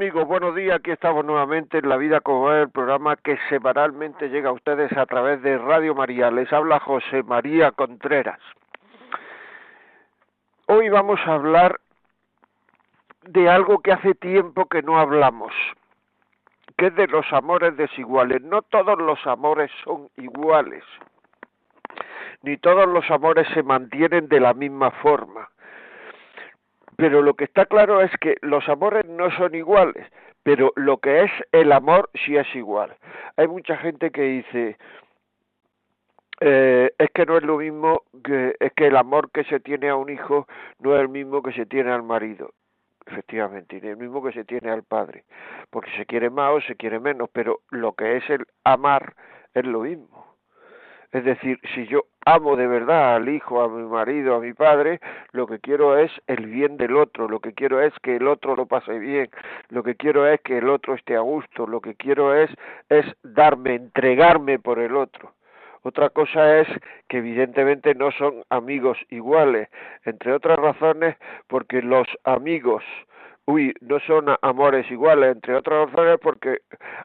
Amigos, 0.00 0.26
buenos 0.26 0.54
días. 0.54 0.76
Aquí 0.76 0.92
estamos 0.92 1.26
nuevamente 1.26 1.76
en 1.76 1.86
La 1.86 1.98
Vida 1.98 2.22
como 2.22 2.50
el 2.50 2.70
programa 2.70 3.16
que 3.16 3.36
semanalmente 3.50 4.30
llega 4.30 4.48
a 4.48 4.52
ustedes 4.52 4.90
a 4.96 5.04
través 5.04 5.42
de 5.42 5.58
Radio 5.58 5.94
María. 5.94 6.30
Les 6.30 6.50
habla 6.54 6.80
José 6.80 7.22
María 7.22 7.70
Contreras. 7.72 8.38
Hoy 10.68 10.88
vamos 10.88 11.20
a 11.26 11.34
hablar 11.34 11.80
de 13.26 13.50
algo 13.50 13.80
que 13.80 13.92
hace 13.92 14.14
tiempo 14.14 14.70
que 14.70 14.80
no 14.80 14.98
hablamos, 14.98 15.52
que 16.78 16.86
es 16.86 16.94
de 16.94 17.06
los 17.06 17.30
amores 17.34 17.76
desiguales. 17.76 18.40
No 18.40 18.62
todos 18.62 18.98
los 18.98 19.26
amores 19.26 19.70
son 19.84 20.08
iguales, 20.16 20.82
ni 22.40 22.56
todos 22.56 22.88
los 22.88 23.04
amores 23.10 23.46
se 23.52 23.62
mantienen 23.62 24.28
de 24.28 24.40
la 24.40 24.54
misma 24.54 24.92
forma 24.92 25.50
pero 27.00 27.22
lo 27.22 27.34
que 27.34 27.44
está 27.44 27.66
claro 27.66 28.02
es 28.02 28.10
que 28.20 28.36
los 28.42 28.68
amores 28.68 29.06
no 29.06 29.30
son 29.32 29.54
iguales, 29.54 30.06
pero 30.42 30.72
lo 30.76 30.98
que 30.98 31.22
es 31.22 31.30
el 31.52 31.72
amor 31.72 32.10
sí 32.24 32.36
es 32.36 32.54
igual. 32.54 32.94
Hay 33.36 33.48
mucha 33.48 33.76
gente 33.78 34.10
que 34.10 34.22
dice, 34.22 34.76
eh, 36.40 36.92
es 36.98 37.10
que 37.12 37.26
no 37.26 37.38
es 37.38 37.42
lo 37.42 37.56
mismo 37.56 38.02
que 38.22 38.54
es 38.60 38.72
que 38.74 38.86
el 38.88 38.96
amor 38.96 39.30
que 39.30 39.44
se 39.44 39.60
tiene 39.60 39.88
a 39.88 39.96
un 39.96 40.10
hijo 40.10 40.46
no 40.78 40.94
es 40.94 41.00
el 41.00 41.08
mismo 41.08 41.42
que 41.42 41.52
se 41.52 41.66
tiene 41.66 41.90
al 41.90 42.02
marido 42.02 42.52
efectivamente, 43.06 43.80
ni 43.80 43.88
el 43.88 43.96
mismo 43.96 44.22
que 44.22 44.32
se 44.32 44.44
tiene 44.44 44.70
al 44.70 44.84
padre, 44.84 45.24
porque 45.70 45.90
se 45.96 46.06
quiere 46.06 46.30
más 46.30 46.52
o 46.52 46.60
se 46.60 46.76
quiere 46.76 47.00
menos, 47.00 47.28
pero 47.32 47.60
lo 47.70 47.94
que 47.94 48.16
es 48.16 48.30
el 48.30 48.46
amar 48.62 49.14
es 49.54 49.64
lo 49.64 49.80
mismo. 49.80 50.29
Es 51.12 51.24
decir, 51.24 51.58
si 51.74 51.86
yo 51.88 52.04
amo 52.24 52.54
de 52.54 52.68
verdad 52.68 53.16
al 53.16 53.28
hijo, 53.28 53.60
a 53.60 53.68
mi 53.68 53.82
marido, 53.82 54.36
a 54.36 54.40
mi 54.40 54.52
padre, 54.52 55.00
lo 55.32 55.46
que 55.48 55.58
quiero 55.58 55.98
es 55.98 56.12
el 56.28 56.46
bien 56.46 56.76
del 56.76 56.96
otro, 56.96 57.28
lo 57.28 57.40
que 57.40 57.52
quiero 57.52 57.80
es 57.80 57.92
que 58.02 58.16
el 58.16 58.28
otro 58.28 58.54
lo 58.54 58.66
pase 58.66 58.98
bien, 58.98 59.28
lo 59.70 59.82
que 59.82 59.96
quiero 59.96 60.26
es 60.28 60.40
que 60.42 60.58
el 60.58 60.68
otro 60.68 60.94
esté 60.94 61.16
a 61.16 61.20
gusto, 61.20 61.66
lo 61.66 61.80
que 61.80 61.96
quiero 61.96 62.34
es 62.34 62.50
es 62.88 63.06
darme, 63.24 63.74
entregarme 63.74 64.60
por 64.60 64.78
el 64.78 64.94
otro. 64.94 65.32
Otra 65.82 66.10
cosa 66.10 66.60
es 66.60 66.68
que 67.08 67.18
evidentemente 67.18 67.94
no 67.94 68.12
son 68.12 68.44
amigos 68.50 68.98
iguales, 69.08 69.68
entre 70.04 70.32
otras 70.32 70.58
razones 70.58 71.16
porque 71.48 71.82
los 71.82 72.06
amigos 72.24 72.84
uy, 73.50 73.74
no 73.80 73.98
son 74.00 74.26
amores 74.42 74.90
iguales, 74.90 75.32
entre 75.36 75.54
otras 75.56 75.90
razones 75.90 76.18
porque 76.22 76.58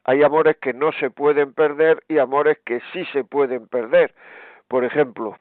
hay 0.04 0.24
amores 0.24 0.58
que 0.62 0.74
no 0.74 0.92
se 0.94 1.10
pueden 1.10 1.54
perder 1.54 2.04
y 2.08 2.20
amores 2.20 2.60
que 2.66 2.82
sí 2.94 3.06
se 3.14 3.24
pueden 3.24 3.68
perder. 3.68 4.14
Por 4.68 4.84
ejemplo, 4.86 5.38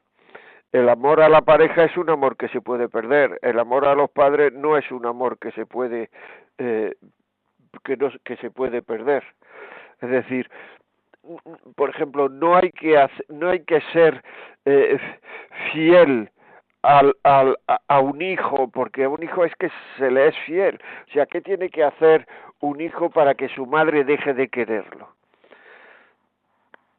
el 0.71 0.89
amor 0.89 1.21
a 1.21 1.29
la 1.29 1.41
pareja 1.41 1.85
es 1.85 1.95
un 1.97 2.09
amor 2.09 2.37
que 2.37 2.49
se 2.49 2.61
puede 2.61 2.89
perder, 2.89 3.39
el 3.41 3.59
amor 3.59 3.85
a 3.85 3.95
los 3.95 4.09
padres 4.09 4.51
no 4.53 4.77
es 4.77 4.91
un 4.91 5.05
amor 5.05 5.37
que 5.39 5.51
se 5.51 5.65
puede 5.65 6.09
eh, 6.57 6.95
que 7.83 7.97
no, 7.97 8.09
que 8.23 8.37
se 8.37 8.51
puede 8.51 8.81
perder. 8.81 9.23
Es 10.01 10.09
decir, 10.09 10.49
por 11.75 11.89
ejemplo, 11.89 12.29
no 12.29 12.55
hay 12.55 12.71
que 12.71 13.07
no 13.29 13.49
hay 13.49 13.63
que 13.63 13.81
ser 13.93 14.23
eh, 14.65 14.97
fiel 15.71 16.29
al, 16.85 17.15
al, 17.23 17.57
a 17.87 17.99
un 17.99 18.21
hijo, 18.21 18.67
porque 18.69 19.05
a 19.05 19.09
un 19.09 19.23
hijo 19.23 19.43
es 19.43 19.55
que 19.55 19.71
se 19.97 20.11
le 20.11 20.27
es 20.27 20.37
fiel. 20.45 20.79
O 21.09 21.11
sea, 21.11 21.25
¿qué 21.25 21.41
tiene 21.41 21.69
que 21.69 21.83
hacer 21.83 22.27
un 22.59 22.79
hijo 22.79 23.09
para 23.09 23.33
que 23.33 23.49
su 23.49 23.65
madre 23.65 24.03
deje 24.03 24.33
de 24.33 24.47
quererlo? 24.49 25.09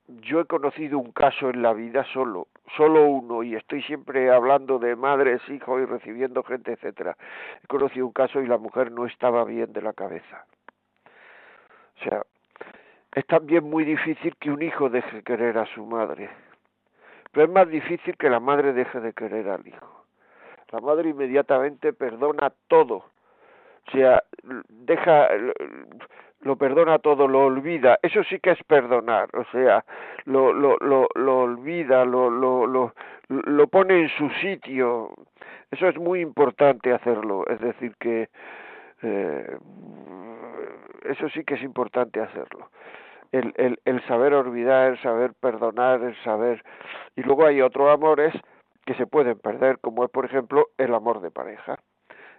Yo 0.08 0.40
he 0.40 0.44
conocido 0.44 0.98
un 0.98 1.12
caso 1.12 1.50
en 1.50 1.62
la 1.62 1.72
vida 1.72 2.04
solo, 2.12 2.48
solo 2.76 3.06
uno, 3.06 3.42
y 3.42 3.54
estoy 3.54 3.82
siempre 3.82 4.30
hablando 4.30 4.78
de 4.78 4.96
madres, 4.96 5.40
hijos 5.48 5.80
y 5.82 5.84
recibiendo 5.84 6.42
gente, 6.42 6.72
etcétera. 6.72 7.16
He 7.62 7.66
conocido 7.66 8.06
un 8.06 8.12
caso 8.12 8.40
y 8.40 8.46
la 8.46 8.58
mujer 8.58 8.90
no 8.90 9.06
estaba 9.06 9.44
bien 9.44 9.72
de 9.72 9.82
la 9.82 9.92
cabeza. 9.92 10.46
O 12.00 12.04
sea, 12.04 12.22
es 13.14 13.26
también 13.26 13.64
muy 13.64 13.84
difícil 13.84 14.36
que 14.36 14.50
un 14.50 14.62
hijo 14.62 14.90
deje 14.90 15.22
querer 15.22 15.58
a 15.58 15.66
su 15.66 15.84
madre 15.86 16.28
es 17.42 17.50
más 17.50 17.68
difícil 17.68 18.16
que 18.16 18.30
la 18.30 18.40
madre 18.40 18.72
deje 18.72 19.00
de 19.00 19.12
querer 19.12 19.48
al 19.48 19.66
hijo. 19.66 20.04
La 20.72 20.80
madre 20.80 21.10
inmediatamente 21.10 21.92
perdona 21.92 22.52
todo. 22.68 22.96
O 22.96 23.90
sea, 23.92 24.22
deja 24.68 25.28
lo 26.40 26.56
perdona 26.56 26.98
todo, 26.98 27.28
lo 27.28 27.46
olvida. 27.46 27.98
Eso 28.02 28.22
sí 28.24 28.38
que 28.40 28.50
es 28.50 28.62
perdonar, 28.64 29.28
o 29.34 29.44
sea, 29.52 29.84
lo 30.24 30.52
lo 30.52 30.76
lo, 30.78 31.08
lo 31.14 31.38
olvida, 31.40 32.04
lo 32.04 32.30
lo 32.30 32.66
lo 32.66 32.94
lo 33.28 33.66
pone 33.68 34.02
en 34.02 34.08
su 34.10 34.28
sitio. 34.40 35.12
Eso 35.70 35.88
es 35.88 35.96
muy 35.98 36.20
importante 36.20 36.92
hacerlo, 36.92 37.44
es 37.48 37.60
decir 37.60 37.94
que 37.98 38.28
eh, 39.02 39.58
eso 41.04 41.28
sí 41.30 41.44
que 41.44 41.54
es 41.54 41.62
importante 41.62 42.20
hacerlo 42.20 42.70
el, 43.32 43.52
el, 43.56 43.80
el 43.84 44.06
saber 44.06 44.34
olvidar, 44.34 44.92
el 44.92 45.02
saber 45.02 45.34
perdonar, 45.34 46.02
el 46.02 46.16
saber... 46.22 46.62
Y 47.16 47.22
luego 47.22 47.46
hay 47.46 47.62
otros 47.62 47.92
amores 47.92 48.34
que 48.84 48.94
se 48.94 49.06
pueden 49.06 49.38
perder, 49.38 49.78
como 49.80 50.04
es, 50.04 50.10
por 50.10 50.24
ejemplo, 50.24 50.68
el 50.78 50.94
amor 50.94 51.20
de 51.20 51.30
pareja. 51.30 51.76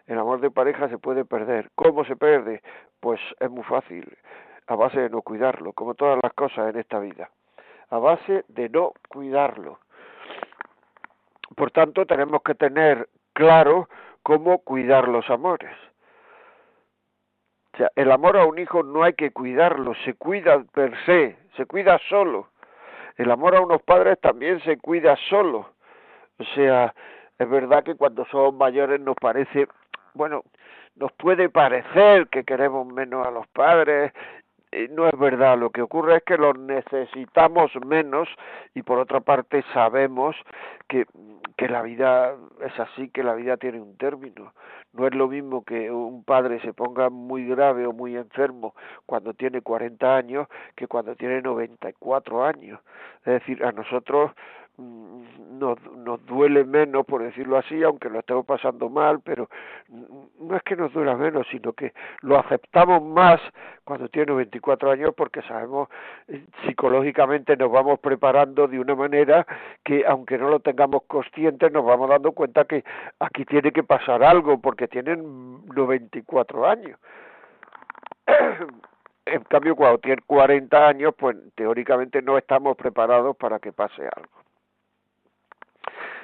El 0.05 0.17
amor 0.17 0.39
de 0.39 0.49
pareja 0.49 0.87
se 0.87 0.97
puede 0.97 1.25
perder. 1.25 1.69
¿Cómo 1.75 2.05
se 2.05 2.15
pierde? 2.15 2.61
Pues 3.01 3.19
es 3.39 3.49
muy 3.49 3.63
fácil, 3.63 4.17
a 4.67 4.75
base 4.75 5.01
de 5.01 5.09
no 5.09 5.21
cuidarlo, 5.21 5.73
como 5.73 5.95
todas 5.95 6.17
las 6.23 6.33
cosas 6.33 6.73
en 6.73 6.79
esta 6.79 6.99
vida. 6.99 7.29
A 7.89 7.97
base 7.99 8.45
de 8.47 8.69
no 8.69 8.93
cuidarlo. 9.09 9.79
Por 11.55 11.71
tanto, 11.71 12.05
tenemos 12.05 12.41
que 12.43 12.55
tener 12.55 13.09
claro 13.33 13.89
cómo 14.23 14.59
cuidar 14.59 15.07
los 15.07 15.29
amores. 15.29 15.75
O 17.77 17.79
sea, 17.79 17.91
el 17.95 18.11
amor 18.11 18.35
a 18.37 18.45
un 18.47 18.57
hijo 18.57 18.81
no 18.81 19.03
hay 19.03 19.13
que 19.13 19.29
cuidarlo, 19.29 19.93
se 20.03 20.15
cuida 20.15 20.63
per 20.73 20.97
se, 21.05 21.37
se 21.55 21.67
cuida 21.67 21.99
solo. 22.09 22.47
El 23.17 23.29
amor 23.29 23.55
a 23.55 23.61
unos 23.61 23.83
padres 23.83 24.19
también 24.19 24.59
se 24.63 24.77
cuida 24.77 25.15
solo. 25.29 25.69
O 26.39 26.43
sea, 26.55 26.95
es 27.37 27.47
verdad 27.47 27.83
que 27.83 27.93
cuando 27.93 28.25
somos 28.31 28.55
mayores 28.55 28.99
nos 28.99 29.15
parece, 29.15 29.67
bueno, 30.15 30.41
nos 30.95 31.11
puede 31.11 31.49
parecer 31.49 32.29
que 32.29 32.43
queremos 32.45 32.87
menos 32.87 33.27
a 33.27 33.29
los 33.29 33.45
padres 33.49 34.11
no 34.89 35.07
es 35.07 35.17
verdad, 35.17 35.57
lo 35.57 35.69
que 35.69 35.81
ocurre 35.81 36.17
es 36.17 36.23
que 36.23 36.37
los 36.37 36.57
necesitamos 36.57 37.71
menos 37.85 38.27
y 38.75 38.83
por 38.83 38.99
otra 38.99 39.21
parte 39.21 39.63
sabemos 39.73 40.35
que, 40.87 41.05
que 41.55 41.69
la 41.69 41.81
vida 41.81 42.35
es 42.61 42.79
así, 42.79 43.09
que 43.09 43.23
la 43.23 43.33
vida 43.33 43.57
tiene 43.57 43.79
un 43.79 43.97
término. 43.97 44.53
No 44.93 45.07
es 45.07 45.13
lo 45.13 45.27
mismo 45.27 45.63
que 45.63 45.91
un 45.91 46.23
padre 46.23 46.59
se 46.61 46.73
ponga 46.73 47.09
muy 47.09 47.45
grave 47.45 47.85
o 47.85 47.93
muy 47.93 48.15
enfermo 48.15 48.75
cuando 49.05 49.33
tiene 49.33 49.61
40 49.61 50.15
años 50.15 50.47
que 50.75 50.87
cuando 50.87 51.15
tiene 51.15 51.41
94 51.41 52.43
años. 52.43 52.79
Es 53.25 53.33
decir, 53.33 53.63
a 53.63 53.71
nosotros 53.71 54.31
nos, 54.77 55.79
nos 55.95 56.23
duele 56.25 56.63
menos, 56.63 57.05
por 57.05 57.23
decirlo 57.23 57.57
así, 57.57 57.81
aunque 57.83 58.09
lo 58.09 58.19
estemos 58.19 58.45
pasando 58.45 58.89
mal, 58.89 59.21
pero 59.21 59.49
no 60.39 60.55
es 60.55 60.61
que 60.63 60.75
nos 60.75 60.93
duela 60.93 61.15
menos, 61.15 61.47
sino 61.49 61.73
que 61.73 61.93
lo 62.21 62.37
aceptamos 62.37 63.01
más 63.01 63.41
cuando 63.83 64.07
tiene 64.09 64.33
24 64.33 64.91
años 64.91 65.13
porque 65.15 65.41
sabemos 65.43 65.89
eh, 66.27 66.45
psicológicamente 66.65 67.57
nos 67.57 67.71
vamos 67.71 67.99
preparando 67.99 68.67
de 68.67 68.79
una 68.79 68.95
manera 68.95 69.47
que 69.83 70.05
aunque 70.05 70.37
no 70.37 70.49
lo 70.49 70.59
tengamos 70.59 71.03
consciente 71.07 71.69
nos 71.69 71.85
vamos 71.85 72.09
dando 72.09 72.31
cuenta 72.33 72.65
que 72.65 72.83
aquí 73.19 73.45
tiene 73.45 73.71
que 73.71 73.83
pasar 73.83 74.23
algo 74.23 74.59
porque 74.59 74.87
tienen 74.87 75.65
94 75.65 76.67
años. 76.67 76.99
En 79.25 79.43
cambio, 79.43 79.75
cuando 79.75 79.97
tiene 79.97 80.21
40 80.25 80.87
años, 80.87 81.13
pues 81.17 81.35
teóricamente 81.55 82.21
no 82.21 82.37
estamos 82.37 82.77
preparados 82.77 83.35
para 83.35 83.59
que 83.59 83.73
pase 83.73 84.03
algo. 84.03 84.36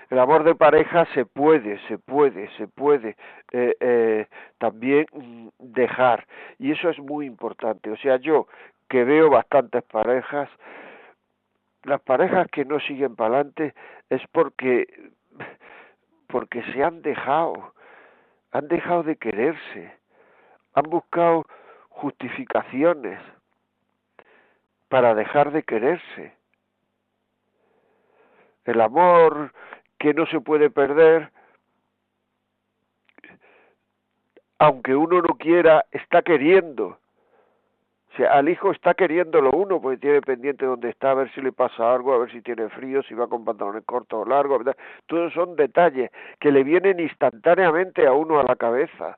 El 0.09 0.19
amor 0.19 0.43
de 0.43 0.55
pareja 0.55 1.05
se 1.13 1.25
puede, 1.25 1.79
se 1.87 1.97
puede, 1.97 2.49
se 2.57 2.67
puede 2.67 3.15
eh, 3.51 3.75
eh, 3.79 4.27
también 4.57 5.05
dejar. 5.59 6.27
Y 6.59 6.71
eso 6.71 6.89
es 6.89 6.99
muy 6.99 7.25
importante. 7.25 7.89
O 7.89 7.97
sea, 7.97 8.17
yo 8.17 8.47
que 8.89 9.03
veo 9.03 9.29
bastantes 9.29 9.83
parejas, 9.83 10.49
las 11.83 12.01
parejas 12.01 12.47
que 12.51 12.65
no 12.65 12.79
siguen 12.79 13.15
para 13.15 13.35
adelante 13.35 13.73
es 14.09 14.21
porque, 14.31 15.11
porque 16.27 16.63
se 16.73 16.83
han 16.83 17.01
dejado, 17.01 17.73
han 18.51 18.67
dejado 18.67 19.03
de 19.03 19.15
quererse, 19.15 19.91
han 20.73 20.89
buscado 20.89 21.45
justificaciones 21.89 23.19
para 24.89 25.15
dejar 25.15 25.51
de 25.51 25.63
quererse. 25.63 26.33
El 28.65 28.79
amor 28.79 29.51
que 30.03 30.13
no 30.13 30.25
se 30.25 30.41
puede 30.41 30.69
perder, 30.69 31.31
aunque 34.59 34.97
uno 34.97 35.21
no 35.21 35.37
quiera, 35.37 35.85
está 35.91 36.21
queriendo. 36.21 36.87
O 36.87 38.17
sea, 38.17 38.33
al 38.33 38.49
hijo 38.49 38.71
está 38.71 38.95
queriéndolo 38.95 39.51
uno, 39.51 39.81
porque 39.81 39.99
tiene 39.99 40.21
pendiente 40.21 40.65
dónde 40.65 40.89
está, 40.89 41.11
a 41.11 41.13
ver 41.13 41.31
si 41.31 41.41
le 41.41 41.53
pasa 41.53 41.93
algo, 41.93 42.13
a 42.13 42.17
ver 42.17 42.33
si 42.33 42.41
tiene 42.41 42.67
frío, 42.67 43.01
si 43.03 43.13
va 43.13 43.27
con 43.27 43.45
pantalones 43.45 43.85
cortos 43.85 44.27
o 44.27 44.29
largos. 44.29 44.63
Todos 45.05 45.31
son 45.31 45.55
detalles 45.55 46.11
que 46.37 46.51
le 46.51 46.65
vienen 46.65 46.99
instantáneamente 46.99 48.05
a 48.05 48.11
uno 48.11 48.41
a 48.41 48.43
la 48.43 48.57
cabeza. 48.57 49.17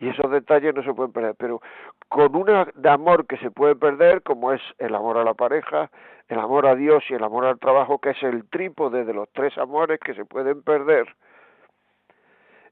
Y 0.00 0.08
esos 0.08 0.30
detalles 0.30 0.74
no 0.74 0.82
se 0.82 0.94
pueden 0.94 1.12
perder, 1.12 1.34
pero 1.38 1.60
con 2.08 2.32
de 2.74 2.88
amor 2.88 3.26
que 3.26 3.36
se 3.36 3.50
puede 3.50 3.76
perder, 3.76 4.22
como 4.22 4.52
es 4.52 4.62
el 4.78 4.94
amor 4.94 5.18
a 5.18 5.24
la 5.24 5.34
pareja, 5.34 5.90
el 6.28 6.38
amor 6.38 6.66
a 6.66 6.74
Dios 6.74 7.04
y 7.10 7.14
el 7.14 7.22
amor 7.22 7.44
al 7.44 7.58
trabajo, 7.58 7.98
que 7.98 8.10
es 8.10 8.22
el 8.22 8.48
trípode 8.48 9.04
de 9.04 9.12
los 9.12 9.28
tres 9.32 9.56
amores 9.58 10.00
que 10.00 10.14
se 10.14 10.24
pueden 10.24 10.62
perder, 10.62 11.14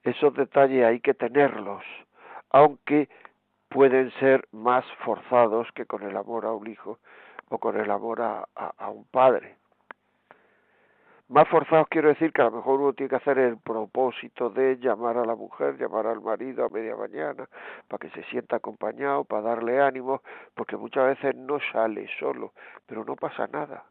esos 0.04 0.32
detalles 0.34 0.86
hay 0.86 1.00
que 1.00 1.12
tenerlos, 1.12 1.84
aunque 2.50 3.08
pueden 3.69 4.10
ser 4.12 4.48
más 4.52 4.84
forzados 5.04 5.69
que 5.75 5.84
con 5.84 6.02
el 6.02 6.16
amor 6.16 6.46
a 6.46 6.52
un 6.52 6.66
hijo 6.66 6.98
o 7.50 7.58
con 7.58 7.78
el 7.78 7.90
amor 7.90 8.22
a, 8.22 8.48
a, 8.54 8.88
un 8.90 9.04
padre. 9.04 9.56
Más 11.28 11.46
forzados 11.48 11.88
quiero 11.90 12.08
decir 12.08 12.32
que 12.32 12.40
a 12.40 12.46
lo 12.46 12.52
mejor 12.52 12.80
uno 12.80 12.92
tiene 12.94 13.10
que 13.10 13.16
hacer 13.16 13.38
el 13.38 13.58
propósito 13.58 14.48
de 14.48 14.78
llamar 14.78 15.19
a 15.19 15.26
la 15.26 15.34
mujer, 15.34 15.76
llamar 15.76 16.06
al 16.06 16.22
marido 16.22 16.64
a 16.64 16.70
media 16.70 16.96
mañana, 16.96 17.46
para 17.86 17.98
que 17.98 18.08
se 18.10 18.26
sienta 18.30 18.56
acompañado, 18.56 19.25
para 19.25 19.42
darle 19.42 19.78
ánimo, 19.78 20.22
porque 20.54 20.78
muchas 20.78 21.04
veces 21.04 21.36
no 21.36 21.58
sale 21.70 22.08
solo, 22.19 22.54
pero 22.86 23.04
no 23.04 23.14
pasa 23.14 23.46
nada. 23.46 23.84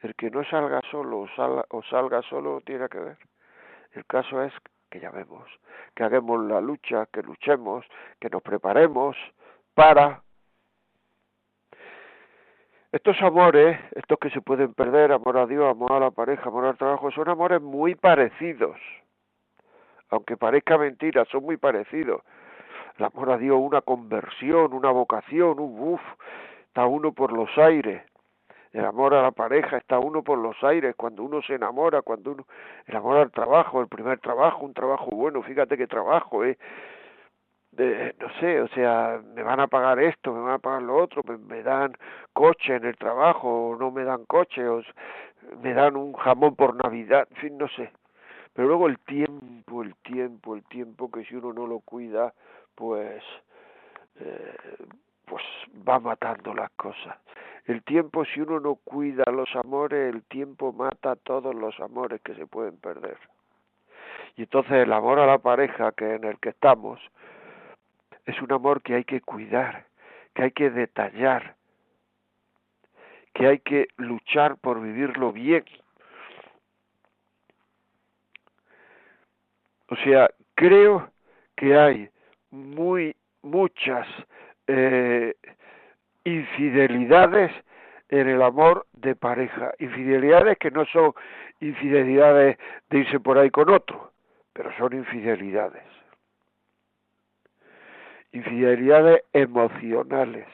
El 0.00 0.14
que 0.14 0.30
no 0.30 0.44
salga 0.44 0.82
solo 0.90 1.20
o 1.20 1.28
salga, 1.28 1.64
o 1.70 1.82
salga 1.84 2.20
solo 2.20 2.60
tiene 2.60 2.86
que 2.90 2.98
ver. 2.98 3.16
El 3.92 4.04
caso 4.04 4.42
es 4.42 4.52
que 4.90 5.00
llamemos, 5.00 5.48
que 5.94 6.04
hagamos 6.04 6.44
la 6.44 6.60
lucha, 6.60 7.06
que 7.06 7.22
luchemos, 7.22 7.86
que 8.20 8.28
nos 8.28 8.42
preparemos 8.42 9.16
para 9.72 10.22
estos 12.92 13.20
amores, 13.22 13.78
estos 13.94 14.18
que 14.18 14.30
se 14.30 14.40
pueden 14.40 14.74
perder, 14.74 15.12
amor 15.12 15.38
a 15.38 15.46
Dios, 15.46 15.70
amor 15.70 15.92
a 15.92 16.00
la 16.00 16.10
pareja, 16.10 16.48
amor 16.48 16.66
al 16.66 16.76
trabajo, 16.76 17.10
son 17.10 17.28
amores 17.28 17.60
muy 17.60 17.94
parecidos. 17.94 18.76
Aunque 20.10 20.36
parezca 20.36 20.78
mentira, 20.78 21.24
son 21.26 21.44
muy 21.44 21.56
parecidos. 21.56 22.22
El 22.98 23.04
amor 23.06 23.32
a 23.32 23.38
Dios, 23.38 23.58
una 23.60 23.80
conversión, 23.80 24.72
una 24.72 24.90
vocación, 24.90 25.58
un 25.60 25.76
buf, 25.76 26.00
está 26.68 26.86
uno 26.86 27.12
por 27.12 27.32
los 27.32 27.50
aires 27.58 28.02
el 28.76 28.84
amor 28.84 29.14
a 29.14 29.22
la 29.22 29.30
pareja 29.30 29.78
está 29.78 29.98
uno 29.98 30.22
por 30.22 30.36
los 30.36 30.62
aires, 30.62 30.94
cuando 30.96 31.22
uno 31.22 31.40
se 31.40 31.54
enamora, 31.54 32.02
cuando 32.02 32.32
uno, 32.32 32.46
el 32.86 32.94
amor 32.94 33.16
al 33.16 33.30
trabajo, 33.30 33.80
el 33.80 33.88
primer 33.88 34.18
trabajo, 34.20 34.66
un 34.66 34.74
trabajo 34.74 35.06
bueno, 35.12 35.42
fíjate 35.42 35.78
qué 35.78 35.86
trabajo, 35.86 36.44
¿eh? 36.44 36.58
De, 37.76 38.14
no 38.18 38.28
sé, 38.40 38.62
o 38.62 38.68
sea, 38.68 39.20
me 39.34 39.42
van 39.42 39.60
a 39.60 39.66
pagar 39.66 39.98
esto, 39.98 40.32
me 40.32 40.40
van 40.40 40.54
a 40.54 40.58
pagar 40.58 40.82
lo 40.82 40.96
otro, 40.96 41.22
me, 41.22 41.62
dan 41.62 41.92
coche 42.32 42.76
en 42.76 42.86
el 42.86 42.96
trabajo, 42.96 43.48
o 43.48 43.76
no 43.76 43.90
me 43.90 44.02
dan 44.02 44.24
coche, 44.24 44.66
o 44.66 44.82
me 45.62 45.74
dan 45.74 45.94
un 45.94 46.14
jamón 46.14 46.56
por 46.56 46.74
Navidad, 46.74 47.28
en 47.30 47.36
fin, 47.36 47.58
no 47.58 47.68
sé. 47.68 47.92
Pero 48.54 48.68
luego 48.68 48.86
el 48.86 48.98
tiempo, 49.00 49.82
el 49.82 49.94
tiempo, 49.96 50.54
el 50.54 50.64
tiempo 50.64 51.10
que 51.10 51.24
si 51.26 51.36
uno 51.36 51.52
no 51.52 51.66
lo 51.66 51.80
cuida, 51.80 52.32
pues, 52.74 53.22
eh, 54.20 54.56
pues 55.26 55.44
va 55.86 55.98
matando 55.98 56.54
las 56.54 56.70
cosas. 56.70 57.18
El 57.66 57.82
tiempo, 57.82 58.24
si 58.24 58.40
uno 58.40 58.58
no 58.58 58.76
cuida 58.76 59.24
los 59.30 59.54
amores, 59.54 60.14
el 60.14 60.22
tiempo 60.22 60.72
mata 60.72 61.16
todos 61.16 61.54
los 61.54 61.78
amores 61.80 62.22
que 62.22 62.34
se 62.34 62.46
pueden 62.46 62.78
perder. 62.78 63.18
Y 64.36 64.42
entonces 64.42 64.72
el 64.72 64.92
amor 64.92 65.18
a 65.18 65.26
la 65.26 65.38
pareja 65.38 65.92
que 65.92 66.14
en 66.14 66.24
el 66.24 66.38
que 66.38 66.50
estamos 66.50 67.00
es 68.26 68.42
un 68.42 68.52
amor 68.52 68.82
que 68.82 68.94
hay 68.94 69.04
que 69.04 69.20
cuidar, 69.20 69.86
que 70.34 70.42
hay 70.42 70.50
que 70.50 70.70
detallar, 70.70 71.54
que 73.32 73.46
hay 73.46 73.58
que 73.60 73.88
luchar 73.96 74.56
por 74.56 74.80
vivirlo 74.80 75.32
bien. 75.32 75.64
O 79.88 79.96
sea, 79.96 80.28
creo 80.54 81.10
que 81.54 81.78
hay 81.78 82.10
muy 82.50 83.14
muchas 83.42 84.06
eh, 84.66 85.34
infidelidades 86.24 87.52
en 88.08 88.28
el 88.28 88.42
amor 88.42 88.86
de 88.92 89.14
pareja, 89.14 89.72
infidelidades 89.78 90.58
que 90.58 90.70
no 90.70 90.84
son 90.86 91.12
infidelidades 91.60 92.58
de 92.90 92.98
irse 92.98 93.20
por 93.20 93.38
ahí 93.38 93.50
con 93.50 93.70
otro, 93.70 94.12
pero 94.52 94.76
son 94.76 94.92
infidelidades. 94.94 95.95
Infidelidades 98.36 99.22
emocionales. 99.32 100.46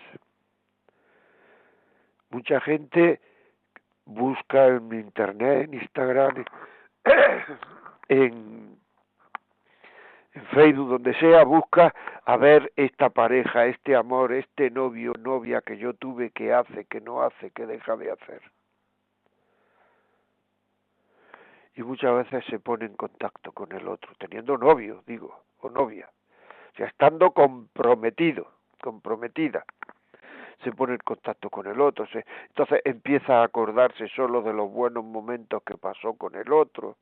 Mucha 2.31 2.61
gente 2.61 3.20
busca 4.05 4.67
en 4.69 4.93
internet, 4.93 5.64
en 5.64 5.75
Instagram, 5.75 6.44
en 8.08 8.73
en 10.34 10.46
Facebook, 10.46 10.88
donde 10.88 11.14
sea, 11.19 11.44
busca 11.44 11.94
a 12.25 12.37
ver 12.37 12.73
esta 12.76 13.11
pareja, 13.11 13.67
este 13.67 13.94
amor, 13.94 14.32
este 14.32 14.70
novio, 14.70 15.12
novia 15.19 15.61
que 15.61 15.76
yo 15.76 15.93
tuve, 15.94 16.31
que 16.31 16.52
hace, 16.55 16.87
que 16.87 17.00
no 17.00 17.23
hace, 17.23 17.50
que 17.50 17.67
deja 17.67 17.96
de 17.96 18.12
hacer. 18.12 18.40
Y 21.75 21.82
muchas 21.82 22.14
veces 22.14 22.44
se 22.46 22.58
pone 22.58 22.87
en 22.87 22.94
contacto 22.94 23.52
con 23.52 23.73
el 23.73 23.87
otro, 23.88 24.12
teniendo 24.19 24.56
novio, 24.56 25.02
digo, 25.06 25.43
o 25.61 25.69
novia, 25.69 26.08
o 26.73 26.77
sea, 26.77 26.87
estando 26.87 27.33
comprometido, 27.33 28.47
comprometida 28.81 29.65
se 30.63 30.73
pone 30.73 30.95
en 30.95 31.01
contacto 31.01 31.51
con 31.51 31.67
el 31.67 31.81
otro, 31.81 32.07
se, 32.09 32.25
entonces 32.49 32.81
empieza 32.85 33.41
a 33.41 33.44
acordarse 33.44 34.08
solo 34.08 34.43
de 34.43 34.53
los 34.53 34.70
buenos 34.70 35.05
momentos 35.05 35.63
que 35.65 35.77
pasó 35.77 36.15
con 36.15 36.35
el 36.37 36.53
otro, 36.53 36.96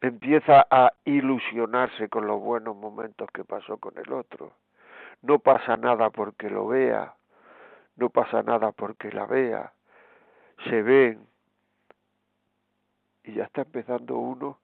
empieza 0.00 0.66
a 0.70 0.92
ilusionarse 1.04 2.08
con 2.08 2.26
los 2.26 2.40
buenos 2.40 2.76
momentos 2.76 3.28
que 3.32 3.44
pasó 3.44 3.78
con 3.78 3.96
el 3.98 4.12
otro. 4.12 4.52
No 5.22 5.38
pasa 5.38 5.76
nada 5.76 6.10
porque 6.10 6.48
lo 6.50 6.68
vea, 6.68 7.14
no 7.96 8.10
pasa 8.10 8.42
nada 8.42 8.72
porque 8.72 9.10
la 9.10 9.26
vea, 9.26 9.72
se 10.68 10.82
ven 10.82 11.26
y 13.24 13.34
ya 13.34 13.44
está 13.44 13.62
empezando 13.62 14.16
uno 14.16 14.58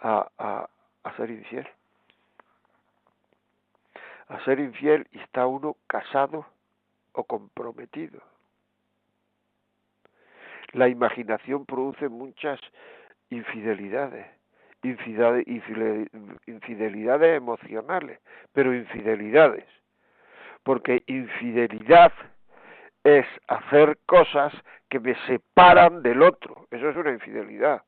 a, 0.00 0.28
a, 0.38 0.68
a 1.04 1.16
ser 1.16 1.30
infiel. 1.30 1.66
A 4.30 4.42
ser 4.44 4.58
infiel 4.58 5.06
está 5.12 5.46
uno 5.46 5.76
casado 5.86 6.46
o 7.12 7.24
comprometido. 7.24 8.22
La 10.72 10.88
imaginación 10.88 11.66
produce 11.66 12.08
muchas 12.08 12.58
infidelidades 13.28 14.26
infidelidades 16.46 17.36
emocionales, 17.36 18.18
pero 18.52 18.74
infidelidades, 18.74 19.66
porque 20.62 21.02
infidelidad 21.06 22.12
es 23.04 23.26
hacer 23.48 23.98
cosas 24.06 24.54
que 24.88 24.98
me 25.00 25.14
separan 25.26 26.02
del 26.02 26.22
otro, 26.22 26.66
eso 26.70 26.88
es 26.88 26.96
una 26.96 27.10
infidelidad. 27.10 27.82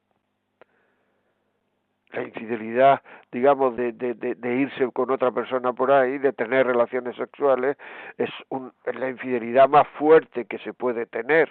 La 2.12 2.22
infidelidad, 2.22 3.00
digamos, 3.30 3.74
de, 3.76 3.92
de, 3.92 4.54
irse 4.54 4.90
con 4.92 5.10
otra 5.10 5.30
persona 5.30 5.72
por 5.72 5.90
ahí, 5.90 6.18
de 6.18 6.32
tener 6.32 6.66
relaciones 6.66 7.16
sexuales, 7.16 7.78
es, 8.18 8.28
un, 8.50 8.72
es 8.84 8.94
la 8.96 9.08
infidelidad 9.08 9.68
más 9.68 9.88
fuerte 9.98 10.44
que 10.44 10.58
se 10.58 10.74
puede 10.74 11.06
tener, 11.06 11.50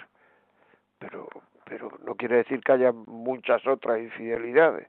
pero, 1.00 1.28
pero 1.66 1.92
no 2.06 2.14
quiere 2.14 2.38
decir 2.38 2.62
que 2.62 2.74
haya 2.74 2.92
muchas 2.92 3.66
otras 3.66 4.00
infidelidades. 4.00 4.88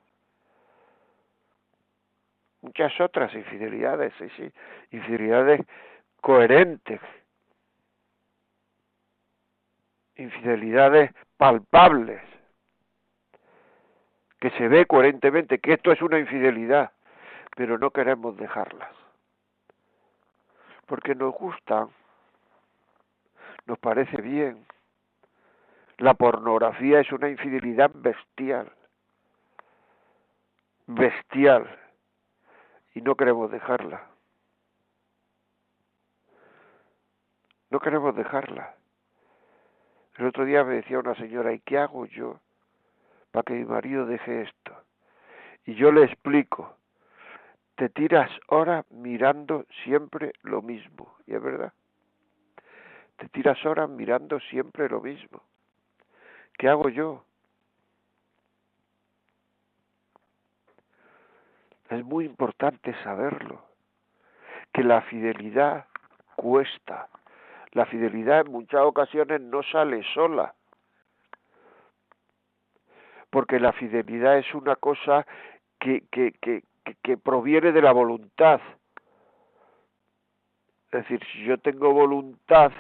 Muchas 2.61 3.01
otras 3.01 3.35
infidelidades, 3.35 4.13
sí, 4.19 4.29
sí, 4.37 4.53
infidelidades 4.91 5.63
coherentes, 6.21 7.01
infidelidades 10.17 11.11
palpables, 11.37 12.23
que 14.43 14.51
se 14.59 14.67
ve 14.67 14.87
coherentemente 14.87 15.61
que 15.61 15.75
esto 15.75 15.93
es 15.93 16.03
una 16.03 16.19
infidelidad, 16.19 16.91
pero 17.55 17.79
no 17.79 17.93
queremos 17.93 18.37
dejarlas, 18.37 18.91
porque 20.87 21.15
nos 21.15 21.33
gusta, 21.33 21.87
nos 23.67 23.79
parece 23.79 24.21
bien. 24.21 24.67
La 25.99 26.15
pornografía 26.15 26.99
es 26.99 27.13
una 27.13 27.29
infidelidad 27.29 27.93
bestial, 27.95 28.73
bestial 30.89 31.79
y 32.95 33.01
no 33.01 33.15
queremos 33.15 33.49
dejarla. 33.49 34.09
No 37.71 37.79
queremos 37.79 38.17
dejarla. 38.17 38.75
El 40.17 40.27
otro 40.27 40.45
día 40.45 40.65
me 40.65 40.75
decía 40.75 40.99
una 40.99 41.15
señora, 41.15 41.53
¿y 41.53 41.61
qué 41.61 41.79
hago 41.79 42.07
yo 42.07 42.41
para 43.33 43.43
que 43.43 43.55
mi 43.55 43.65
marido 43.65 44.07
deje 44.07 44.43
esto? 44.43 44.77
Y 45.65 45.75
yo 45.75 45.91
le 45.91 46.05
explico, 46.05 46.77
te 47.75 47.89
tiras 47.89 48.31
horas 48.49 48.85
mirando 48.91 49.65
siempre 49.85 50.33
lo 50.43 50.63
mismo, 50.63 51.17
y 51.27 51.35
es 51.35 51.43
verdad. 51.43 51.73
Te 53.17 53.29
tiras 53.29 53.65
horas 53.65 53.89
mirando 53.89 54.39
siempre 54.41 54.89
lo 54.89 55.01
mismo. 55.01 55.43
¿Qué 56.59 56.69
hago 56.69 56.89
yo? 56.89 57.25
Es 61.89 62.05
muy 62.05 62.25
importante 62.25 62.95
saberlo, 63.03 63.63
que 64.73 64.83
la 64.83 65.03
fidelidad 65.03 65.87
cuesta. 66.37 67.09
La 67.73 67.87
fidelidad 67.87 68.47
en 68.47 68.53
muchas 68.53 68.83
ocasiones 68.83 69.41
no 69.41 69.63
sale 69.63 70.03
sola, 70.15 70.55
porque 73.33 73.59
la 73.59 73.73
fidelidad 73.73 74.37
es 74.37 74.55
una 74.55 74.77
cosa 74.77 75.27
que, 75.81 76.05
que, 76.11 76.35
que, 77.03 77.17
proviene 77.17 77.73
de 77.73 77.81
la 77.81 77.91
voluntad. 77.91 78.61
Es 80.91 80.91
decir, 80.91 81.19
si 81.33 81.45
yo 81.45 81.57
tengo 81.57 81.95
voluntad, 81.95 82.73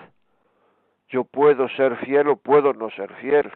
yo 1.09 1.25
puedo 1.25 1.71
ser 1.71 1.97
fiel 2.04 2.28
o 2.28 2.37
puedo 2.37 2.75
no 2.75 2.90
ser 2.90 3.14
fiel. 3.14 3.50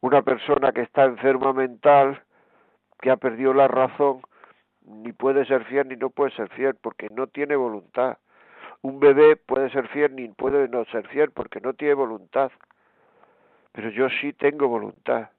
Una 0.00 0.22
persona 0.22 0.72
que 0.72 0.80
está 0.80 1.04
enferma 1.04 1.52
mental, 1.52 2.20
que 3.00 3.12
ha 3.12 3.16
perdido 3.16 3.54
la 3.54 3.68
razón, 3.68 4.22
ni 4.82 5.12
puede 5.12 5.46
ser 5.46 5.66
fiel 5.66 5.86
ni 5.86 5.94
no 5.94 6.10
puede 6.10 6.32
ser 6.32 6.48
fiel 6.48 6.74
porque 6.82 7.06
no 7.10 7.28
tiene 7.28 7.54
voluntad. 7.54 8.18
Un 8.82 8.98
bebé 8.98 9.36
puede 9.36 9.70
ser 9.70 9.86
fiel 9.86 10.16
ni 10.16 10.26
puede 10.30 10.66
no 10.66 10.84
ser 10.86 11.06
fiel 11.06 11.30
porque 11.30 11.60
no 11.60 11.74
tiene 11.74 11.94
voluntad. 11.94 12.50
Pero 13.70 13.90
yo 13.90 14.08
sí 14.20 14.32
tengo 14.32 14.66
voluntad. 14.66 15.30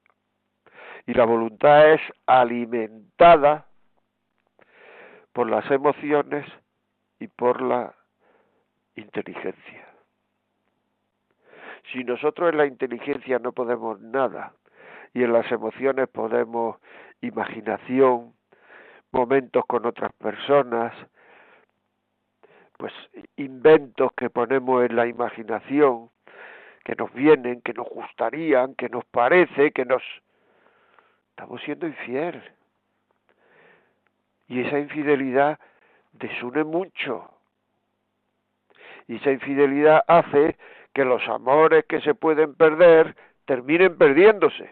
Y 1.07 1.13
la 1.13 1.25
voluntad 1.25 1.93
es 1.93 2.01
alimentada 2.25 3.67
por 5.33 5.49
las 5.49 5.69
emociones 5.71 6.45
y 7.19 7.27
por 7.27 7.61
la 7.61 7.93
inteligencia. 8.95 9.87
Si 11.91 12.03
nosotros 12.03 12.51
en 12.51 12.57
la 12.57 12.65
inteligencia 12.65 13.39
no 13.39 13.51
podemos 13.51 13.99
nada 13.99 14.53
y 15.13 15.23
en 15.23 15.33
las 15.33 15.51
emociones 15.51 16.07
podemos 16.07 16.77
imaginación, 17.21 18.33
momentos 19.11 19.63
con 19.67 19.85
otras 19.85 20.13
personas, 20.13 20.93
pues 22.77 22.93
inventos 23.35 24.11
que 24.13 24.29
ponemos 24.29 24.83
en 24.83 24.95
la 24.95 25.05
imaginación, 25.05 26.09
que 26.83 26.95
nos 26.95 27.13
vienen, 27.13 27.61
que 27.61 27.73
nos 27.73 27.87
gustarían, 27.89 28.75
que 28.75 28.89
nos 28.89 29.05
parece, 29.05 29.71
que 29.71 29.85
nos... 29.85 30.01
Estamos 31.41 31.63
siendo 31.63 31.87
infieles. 31.87 32.43
Y 34.47 34.61
esa 34.61 34.77
infidelidad 34.77 35.57
desune 36.11 36.63
mucho. 36.63 37.31
Y 39.07 39.15
esa 39.15 39.31
infidelidad 39.31 40.03
hace 40.07 40.55
que 40.93 41.03
los 41.03 41.27
amores 41.27 41.85
que 41.85 41.99
se 42.01 42.13
pueden 42.13 42.53
perder 42.53 43.15
terminen 43.45 43.97
perdiéndose. 43.97 44.69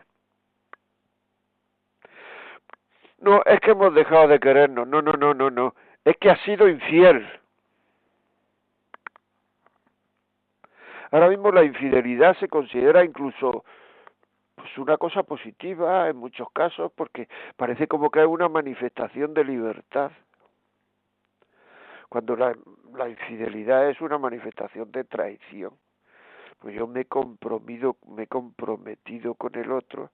No, 3.17 3.41
es 3.47 3.59
que 3.61 3.71
hemos 3.71 3.95
dejado 3.95 4.27
de 4.27 4.39
querernos. 4.39 4.87
No, 4.87 5.01
no, 5.01 5.13
no, 5.13 5.33
no, 5.33 5.49
no. 5.49 5.73
Es 6.05 6.17
que 6.17 6.29
ha 6.29 6.37
sido 6.43 6.69
infiel. 6.69 7.27
Ahora 11.09 11.29
mismo 11.29 11.51
la 11.51 11.63
infidelidad 11.63 12.37
se 12.37 12.47
considera 12.47 13.03
incluso 13.03 13.65
pues 14.59 14.77
una 14.77 14.97
cosa 14.97 15.23
positiva 15.23 16.09
en 16.09 16.17
muchos 16.17 16.51
casos 16.51 16.91
porque 16.93 17.29
parece 17.55 17.87
como 17.87 18.11
que 18.11 18.19
hay 18.19 18.25
una 18.25 18.49
manifestación 18.49 19.33
de 19.33 19.45
libertad. 19.45 20.11
Cuando 22.09 22.35
la, 22.35 22.53
la 22.93 23.07
infidelidad 23.07 23.89
es 23.89 24.01
una 24.01 24.17
manifestación 24.17 24.91
de 24.91 25.05
traición. 25.05 25.73
Pues 26.59 26.75
yo 26.75 26.87
me 26.87 27.01
he 27.01 27.05
comprometido, 27.05 27.95
me 28.05 28.23
he 28.23 28.27
comprometido 28.27 29.33
con 29.35 29.55
el 29.55 29.71
otro 29.71 30.11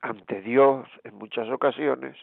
ante 0.00 0.40
Dios 0.40 0.88
en 1.02 1.16
muchas 1.16 1.48
ocasiones 1.48 2.16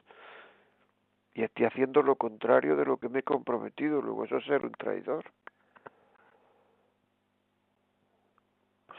y 1.34 1.44
estoy 1.44 1.66
haciendo 1.66 2.02
lo 2.02 2.16
contrario 2.16 2.78
de 2.78 2.86
lo 2.86 2.96
que 2.96 3.10
me 3.10 3.20
he 3.20 3.24
comprometido, 3.24 4.02
luego 4.02 4.24
eso 4.24 4.38
es 4.38 4.46
ser 4.46 4.66
un 4.66 4.72
traidor. 4.72 5.26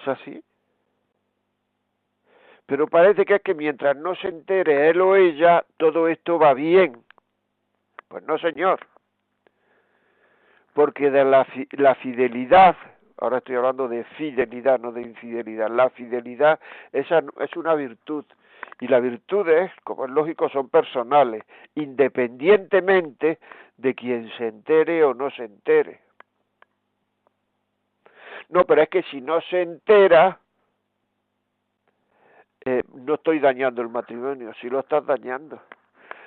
¿Es 0.02 0.08
así? 0.08 0.44
Pero 2.66 2.88
parece 2.88 3.24
que 3.24 3.36
es 3.36 3.42
que 3.42 3.54
mientras 3.54 3.96
no 3.96 4.14
se 4.16 4.28
entere 4.28 4.88
él 4.90 5.00
o 5.00 5.14
ella, 5.16 5.64
todo 5.76 6.08
esto 6.08 6.38
va 6.38 6.52
bien. 6.52 6.98
Pues 8.08 8.24
no, 8.24 8.38
señor. 8.38 8.80
Porque 10.74 11.10
de 11.10 11.24
la, 11.24 11.46
la 11.72 11.94
fidelidad, 11.94 12.76
ahora 13.18 13.38
estoy 13.38 13.56
hablando 13.56 13.88
de 13.88 14.04
fidelidad, 14.16 14.78
no 14.80 14.92
de 14.92 15.02
infidelidad, 15.02 15.70
la 15.70 15.90
fidelidad 15.90 16.60
esa 16.92 17.22
es 17.40 17.56
una 17.56 17.74
virtud 17.74 18.24
y 18.80 18.88
las 18.88 19.02
virtudes, 19.02 19.70
como 19.84 20.04
es 20.04 20.10
lógico, 20.10 20.48
son 20.50 20.68
personales, 20.68 21.44
independientemente 21.74 23.38
de 23.76 23.94
quien 23.94 24.30
se 24.36 24.48
entere 24.48 25.02
o 25.02 25.14
no 25.14 25.30
se 25.30 25.44
entere. 25.44 26.00
No, 28.48 28.64
pero 28.64 28.82
es 28.82 28.88
que 28.88 29.02
si 29.04 29.20
no 29.20 29.40
se 29.40 29.62
entera, 29.62 30.38
eh, 32.66 32.82
no 32.94 33.14
estoy 33.14 33.38
dañando 33.38 33.80
el 33.80 33.88
matrimonio, 33.88 34.52
si 34.60 34.68
lo 34.68 34.80
estás 34.80 35.06
dañando. 35.06 35.62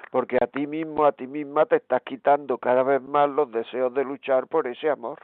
Porque 0.09 0.37
a 0.41 0.47
ti 0.47 0.65
mismo, 0.67 1.05
a 1.05 1.11
ti 1.11 1.27
misma 1.27 1.65
te 1.65 1.75
estás 1.75 2.01
quitando 2.01 2.57
cada 2.57 2.81
vez 2.81 3.01
más 3.01 3.29
los 3.29 3.51
deseos 3.51 3.93
de 3.93 4.05
luchar 4.05 4.47
por 4.47 4.65
ese 4.65 4.89
amor. 4.89 5.19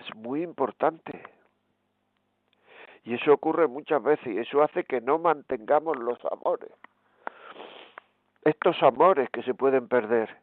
Es 0.00 0.16
muy 0.16 0.42
importante. 0.42 1.22
Y 3.04 3.14
eso 3.14 3.34
ocurre 3.34 3.68
muchas 3.68 4.02
veces 4.02 4.26
y 4.26 4.38
eso 4.38 4.62
hace 4.62 4.84
que 4.84 5.02
no 5.02 5.18
mantengamos 5.18 5.98
los 5.98 6.18
amores. 6.32 6.70
Estos 8.42 8.82
amores 8.82 9.28
que 9.30 9.42
se 9.42 9.52
pueden 9.52 9.88
perder, 9.88 10.34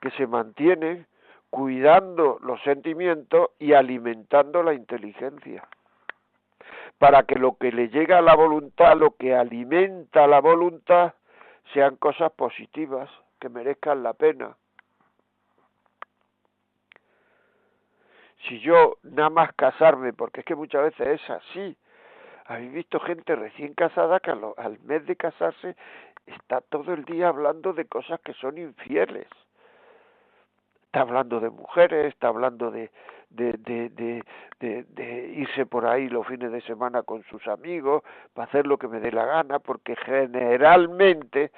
que 0.00 0.10
se 0.12 0.26
mantienen 0.26 1.06
cuidando 1.50 2.38
los 2.40 2.62
sentimientos 2.62 3.50
y 3.58 3.74
alimentando 3.74 4.62
la 4.62 4.72
inteligencia. 4.72 5.68
Para 7.00 7.22
que 7.22 7.36
lo 7.36 7.56
que 7.56 7.72
le 7.72 7.88
llega 7.88 8.18
a 8.18 8.22
la 8.22 8.36
voluntad, 8.36 8.94
lo 8.94 9.16
que 9.16 9.34
alimenta 9.34 10.26
la 10.26 10.38
voluntad, 10.38 11.14
sean 11.72 11.96
cosas 11.96 12.30
positivas, 12.32 13.08
que 13.40 13.48
merezcan 13.48 14.02
la 14.02 14.12
pena. 14.12 14.54
Si 18.46 18.60
yo 18.60 18.98
nada 19.02 19.30
más 19.30 19.54
casarme, 19.54 20.12
porque 20.12 20.40
es 20.40 20.46
que 20.46 20.54
muchas 20.54 20.82
veces 20.82 21.22
es 21.22 21.30
así, 21.30 21.74
habéis 22.44 22.70
visto 22.70 23.00
gente 23.00 23.34
recién 23.34 23.72
casada 23.72 24.20
que 24.20 24.30
al, 24.30 24.78
mes 24.80 25.06
de 25.06 25.16
casarse 25.16 25.76
está 26.26 26.60
todo 26.60 26.92
el 26.92 27.06
día 27.06 27.28
hablando 27.28 27.72
de 27.72 27.86
cosas 27.86 28.20
que 28.20 28.34
son 28.34 28.58
infieles. 28.58 29.28
Está 30.84 31.00
hablando 31.00 31.40
de 31.40 31.48
mujeres, 31.48 32.12
está 32.12 32.28
hablando 32.28 32.70
de, 32.70 32.90
de, 33.30 33.52
de, 33.54 33.88
de, 34.58 34.84
de, 34.84 35.32
irse 35.36 35.66
por 35.66 35.86
ahí 35.86 36.08
los 36.08 36.26
fines 36.26 36.52
de 36.52 36.60
semana 36.62 37.02
con 37.02 37.22
sus 37.24 37.46
amigos, 37.48 38.02
para 38.34 38.48
hacer 38.48 38.66
lo 38.66 38.76
que 38.78 38.88
me 38.88 39.00
dé 39.00 39.12
la 39.12 39.24
gana, 39.24 39.58
porque 39.58 39.96
generalmente 39.96 41.50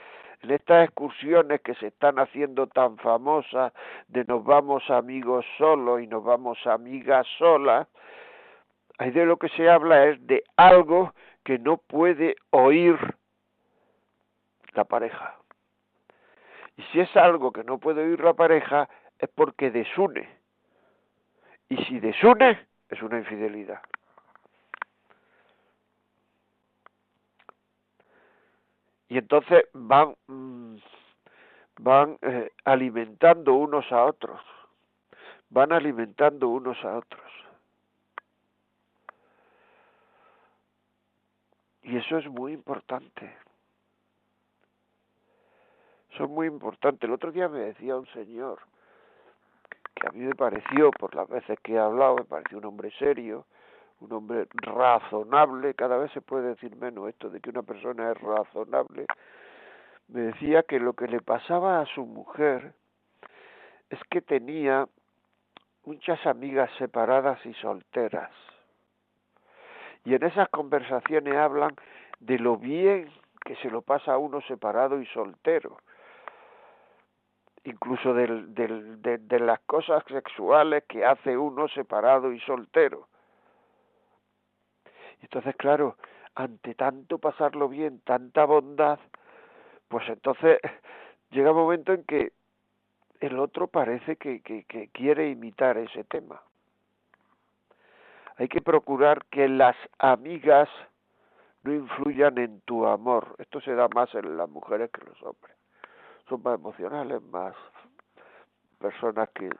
en 0.42 0.50
estas 0.50 0.84
excursiones 0.84 1.60
que 1.60 1.74
se 1.74 1.88
están 1.88 2.18
haciendo 2.18 2.66
tan 2.66 2.98
famosas 2.98 3.72
de 4.08 4.24
nos 4.24 4.44
vamos 4.44 4.88
amigos 4.90 5.44
solos 5.56 6.00
y 6.02 6.06
nos 6.06 6.22
vamos 6.24 6.58
amigas 6.66 7.26
solas, 7.38 7.86
Ahí 8.98 9.10
de 9.10 9.26
lo 9.26 9.36
que 9.36 9.48
se 9.48 9.68
habla 9.68 10.06
es 10.06 10.26
de 10.26 10.44
algo 10.56 11.12
que 11.44 11.58
no 11.58 11.76
puede 11.76 12.36
oír 12.50 12.96
la 14.74 14.84
pareja. 14.84 15.36
Y 16.76 16.82
si 16.84 17.00
es 17.00 17.16
algo 17.16 17.52
que 17.52 17.64
no 17.64 17.78
puede 17.78 18.02
oír 18.02 18.20
la 18.20 18.34
pareja, 18.34 18.88
es 19.18 19.28
porque 19.30 19.70
desune. 19.70 20.28
Y 21.72 21.76
si 21.84 22.00
desune, 22.00 22.66
es 22.90 23.00
una 23.00 23.16
infidelidad. 23.16 23.80
Y 29.08 29.16
entonces 29.16 29.64
van, 29.72 30.14
mm, 30.26 30.76
van 31.78 32.18
eh, 32.20 32.52
alimentando 32.64 33.54
unos 33.54 33.90
a 33.90 34.04
otros. 34.04 34.38
Van 35.48 35.72
alimentando 35.72 36.50
unos 36.50 36.76
a 36.84 36.98
otros. 36.98 37.32
Y 41.84 41.96
eso 41.96 42.18
es 42.18 42.28
muy 42.28 42.52
importante. 42.52 43.34
Eso 46.12 46.24
es 46.24 46.30
muy 46.30 46.48
importante. 46.48 47.06
El 47.06 47.12
otro 47.12 47.32
día 47.32 47.48
me 47.48 47.60
decía 47.60 47.96
un 47.96 48.06
señor, 48.08 48.60
que 49.94 50.06
a 50.06 50.10
mí 50.10 50.20
me 50.20 50.34
pareció, 50.34 50.90
por 50.90 51.14
las 51.14 51.28
veces 51.28 51.58
que 51.62 51.74
he 51.74 51.78
hablado, 51.78 52.16
me 52.16 52.24
pareció 52.24 52.58
un 52.58 52.64
hombre 52.64 52.90
serio, 52.98 53.46
un 54.00 54.12
hombre 54.12 54.46
razonable, 54.52 55.74
cada 55.74 55.96
vez 55.96 56.10
se 56.12 56.20
puede 56.20 56.48
decir 56.48 56.76
menos 56.76 57.08
esto 57.08 57.30
de 57.30 57.40
que 57.40 57.50
una 57.50 57.62
persona 57.62 58.10
es 58.10 58.20
razonable, 58.20 59.06
me 60.08 60.22
decía 60.22 60.62
que 60.64 60.80
lo 60.80 60.94
que 60.94 61.06
le 61.06 61.20
pasaba 61.20 61.80
a 61.80 61.86
su 61.86 62.04
mujer 62.04 62.74
es 63.90 64.00
que 64.10 64.20
tenía 64.20 64.86
muchas 65.84 66.24
amigas 66.26 66.70
separadas 66.78 67.44
y 67.46 67.54
solteras. 67.54 68.30
Y 70.04 70.14
en 70.14 70.24
esas 70.24 70.48
conversaciones 70.48 71.34
hablan 71.34 71.74
de 72.20 72.38
lo 72.38 72.56
bien 72.56 73.10
que 73.44 73.56
se 73.56 73.70
lo 73.70 73.82
pasa 73.82 74.14
a 74.14 74.18
uno 74.18 74.40
separado 74.42 75.00
y 75.00 75.06
soltero. 75.06 75.78
Incluso 77.64 78.12
del, 78.12 78.54
del, 78.54 79.00
de, 79.00 79.38
las 79.40 79.60
cosas 79.60 80.02
sexuales 80.08 80.84
que 80.88 81.04
hace 81.04 81.36
uno 81.36 81.68
separado 81.68 82.32
y 82.32 82.40
soltero. 82.40 83.08
Entonces, 85.20 85.54
claro, 85.56 85.96
ante 86.34 86.74
tanto 86.74 87.18
pasarlo 87.18 87.68
bien, 87.68 88.00
tanta 88.00 88.44
bondad, 88.44 88.98
pues 89.86 90.08
entonces 90.08 90.58
llega 91.30 91.52
un 91.52 91.58
momento 91.58 91.92
en 91.92 92.02
que 92.04 92.32
el 93.20 93.38
otro 93.38 93.68
parece 93.68 94.16
que, 94.16 94.40
que, 94.40 94.64
que 94.64 94.88
quiere 94.88 95.30
imitar 95.30 95.78
ese 95.78 96.02
tema. 96.02 96.42
Hay 98.36 98.48
que 98.48 98.60
procurar 98.60 99.24
que 99.26 99.48
las 99.48 99.76
amigas 99.98 100.68
no 101.62 101.72
influyan 101.72 102.38
en 102.38 102.60
tu 102.62 102.86
amor. 102.86 103.36
Esto 103.38 103.60
se 103.60 103.74
da 103.74 103.88
más 103.94 104.12
en 104.14 104.36
las 104.36 104.48
mujeres 104.48 104.90
que 104.90 105.02
en 105.02 105.08
los 105.10 105.22
hombres. 105.22 105.61
Son 106.28 106.42
más 106.42 106.54
emocionales, 106.54 107.22
más 107.22 107.54
personas 108.78 109.28
que 109.30 109.50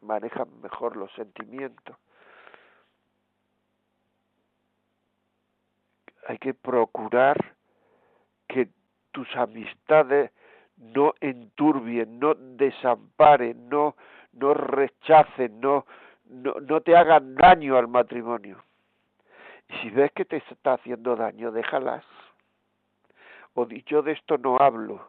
manejan 0.00 0.48
mejor 0.60 0.96
los 0.96 1.12
sentimientos. 1.12 1.96
Hay 6.28 6.38
que 6.38 6.54
procurar 6.54 7.36
que 8.48 8.68
tus 9.10 9.28
amistades 9.36 10.30
no 10.76 11.14
enturbien, 11.20 12.18
no 12.18 12.34
desamparen, 12.34 13.68
no, 13.68 13.96
no 14.32 14.54
rechacen, 14.54 15.60
no, 15.60 15.86
no, 16.26 16.54
no 16.60 16.80
te 16.80 16.96
hagan 16.96 17.34
daño 17.34 17.76
al 17.76 17.88
matrimonio. 17.88 18.62
Y 19.68 19.76
si 19.78 19.90
ves 19.90 20.12
que 20.12 20.24
te 20.24 20.38
está 20.50 20.74
haciendo 20.74 21.16
daño, 21.16 21.50
déjalas. 21.50 22.04
O 23.54 23.66
yo 23.66 24.02
de 24.02 24.12
esto 24.12 24.38
no 24.38 24.56
hablo. 24.58 25.08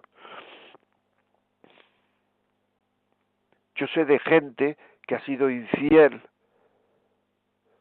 Yo 3.75 3.87
sé 3.87 4.05
de 4.05 4.19
gente 4.19 4.77
que 5.07 5.15
ha 5.15 5.19
sido 5.21 5.49
infiel 5.49 6.21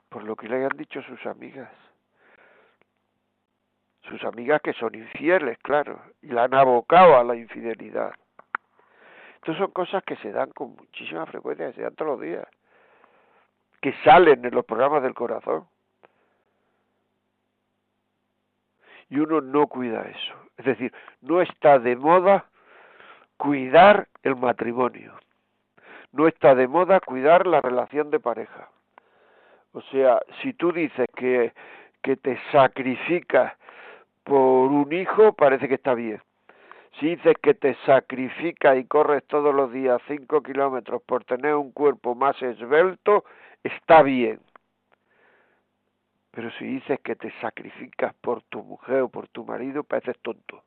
por 0.08 0.24
lo 0.24 0.36
que 0.36 0.48
le 0.48 0.56
hayan 0.56 0.76
dicho 0.76 1.02
sus 1.02 1.24
amigas. 1.26 1.70
Sus 4.02 4.22
amigas 4.24 4.60
que 4.62 4.72
son 4.74 4.94
infieles, 4.94 5.58
claro, 5.58 6.02
y 6.20 6.28
la 6.28 6.44
han 6.44 6.54
abocado 6.54 7.16
a 7.16 7.24
la 7.24 7.36
infidelidad. 7.36 8.12
Estas 9.36 9.56
son 9.56 9.70
cosas 9.70 10.02
que 10.04 10.16
se 10.16 10.30
dan 10.32 10.50
con 10.50 10.76
muchísima 10.76 11.26
frecuencia, 11.26 11.68
que 11.68 11.74
se 11.74 11.82
dan 11.82 11.94
todos 11.94 12.12
los 12.12 12.20
días, 12.20 12.46
que 13.80 13.92
salen 14.04 14.44
en 14.44 14.54
los 14.54 14.64
programas 14.64 15.02
del 15.02 15.14
corazón. 15.14 15.66
Y 19.08 19.18
uno 19.18 19.40
no 19.40 19.66
cuida 19.66 20.02
eso. 20.02 20.34
Es 20.56 20.64
decir, 20.64 20.92
no 21.20 21.42
está 21.42 21.78
de 21.78 21.96
moda 21.96 22.46
cuidar 23.36 24.08
el 24.22 24.36
matrimonio. 24.36 25.18
No 26.12 26.28
está 26.28 26.54
de 26.54 26.68
moda 26.68 27.00
cuidar 27.00 27.46
la 27.46 27.60
relación 27.60 28.10
de 28.10 28.20
pareja. 28.20 28.68
O 29.72 29.80
sea, 29.82 30.20
si 30.42 30.52
tú 30.52 30.72
dices 30.72 31.06
que, 31.16 31.52
que 32.02 32.16
te 32.16 32.38
sacrificas 32.50 33.54
por 34.24 34.70
un 34.70 34.92
hijo 34.92 35.32
parece 35.32 35.68
que 35.68 35.74
está 35.74 35.94
bien. 35.94 36.20
Si 37.00 37.16
dices 37.16 37.34
que 37.42 37.54
te 37.54 37.74
sacrificas 37.86 38.76
y 38.76 38.84
corres 38.84 39.24
todos 39.24 39.54
los 39.54 39.72
días 39.72 40.00
cinco 40.06 40.42
kilómetros 40.42 41.02
por 41.02 41.24
tener 41.24 41.54
un 41.54 41.72
cuerpo 41.72 42.14
más 42.14 42.40
esbelto, 42.42 43.24
está 43.64 44.02
bien. 44.02 44.40
Pero 46.32 46.50
si 46.52 46.64
dices 46.64 47.00
que 47.00 47.16
te 47.16 47.30
sacrificas 47.40 48.14
por 48.14 48.42
tu 48.42 48.62
mujer 48.62 49.02
o 49.02 49.08
por 49.08 49.28
tu 49.28 49.44
marido, 49.44 49.84
pareces 49.84 50.18
tonto. 50.20 50.62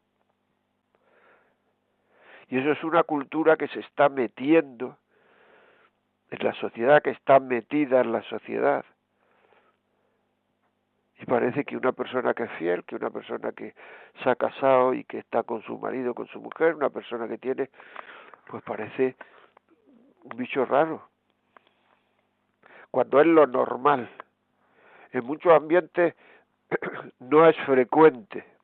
Y 2.50 2.60
eso 2.60 2.72
es 2.72 2.84
una 2.84 3.04
cultura 3.04 3.56
que 3.58 3.68
se 3.68 3.80
está 3.80 4.10
metiendo 4.10 4.98
en 6.32 6.46
la 6.46 6.54
sociedad, 6.54 7.02
que 7.02 7.12
está 7.12 7.40
metida 7.40 8.02
en 8.02 8.12
la 8.12 8.22
sociedad. 8.24 8.86
Y 11.20 11.26
parece 11.26 11.64
que 11.64 11.78
una 11.78 11.94
persona 11.94 12.34
que 12.34 12.44
es 12.44 12.52
fiel, 12.54 12.84
que 12.84 12.96
una 12.96 13.10
persona 13.10 13.52
que 13.54 13.74
se 14.22 14.30
ha 14.30 14.36
casado 14.36 14.94
y 14.94 15.04
que 15.06 15.20
está 15.20 15.44
con 15.44 15.62
su 15.64 15.78
marido, 15.78 16.14
con 16.14 16.28
su 16.28 16.42
mujer, 16.42 16.76
una 16.76 16.90
persona 16.90 17.28
que 17.28 17.38
tiene, 17.38 17.70
pues 18.48 18.64
parece 18.64 19.16
un 20.24 20.38
bicho 20.38 20.66
raro. 20.66 21.08
Cuando 22.92 23.22
es 23.22 23.28
lo 23.28 23.48
normal. 23.48 24.10
En 25.12 25.26
muchos 25.26 25.54
ambientes 25.54 26.16
no 27.20 27.48
es 27.48 27.56
frecuente. 27.66 28.55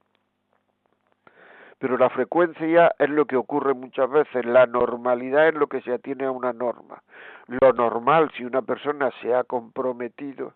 Pero 1.82 1.98
la 1.98 2.12
frecuencia 2.12 2.94
es 3.00 3.10
lo 3.10 3.26
que 3.26 3.36
ocurre 3.36 3.74
muchas 3.74 4.08
veces. 4.08 4.46
La 4.46 4.68
normalidad 4.68 5.48
es 5.48 5.56
lo 5.56 5.66
que 5.66 5.82
se 5.82 5.92
atiene 5.92 6.26
a 6.26 6.32
una 6.32 6.54
norma. 6.54 7.02
Lo 7.48 7.74
normal, 7.74 8.30
si 8.38 8.46
una 8.46 8.62
persona 8.62 9.10
se 9.20 9.34
ha 9.34 9.44
comprometido, 9.46 10.54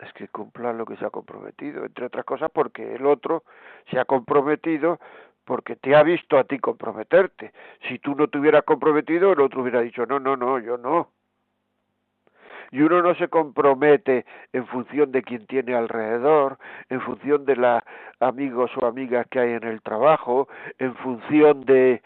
es 0.00 0.12
que 0.14 0.26
cumpla 0.26 0.72
lo 0.72 0.84
que 0.84 0.96
se 0.96 1.06
ha 1.06 1.10
comprometido, 1.10 1.84
entre 1.84 2.06
otras 2.06 2.24
cosas 2.24 2.50
porque 2.52 2.96
el 2.96 3.06
otro 3.06 3.44
se 3.88 4.00
ha 4.00 4.04
comprometido 4.04 4.98
porque 5.44 5.76
te 5.76 5.94
ha 5.94 6.02
visto 6.02 6.38
a 6.38 6.44
ti 6.44 6.58
comprometerte. 6.58 7.52
Si 7.88 8.00
tú 8.00 8.16
no 8.16 8.26
te 8.26 8.38
hubieras 8.38 8.64
comprometido, 8.64 9.32
el 9.32 9.40
otro 9.40 9.62
hubiera 9.62 9.80
dicho, 9.80 10.04
no, 10.06 10.18
no, 10.18 10.36
no, 10.36 10.58
yo 10.58 10.76
no. 10.76 11.12
Y 12.70 12.82
uno 12.82 13.02
no 13.02 13.14
se 13.14 13.28
compromete 13.28 14.24
en 14.52 14.66
función 14.66 15.12
de 15.12 15.22
quien 15.22 15.46
tiene 15.46 15.74
alrededor, 15.74 16.58
en 16.88 17.00
función 17.00 17.44
de 17.44 17.56
los 17.56 17.82
amigos 18.20 18.70
o 18.76 18.86
amigas 18.86 19.26
que 19.28 19.40
hay 19.40 19.52
en 19.52 19.64
el 19.64 19.82
trabajo, 19.82 20.48
en 20.78 20.94
función 20.96 21.64
de, 21.64 22.02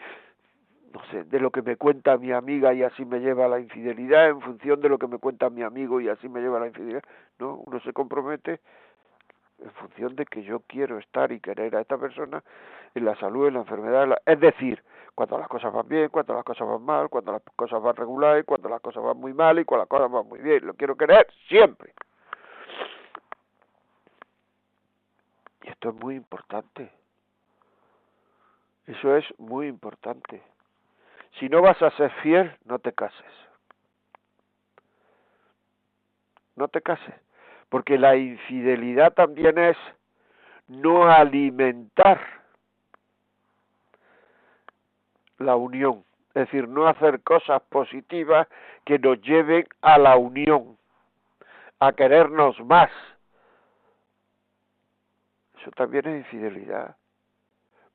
no 0.93 1.01
sé, 1.11 1.23
de 1.23 1.39
lo 1.39 1.51
que 1.51 1.61
me 1.61 1.75
cuenta 1.75 2.17
mi 2.17 2.31
amiga 2.31 2.73
y 2.73 2.83
así 2.83 3.05
me 3.05 3.19
lleva 3.19 3.45
a 3.45 3.49
la 3.49 3.59
infidelidad, 3.59 4.29
en 4.29 4.41
función 4.41 4.81
de 4.81 4.89
lo 4.89 4.97
que 4.97 5.07
me 5.07 5.17
cuenta 5.17 5.49
mi 5.49 5.63
amigo 5.63 6.01
y 6.01 6.09
así 6.09 6.29
me 6.29 6.41
lleva 6.41 6.57
a 6.57 6.61
la 6.61 6.67
infidelidad. 6.67 7.03
No, 7.39 7.55
uno 7.65 7.79
se 7.81 7.93
compromete 7.93 8.59
en 9.63 9.71
función 9.71 10.15
de 10.15 10.25
que 10.25 10.43
yo 10.43 10.61
quiero 10.67 10.97
estar 10.97 11.31
y 11.31 11.39
querer 11.39 11.75
a 11.75 11.81
esta 11.81 11.97
persona 11.97 12.43
en 12.93 13.05
la 13.05 13.15
salud, 13.15 13.47
en 13.47 13.55
la 13.55 13.59
enfermedad, 13.61 14.17
es 14.25 14.39
decir, 14.39 14.83
cuando 15.15 15.37
las 15.37 15.47
cosas 15.47 15.71
van 15.73 15.87
bien, 15.87 16.09
cuando 16.09 16.33
las 16.33 16.43
cosas 16.43 16.67
van 16.67 16.83
mal, 16.83 17.09
cuando 17.09 17.33
las 17.33 17.41
cosas 17.55 17.81
van 17.81 17.95
regulares, 17.95 18.45
cuando 18.45 18.69
las 18.69 18.81
cosas 18.81 19.03
van 19.03 19.17
muy 19.17 19.33
mal 19.33 19.59
y 19.59 19.65
cuando 19.65 19.83
las 19.83 19.89
cosas 19.89 20.11
van 20.11 20.27
muy 20.27 20.39
bien. 20.39 20.65
Lo 20.65 20.73
quiero 20.73 20.95
querer 20.95 21.27
siempre. 21.47 21.93
Y 25.63 25.69
esto 25.69 25.89
es 25.89 25.95
muy 25.95 26.15
importante. 26.15 26.91
Eso 28.87 29.15
es 29.15 29.25
muy 29.37 29.67
importante. 29.67 30.41
Si 31.39 31.49
no 31.49 31.61
vas 31.61 31.81
a 31.81 31.91
ser 31.91 32.11
fiel, 32.21 32.57
no 32.65 32.79
te 32.79 32.93
cases. 32.93 33.31
No 36.55 36.67
te 36.67 36.81
cases. 36.81 37.15
Porque 37.69 37.97
la 37.97 38.15
infidelidad 38.15 39.13
también 39.13 39.57
es 39.57 39.77
no 40.67 41.09
alimentar 41.09 42.40
la 45.41 45.55
unión. 45.55 46.03
Es 46.29 46.45
decir, 46.45 46.67
no 46.67 46.87
hacer 46.87 47.21
cosas 47.21 47.61
positivas 47.63 48.47
que 48.85 48.97
nos 48.97 49.21
lleven 49.21 49.65
a 49.81 49.97
la 49.97 50.15
unión, 50.15 50.77
a 51.79 51.91
querernos 51.91 52.59
más. 52.65 52.89
Eso 55.59 55.71
también 55.71 56.07
es 56.07 56.25
infidelidad. 56.25 56.95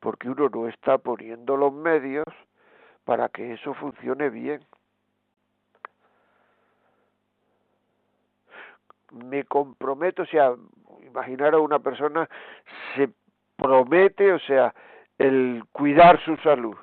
Porque 0.01 0.29
uno 0.29 0.49
no 0.49 0.69
está 0.69 0.99
poniendo 0.99 1.57
los 1.57 1.73
medios 1.73 2.27
para 3.05 3.29
que 3.29 3.55
eso 3.55 3.73
funcione 3.75 4.29
bien. 4.29 4.61
Me 9.13 9.45
comprometo, 9.45 10.23
o 10.23 10.27
sea, 10.27 10.55
imaginar 11.07 11.55
a 11.55 11.59
una 11.59 11.79
persona 11.79 12.29
se 12.95 13.09
promete, 13.57 14.33
o 14.33 14.39
sea, 14.41 14.75
el 15.19 15.65
cuidar 15.73 16.21
su 16.25 16.37
salud. 16.39 16.77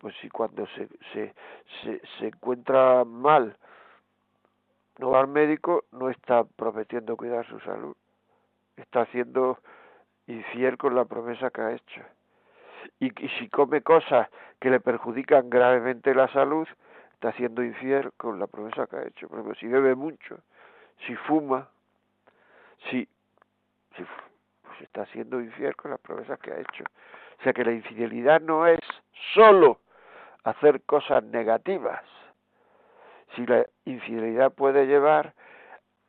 Pues 0.00 0.14
si 0.20 0.28
cuando 0.28 0.66
se, 0.68 0.88
se, 1.12 1.34
se, 1.82 2.00
se 2.18 2.26
encuentra 2.26 3.04
mal 3.04 3.56
no 4.98 5.10
va 5.10 5.20
al 5.20 5.28
médico, 5.28 5.84
no 5.92 6.10
está 6.10 6.44
prometiendo 6.44 7.16
cuidar 7.16 7.46
su 7.46 7.58
salud. 7.60 7.96
Está 8.76 9.06
siendo 9.06 9.58
infiel 10.26 10.76
con 10.76 10.94
la 10.94 11.06
promesa 11.06 11.50
que 11.50 11.60
ha 11.62 11.72
hecho. 11.72 12.02
y, 12.98 13.10
si 13.38 13.48
come 13.48 13.82
cosas 13.82 14.28
que 14.58 14.70
le 14.70 14.80
perjudican 14.80 15.48
gravemente 15.48 16.14
la 16.14 16.28
salud, 16.28 16.68
está 17.14 17.32
siendo 17.32 17.62
infiel 17.62 18.12
con 18.16 18.38
la 18.38 18.46
promesa 18.46 18.86
que 18.86 18.96
ha 18.96 19.06
hecho. 19.06 19.28
Por 19.28 19.38
ejemplo, 19.38 19.54
si 19.58 19.66
bebe 19.66 19.94
mucho, 19.94 20.38
si 21.06 21.16
fuma, 21.16 21.68
si, 22.90 23.08
si 23.96 24.04
pues 24.62 24.80
está 24.82 25.06
siendo 25.06 25.40
infiel 25.40 25.74
con 25.76 25.90
las 25.90 26.00
promesas 26.00 26.38
que 26.40 26.52
ha 26.52 26.60
hecho. 26.60 26.84
O 27.38 27.42
sea 27.42 27.52
que 27.52 27.64
la 27.64 27.72
infidelidad 27.72 28.40
no 28.40 28.66
es 28.66 28.80
solo 29.34 29.80
hacer 30.44 30.82
cosas 30.82 31.22
negativas. 31.24 32.02
Si 33.34 33.46
la 33.46 33.66
infidelidad 33.84 34.52
puede 34.52 34.86
llevar 34.86 35.34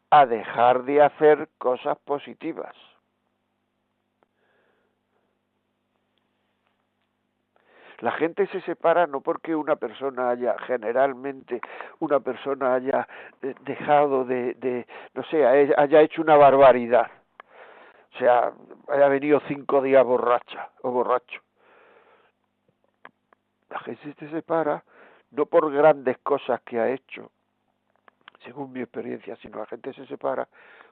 a 0.10 0.26
dejar 0.26 0.84
de 0.84 1.02
hacer 1.02 1.50
cosas 1.58 1.98
positivas. 2.00 2.76
La 8.00 8.12
gente 8.14 8.48
se 8.48 8.62
separa 8.62 9.06
no 9.06 9.22
porque 9.22 9.56
una 9.56 9.76
persona 9.76 10.32
haya, 10.32 10.56
generalmente, 10.66 11.62
una 12.00 12.20
persona 12.20 12.74
haya 12.74 13.08
eh, 13.44 13.54
dejado 13.62 14.26
de, 14.26 14.56
de, 14.56 14.88
no 15.14 15.24
sé, 15.26 15.46
haya 15.46 16.02
hecho 16.02 16.24
una 16.24 16.36
barbaridad. 16.36 17.12
O 18.16 18.18
sea, 18.18 18.52
haya 18.90 19.08
venido 19.08 19.40
cinco 19.48 19.82
días 19.84 20.04
borracha 20.04 20.70
o 20.82 20.90
borracho. 20.90 21.42
La 23.72 23.80
gente 23.80 24.14
se 24.16 24.30
separa 24.30 24.84
no 25.32 25.48
por 25.48 25.72
grandes 25.72 26.20
cosas 26.20 26.62
que 26.62 26.80
ha 26.80 26.90
hecho, 26.90 27.32
según 28.44 28.72
mi 28.72 28.82
experiencia, 28.82 29.36
sino 29.38 29.58
la 29.60 29.66
gente 29.66 29.94
se 29.94 30.06
separa 30.06 30.48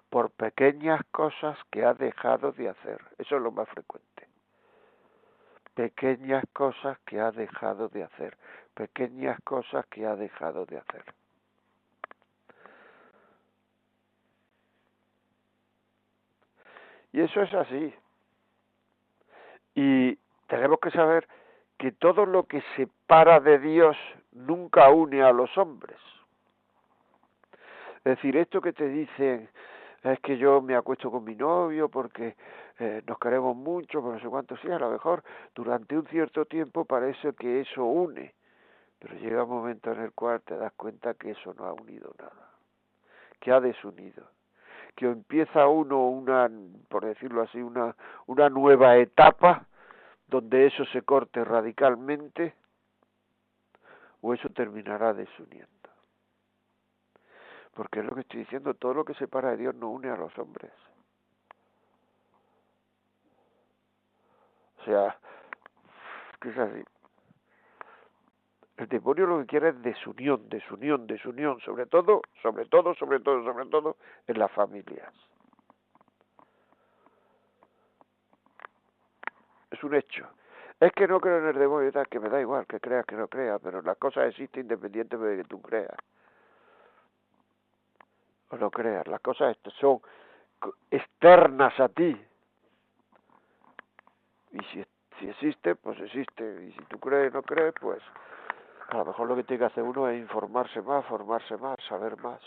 por 0.09 0.31
pequeñas 0.31 1.01
cosas 1.11 1.57
que 1.69 1.85
ha 1.85 1.93
dejado 1.93 2.51
de 2.53 2.69
hacer. 2.69 2.99
Eso 3.19 3.35
es 3.35 3.41
lo 3.41 3.51
más 3.51 3.69
frecuente 3.69 4.29
pequeñas 5.79 6.43
cosas 6.51 6.99
que 7.05 7.21
ha 7.21 7.31
dejado 7.31 7.87
de 7.87 8.03
hacer, 8.03 8.37
pequeñas 8.73 9.39
cosas 9.45 9.85
que 9.85 10.05
ha 10.05 10.17
dejado 10.17 10.65
de 10.65 10.77
hacer. 10.77 11.05
Y 17.13 17.21
eso 17.21 17.41
es 17.41 17.53
así. 17.53 17.93
Y 19.73 20.17
tenemos 20.47 20.81
que 20.81 20.91
saber 20.91 21.25
que 21.79 21.93
todo 21.93 22.25
lo 22.25 22.43
que 22.43 22.61
separa 22.75 23.39
de 23.39 23.57
Dios 23.57 23.97
nunca 24.33 24.89
une 24.89 25.23
a 25.23 25.31
los 25.31 25.57
hombres. 25.57 25.97
Es 27.99 28.17
decir, 28.17 28.35
esto 28.35 28.59
que 28.61 28.73
te 28.73 28.87
dicen 28.87 29.49
es 30.03 30.19
que 30.19 30.37
yo 30.37 30.61
me 30.61 30.75
acuesto 30.75 31.09
con 31.09 31.23
mi 31.23 31.35
novio 31.35 31.87
porque 31.87 32.35
eh, 32.79 33.01
nos 33.07 33.17
queremos 33.17 33.55
mucho, 33.55 34.01
pero 34.01 34.13
no 34.13 34.19
sé 34.19 34.27
cuánto 34.27 34.57
sea, 34.57 34.75
a 34.75 34.79
lo 34.79 34.91
mejor 34.91 35.23
durante 35.55 35.97
un 35.97 36.05
cierto 36.07 36.45
tiempo 36.45 36.83
parece 36.83 37.33
que 37.33 37.61
eso 37.61 37.85
une, 37.85 38.33
pero 38.99 39.15
llega 39.15 39.43
un 39.43 39.49
momento 39.49 39.93
en 39.93 40.01
el 40.01 40.11
cual 40.11 40.41
te 40.41 40.57
das 40.57 40.73
cuenta 40.73 41.13
que 41.13 41.31
eso 41.31 41.53
no 41.53 41.65
ha 41.65 41.73
unido 41.73 42.13
nada, 42.19 42.51
que 43.39 43.53
ha 43.53 43.61
desunido, 43.61 44.25
que 44.95 45.05
empieza 45.05 45.65
uno 45.67 46.09
una, 46.09 46.49
por 46.89 47.05
decirlo 47.05 47.41
así, 47.41 47.61
una, 47.61 47.95
una 48.27 48.49
nueva 48.49 48.97
etapa 48.97 49.65
donde 50.29 50.67
eso 50.67 50.85
se 50.85 51.01
corte 51.01 51.43
radicalmente 51.43 52.53
o 54.21 54.33
eso 54.33 54.49
terminará 54.49 55.13
desuniendo. 55.13 55.67
Porque 57.73 57.99
es 57.99 58.05
lo 58.05 58.13
que 58.15 58.21
estoy 58.21 58.41
diciendo, 58.41 58.73
todo 58.73 58.93
lo 58.93 59.05
que 59.05 59.13
separa 59.15 59.51
de 59.51 59.57
Dios 59.57 59.75
no 59.75 59.89
une 59.89 60.09
a 60.09 60.17
los 60.17 60.37
hombres. 60.37 60.71
O 64.79 64.83
sea, 64.83 65.17
que 66.41 66.49
es 66.49 66.57
así. 66.57 66.83
El 68.77 68.87
demonio 68.87 69.25
lo 69.25 69.39
que 69.39 69.45
quiere 69.45 69.69
es 69.69 69.81
desunión, 69.81 70.47
desunión, 70.47 71.05
desunión, 71.05 71.59
sobre 71.61 71.85
todo, 71.85 72.21
sobre 72.41 72.65
todo, 72.65 72.95
sobre 72.95 73.19
todo, 73.19 73.43
sobre 73.43 73.65
todo 73.65 73.97
en 74.27 74.39
las 74.39 74.51
familias. 74.51 75.13
Es 79.79 79.83
un 79.85 79.95
hecho. 79.95 80.27
Es 80.77 80.91
que 80.91 81.07
no 81.07 81.21
creo 81.21 81.37
en 81.39 81.47
el 81.47 81.57
demonio 81.57 81.91
que 82.09 82.19
me 82.19 82.27
da 82.27 82.41
igual, 82.41 82.67
que 82.67 82.81
creas, 82.81 83.05
que 83.05 83.15
no 83.15 83.29
creas, 83.29 83.61
pero 83.63 83.81
las 83.81 83.97
cosas 83.97 84.27
existen 84.27 84.63
independientemente 84.63 85.37
de 85.37 85.43
que 85.43 85.47
tú 85.47 85.61
creas. 85.61 85.95
O 88.49 88.57
no 88.57 88.69
creas, 88.69 89.07
las 89.07 89.21
cosas 89.21 89.57
son 89.79 90.01
externas 90.91 91.79
a 91.79 91.87
ti, 91.87 92.19
y 94.51 94.59
si, 94.65 94.85
si 95.19 95.29
existe, 95.29 95.75
pues 95.75 95.99
existe. 95.99 96.65
Y 96.65 96.71
si 96.73 96.83
tú 96.85 96.99
crees, 96.99 97.33
no 97.33 97.41
crees, 97.41 97.73
pues 97.79 98.01
a 98.89 98.97
lo 98.97 99.05
mejor 99.05 99.27
lo 99.27 99.35
que 99.35 99.43
tiene 99.43 99.59
que 99.59 99.65
hacer 99.65 99.83
uno 99.83 100.09
es 100.09 100.19
informarse 100.19 100.81
más, 100.81 101.05
formarse 101.05 101.55
más, 101.57 101.77
saber 101.87 102.17
más. 102.17 102.41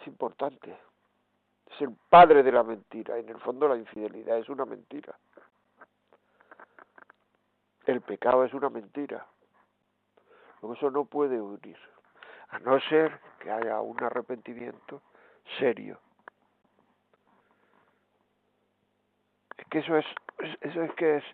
Es 0.00 0.06
importante. 0.06 0.76
Es 1.80 1.88
el 1.88 1.96
padre 2.10 2.42
de 2.42 2.52
la 2.52 2.62
mentira. 2.62 3.16
En 3.16 3.28
el 3.30 3.38
fondo 3.38 3.66
la 3.66 3.76
infidelidad 3.76 4.36
es 4.38 4.50
una 4.50 4.66
mentira. 4.66 5.16
El 7.86 8.02
pecado 8.02 8.44
es 8.44 8.52
una 8.52 8.68
mentira. 8.68 9.26
Eso 10.62 10.90
no 10.90 11.06
puede 11.06 11.40
unir. 11.40 11.78
A 12.50 12.58
no 12.58 12.78
ser 12.80 13.18
que 13.38 13.50
haya 13.50 13.80
un 13.80 14.02
arrepentimiento 14.02 15.00
serio 15.58 15.98
que 19.70 19.78
eso 19.78 19.96
es 19.96 20.06
eso 20.60 20.82
es 20.82 20.92
que 20.94 21.18
es 21.18 21.24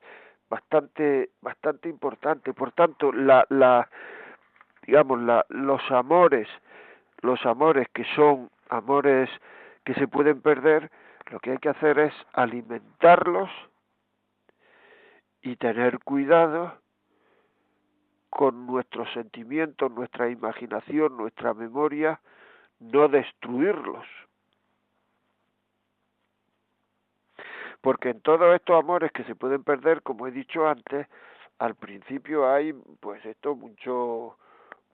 bastante 0.50 1.30
bastante 1.40 1.88
importante 1.88 2.52
por 2.52 2.72
tanto 2.72 3.10
la 3.10 3.46
la 3.48 3.88
digamos 4.86 5.20
la 5.22 5.44
los 5.48 5.80
amores 5.90 6.46
los 7.22 7.44
amores 7.46 7.88
que 7.94 8.04
son 8.14 8.50
amores 8.68 9.30
que 9.86 9.94
se 9.94 10.06
pueden 10.06 10.42
perder 10.42 10.90
lo 11.30 11.40
que 11.40 11.52
hay 11.52 11.58
que 11.58 11.70
hacer 11.70 11.98
es 11.98 12.12
alimentarlos 12.34 13.48
y 15.40 15.56
tener 15.56 16.00
cuidado 16.00 16.78
con 18.28 18.66
nuestros 18.66 19.10
sentimientos, 19.14 19.90
nuestra 19.90 20.28
imaginación, 20.28 21.16
nuestra 21.16 21.54
memoria, 21.54 22.20
no 22.80 23.08
destruirlos. 23.08 24.04
porque 27.86 28.08
en 28.08 28.20
todos 28.20 28.52
estos 28.56 28.82
amores 28.82 29.12
que 29.12 29.22
se 29.24 29.36
pueden 29.36 29.62
perder, 29.62 30.02
como 30.02 30.26
he 30.26 30.32
dicho 30.32 30.66
antes, 30.66 31.06
al 31.60 31.76
principio 31.76 32.52
hay 32.52 32.72
pues 32.98 33.24
esto 33.24 33.54
mucho 33.54 34.36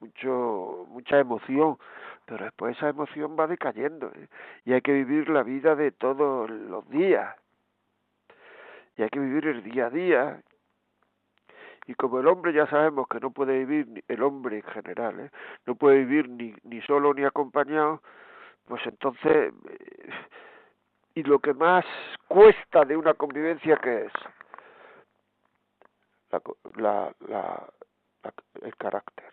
mucho 0.03 0.87
mucha 0.89 1.19
emoción, 1.19 1.79
pero 2.27 2.45
después 2.45 2.77
esa 2.77 2.89
emoción 2.89 3.37
va 3.39 3.47
decayendo 3.47 4.09
¿eh? 4.15 4.29
y 4.65 4.73
hay 4.73 4.83
que 4.83 4.93
vivir 4.93 5.29
la 5.29 5.43
vida 5.43 5.75
de 5.75 5.93
todos 5.93 6.51
los 6.51 6.89
días. 6.91 7.35
Y 8.97 9.03
hay 9.03 9.09
que 9.09 9.21
vivir 9.21 9.47
el 9.47 9.63
día 9.63 9.87
a 9.87 9.91
día. 9.91 10.43
Y 11.87 11.95
como 11.95 12.21
el 12.21 12.27
hombre 12.27 12.53
ya 12.53 12.67
sabemos 12.67 13.09
que 13.09 13.19
no 13.21 13.31
puede 13.31 13.65
vivir, 13.65 14.05
el 14.07 14.23
hombre 14.23 14.57
en 14.57 14.63
general, 14.65 15.21
¿eh? 15.21 15.31
no 15.67 15.75
puede 15.75 15.99
vivir 16.05 16.29
ni, 16.29 16.55
ni 16.65 16.81
solo 16.83 17.15
ni 17.15 17.25
acompañado, 17.25 18.03
pues 18.67 18.83
entonces 18.87 19.53
eh, 19.69 20.11
y 21.15 21.23
lo 21.25 21.39
que 21.41 21.53
más 21.55 21.85
cuesta 22.29 22.85
de 22.85 22.97
una 22.97 23.15
convivencia 23.15 23.77
que 23.77 24.07
es 24.07 24.13
la, 26.77 27.13
la, 27.29 27.69
el 28.63 28.77
carácter, 28.77 29.32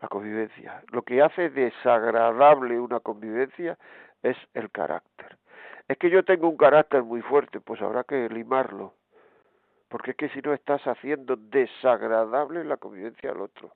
la 0.00 0.08
convivencia. 0.08 0.82
Lo 0.90 1.02
que 1.02 1.22
hace 1.22 1.50
desagradable 1.50 2.78
una 2.80 3.00
convivencia 3.00 3.78
es 4.22 4.36
el 4.54 4.70
carácter. 4.70 5.38
Es 5.88 5.98
que 5.98 6.10
yo 6.10 6.24
tengo 6.24 6.48
un 6.48 6.56
carácter 6.56 7.02
muy 7.02 7.22
fuerte, 7.22 7.60
pues 7.60 7.80
habrá 7.80 8.04
que 8.04 8.28
limarlo, 8.28 8.94
porque 9.88 10.12
es 10.12 10.16
que 10.16 10.28
si 10.30 10.40
no 10.40 10.52
estás 10.52 10.82
haciendo 10.82 11.36
desagradable 11.36 12.64
la 12.64 12.76
convivencia 12.76 13.30
al 13.30 13.40
otro. 13.40 13.72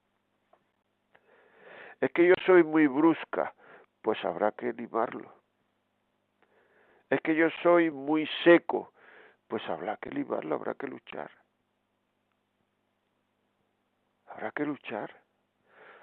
Es 2.00 2.10
que 2.12 2.26
yo 2.26 2.34
soy 2.46 2.64
muy 2.64 2.86
brusca, 2.86 3.54
pues 4.02 4.24
habrá 4.24 4.52
que 4.52 4.72
limarlo 4.72 5.40
es 7.10 7.20
que 7.22 7.34
yo 7.34 7.48
soy 7.62 7.90
muy 7.90 8.28
seco, 8.44 8.92
pues 9.48 9.68
habrá 9.68 9.96
que 9.96 10.10
limarlo, 10.10 10.54
habrá 10.54 10.74
que 10.74 10.86
luchar. 10.86 11.30
Habrá 14.26 14.52
que 14.52 14.64
luchar, 14.64 15.19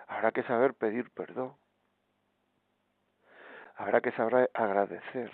Habrá 0.08 0.32
que 0.32 0.44
saber 0.44 0.74
pedir 0.74 1.10
perdón. 1.12 1.56
Habrá 3.76 4.02
que 4.02 4.12
saber 4.14 4.50
agradecer. 4.54 5.30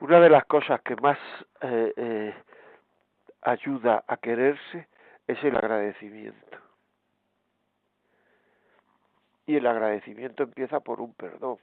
Una 0.00 0.20
de 0.20 0.28
las 0.28 0.44
cosas 0.46 0.80
que 0.82 0.96
más 0.96 1.18
eh, 1.60 1.92
eh, 1.96 2.34
ayuda 3.42 4.04
a 4.06 4.16
quererse 4.16 4.88
es 5.26 5.42
el 5.44 5.56
agradecimiento. 5.56 6.58
Y 9.46 9.56
el 9.56 9.66
agradecimiento 9.66 10.42
empieza 10.42 10.80
por 10.80 11.00
un 11.00 11.14
perdón. 11.14 11.58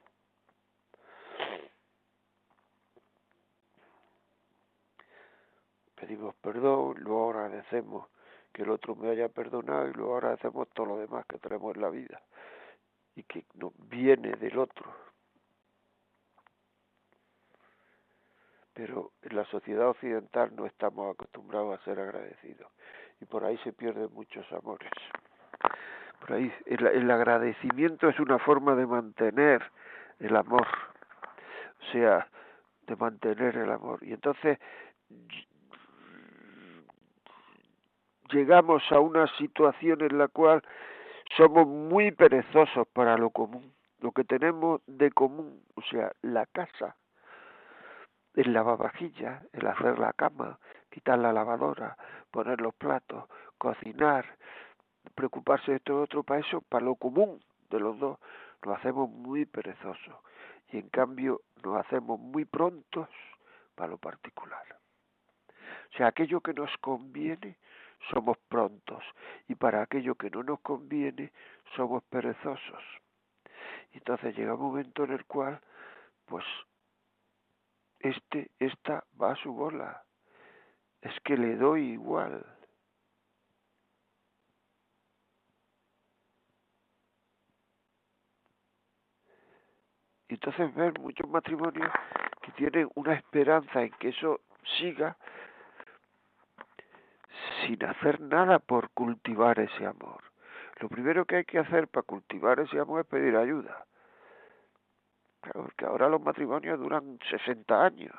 Pedimos 5.94 6.34
perdón, 6.36 6.96
luego 7.00 7.30
agradecemos 7.30 8.08
que 8.52 8.62
el 8.62 8.70
otro 8.70 8.94
me 8.96 9.10
haya 9.10 9.28
perdonado 9.28 9.88
y 9.88 9.92
luego 9.92 10.16
agradecemos 10.16 10.68
todo 10.70 10.86
lo 10.86 10.98
demás 10.98 11.24
que 11.26 11.38
tenemos 11.38 11.74
en 11.74 11.82
la 11.82 11.90
vida 11.90 12.20
y 13.14 13.22
que 13.24 13.44
nos 13.54 13.72
viene 13.88 14.32
del 14.32 14.58
otro. 14.58 14.92
Pero 18.74 19.12
en 19.22 19.36
la 19.36 19.44
sociedad 19.46 19.88
occidental 19.88 20.54
no 20.54 20.66
estamos 20.66 21.14
acostumbrados 21.14 21.78
a 21.78 21.84
ser 21.84 22.00
agradecidos 22.00 22.70
y 23.20 23.26
por 23.26 23.44
ahí 23.44 23.58
se 23.58 23.72
pierden 23.72 24.12
muchos 24.12 24.50
amores. 24.52 24.90
Por 26.20 26.32
ahí 26.32 26.52
el, 26.66 26.86
el 26.86 27.10
agradecimiento 27.10 28.08
es 28.08 28.18
una 28.20 28.38
forma 28.38 28.74
de 28.74 28.86
mantener 28.86 29.62
el 30.18 30.36
amor, 30.36 30.66
o 30.66 31.92
sea, 31.92 32.28
de 32.86 32.96
mantener 32.96 33.56
el 33.56 33.70
amor. 33.70 34.02
Y 34.02 34.12
entonces 34.12 34.58
llegamos 38.32 38.82
a 38.90 39.00
una 39.00 39.26
situación 39.36 40.00
en 40.02 40.18
la 40.18 40.28
cual 40.28 40.62
somos 41.36 41.66
muy 41.66 42.10
perezosos 42.12 42.86
para 42.88 43.16
lo 43.16 43.30
común, 43.30 43.72
lo 44.00 44.12
que 44.12 44.24
tenemos 44.24 44.80
de 44.86 45.10
común, 45.10 45.62
o 45.74 45.82
sea, 45.82 46.12
la 46.22 46.46
casa, 46.46 46.96
el 48.34 48.52
lavavajillas, 48.52 49.42
el 49.52 49.66
hacer 49.66 49.98
la 49.98 50.12
cama, 50.12 50.58
quitar 50.90 51.18
la 51.18 51.32
lavadora, 51.32 51.96
poner 52.30 52.60
los 52.60 52.74
platos, 52.74 53.24
cocinar, 53.58 54.26
preocuparse 55.14 55.72
de 55.72 55.80
todo 55.80 56.02
otro, 56.02 56.22
para 56.22 56.40
eso, 56.40 56.60
para 56.62 56.84
lo 56.84 56.94
común 56.94 57.40
de 57.70 57.80
los 57.80 57.98
dos, 57.98 58.18
nos 58.64 58.78
hacemos 58.78 59.08
muy 59.10 59.46
perezosos 59.46 60.14
y 60.72 60.78
en 60.78 60.88
cambio 60.88 61.40
nos 61.62 61.78
hacemos 61.78 62.18
muy 62.18 62.44
prontos 62.44 63.08
para 63.74 63.90
lo 63.90 63.98
particular. 63.98 64.62
O 65.92 65.96
sea, 65.96 66.08
aquello 66.08 66.40
que 66.40 66.54
nos 66.54 66.70
conviene 66.78 67.56
somos 68.08 68.38
prontos 68.48 69.04
y 69.48 69.54
para 69.54 69.82
aquello 69.82 70.14
que 70.14 70.30
no 70.30 70.42
nos 70.42 70.60
conviene 70.60 71.32
somos 71.76 72.02
perezosos. 72.04 72.82
Entonces 73.92 74.36
llega 74.36 74.54
un 74.54 74.60
momento 74.60 75.04
en 75.04 75.12
el 75.12 75.24
cual, 75.24 75.60
pues, 76.26 76.44
este, 77.98 78.50
esta 78.58 79.04
va 79.20 79.32
a 79.32 79.36
su 79.36 79.52
bola. 79.52 80.02
Es 81.02 81.18
que 81.20 81.36
le 81.36 81.56
doy 81.56 81.92
igual. 81.92 82.44
Y 90.28 90.34
entonces 90.34 90.72
ver 90.74 90.98
muchos 91.00 91.28
matrimonios 91.28 91.90
que 92.42 92.52
tienen 92.52 92.88
una 92.94 93.14
esperanza 93.14 93.82
en 93.82 93.90
que 93.98 94.10
eso 94.10 94.40
siga 94.78 95.16
sin 97.66 97.84
hacer 97.84 98.20
nada 98.20 98.58
por 98.58 98.90
cultivar 98.90 99.58
ese 99.58 99.86
amor. 99.86 100.22
Lo 100.80 100.88
primero 100.88 101.24
que 101.24 101.36
hay 101.36 101.44
que 101.44 101.58
hacer 101.58 101.88
para 101.88 102.02
cultivar 102.02 102.60
ese 102.60 102.78
amor 102.78 103.00
es 103.00 103.06
pedir 103.06 103.36
ayuda. 103.36 103.84
porque 105.52 105.86
ahora 105.86 106.08
los 106.08 106.20
matrimonios 106.20 106.78
duran 106.78 107.18
60 107.30 107.84
años. 107.84 108.14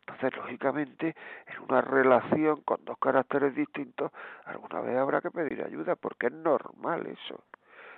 Entonces, 0.00 0.36
lógicamente, 0.36 1.14
en 1.46 1.62
una 1.64 1.80
relación 1.80 2.62
con 2.62 2.84
dos 2.84 2.96
caracteres 2.98 3.54
distintos, 3.54 4.12
alguna 4.44 4.80
vez 4.80 4.96
habrá 4.96 5.20
que 5.20 5.30
pedir 5.30 5.62
ayuda, 5.62 5.96
porque 5.96 6.28
es 6.28 6.32
normal 6.32 7.06
eso. 7.06 7.44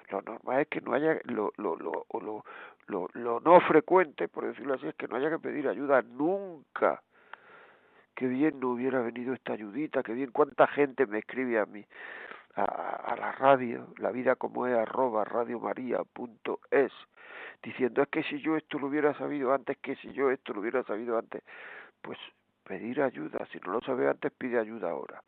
Lo 0.09 0.23
normal 0.23 0.61
es 0.61 0.69
que 0.69 0.81
no 0.81 0.95
haya, 0.95 1.21
lo, 1.25 1.53
lo, 1.57 1.77
lo, 1.77 3.09
lo 3.15 3.41
no 3.41 3.61
frecuente, 3.61 4.27
por 4.27 4.47
decirlo 4.47 4.75
así, 4.75 4.89
es 4.89 4.95
que 4.97 5.07
no 5.07 5.17
haya 5.17 5.31
que 5.31 5.39
pedir 5.39 5.69
ayuda 5.69 6.03
nunca. 6.03 7.03
Qué 8.15 8.27
bien 8.27 8.61
no 8.61 8.71
hubiera 8.71 9.01
venido 9.01 9.33
esta 9.33 9.55
ayudita, 9.55 10.03
qué 10.03 10.13
bien, 10.13 10.31
cuánta 10.31 10.67
gente 10.67 11.07
me 11.07 11.19
escribe 11.19 11.59
a 11.59 11.67
mí, 11.67 11.85
a, 12.55 13.17
la 13.19 13.33
radio, 13.33 13.89
la 13.99 14.11
vida 14.11 14.37
como 14.37 14.67
es, 14.67 14.77
arroba 14.77 15.25
radiomaria.es, 15.25 16.93
diciendo 17.63 18.03
es 18.03 18.09
que 18.09 18.23
si 18.25 18.41
yo 18.41 18.57
esto 18.57 18.79
lo 18.79 18.89
hubiera 18.89 19.15
sabido 19.15 19.55
antes, 19.55 19.79
que 19.79 19.97
si 19.97 20.13
yo 20.13 20.31
esto 20.31 20.53
lo 20.53 20.61
hubiera 20.61 20.83
sabido 20.85 21.19
antes, 21.19 21.43
pues 22.03 22.19
pedir 22.65 23.03
ayuda, 23.03 23.47
si 23.53 23.59
no 23.59 23.73
lo 23.73 23.81
sabes 23.81 24.09
antes, 24.09 24.33
pide 24.33 24.59
ayuda 24.59 24.91
ahora. 24.91 25.23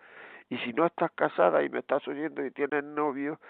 Y 0.48 0.58
si 0.58 0.72
no 0.72 0.86
estás 0.86 1.10
casada 1.12 1.62
y 1.62 1.68
me 1.68 1.78
estás 1.78 2.06
oyendo 2.06 2.44
y 2.44 2.50
tienes 2.50 2.84
novio 2.84 3.40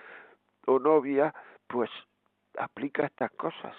o 0.67 0.79
novia, 0.79 1.35
pues 1.67 1.91
aplica 2.59 3.07
estas 3.07 3.31
cosas. 3.33 3.77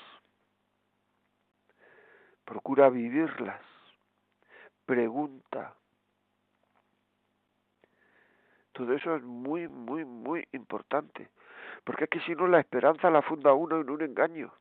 Procura 2.45 2.89
vivirlas, 2.89 3.61
pregunta. 4.85 5.73
Todo 8.71 8.93
eso 8.93 9.15
es 9.15 9.23
muy, 9.23 9.67
muy, 9.67 10.03
muy 10.05 10.47
importante. 10.51 11.29
Porque 11.83 12.05
es 12.05 12.09
que 12.09 12.19
si 12.21 12.33
no 12.35 12.47
la 12.47 12.59
esperanza 12.59 13.09
la 13.09 13.21
funda 13.21 13.53
uno 13.53 13.79
en 13.79 13.89
un 13.89 14.01
engaño. 14.01 14.51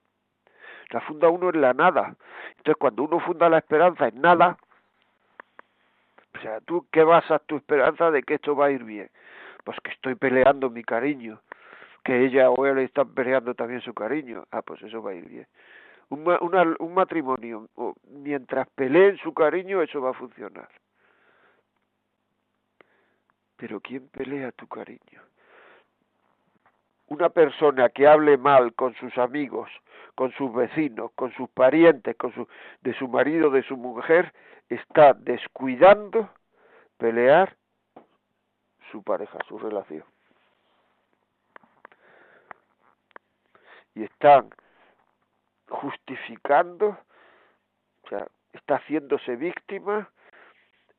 La 0.90 1.00
funda 1.00 1.28
uno 1.28 1.50
en 1.50 1.60
la 1.60 1.72
nada. 1.72 2.16
Entonces 2.50 2.76
cuando 2.78 3.04
uno 3.04 3.20
funda 3.20 3.48
la 3.48 3.58
esperanza 3.58 4.08
en 4.08 4.20
nada, 4.20 4.58
o 6.34 6.40
sea, 6.40 6.60
¿tú 6.60 6.86
qué 6.90 7.04
basas 7.04 7.40
tu 7.46 7.56
esperanza 7.56 8.10
de 8.10 8.22
que 8.22 8.34
esto 8.34 8.54
va 8.54 8.66
a 8.66 8.70
ir 8.70 8.84
bien? 8.84 9.10
Pues 9.64 9.78
que 9.80 9.92
estoy 9.92 10.16
peleando 10.16 10.68
mi 10.70 10.82
cariño, 10.82 11.40
que 12.04 12.24
ella 12.26 12.50
o 12.50 12.66
él 12.66 12.78
están 12.78 13.14
peleando 13.14 13.54
también 13.54 13.80
su 13.80 13.94
cariño. 13.94 14.44
Ah, 14.50 14.62
pues 14.62 14.82
eso 14.82 15.02
va 15.02 15.12
a 15.12 15.14
ir 15.14 15.26
bien 15.28 15.46
un, 16.08 16.76
un 16.78 16.94
matrimonio, 16.94 17.68
mientras 18.08 18.68
peleen 18.70 19.16
su 19.18 19.32
cariño, 19.32 19.82
eso 19.82 20.00
va 20.00 20.10
a 20.10 20.14
funcionar. 20.14 20.68
Pero 23.56 23.80
¿quién 23.80 24.08
pelea 24.08 24.52
tu 24.52 24.66
cariño? 24.66 25.22
Una 27.06 27.28
persona 27.28 27.88
que 27.90 28.06
hable 28.06 28.36
mal 28.36 28.74
con 28.74 28.94
sus 28.94 29.16
amigos, 29.18 29.70
con 30.14 30.32
sus 30.32 30.52
vecinos, 30.52 31.12
con 31.14 31.32
sus 31.34 31.48
parientes, 31.50 32.16
con 32.16 32.32
su, 32.34 32.48
de 32.80 32.94
su 32.94 33.08
marido, 33.08 33.50
de 33.50 33.62
su 33.62 33.76
mujer, 33.76 34.32
está 34.68 35.12
descuidando 35.14 36.28
pelear 36.96 37.56
su 38.90 39.02
pareja, 39.02 39.38
su 39.48 39.58
relación. 39.58 40.04
Y 43.94 44.04
están 44.04 44.50
justificando, 45.72 46.98
o 48.02 48.08
sea, 48.08 48.26
está 48.52 48.76
haciéndose 48.76 49.36
víctima, 49.36 50.10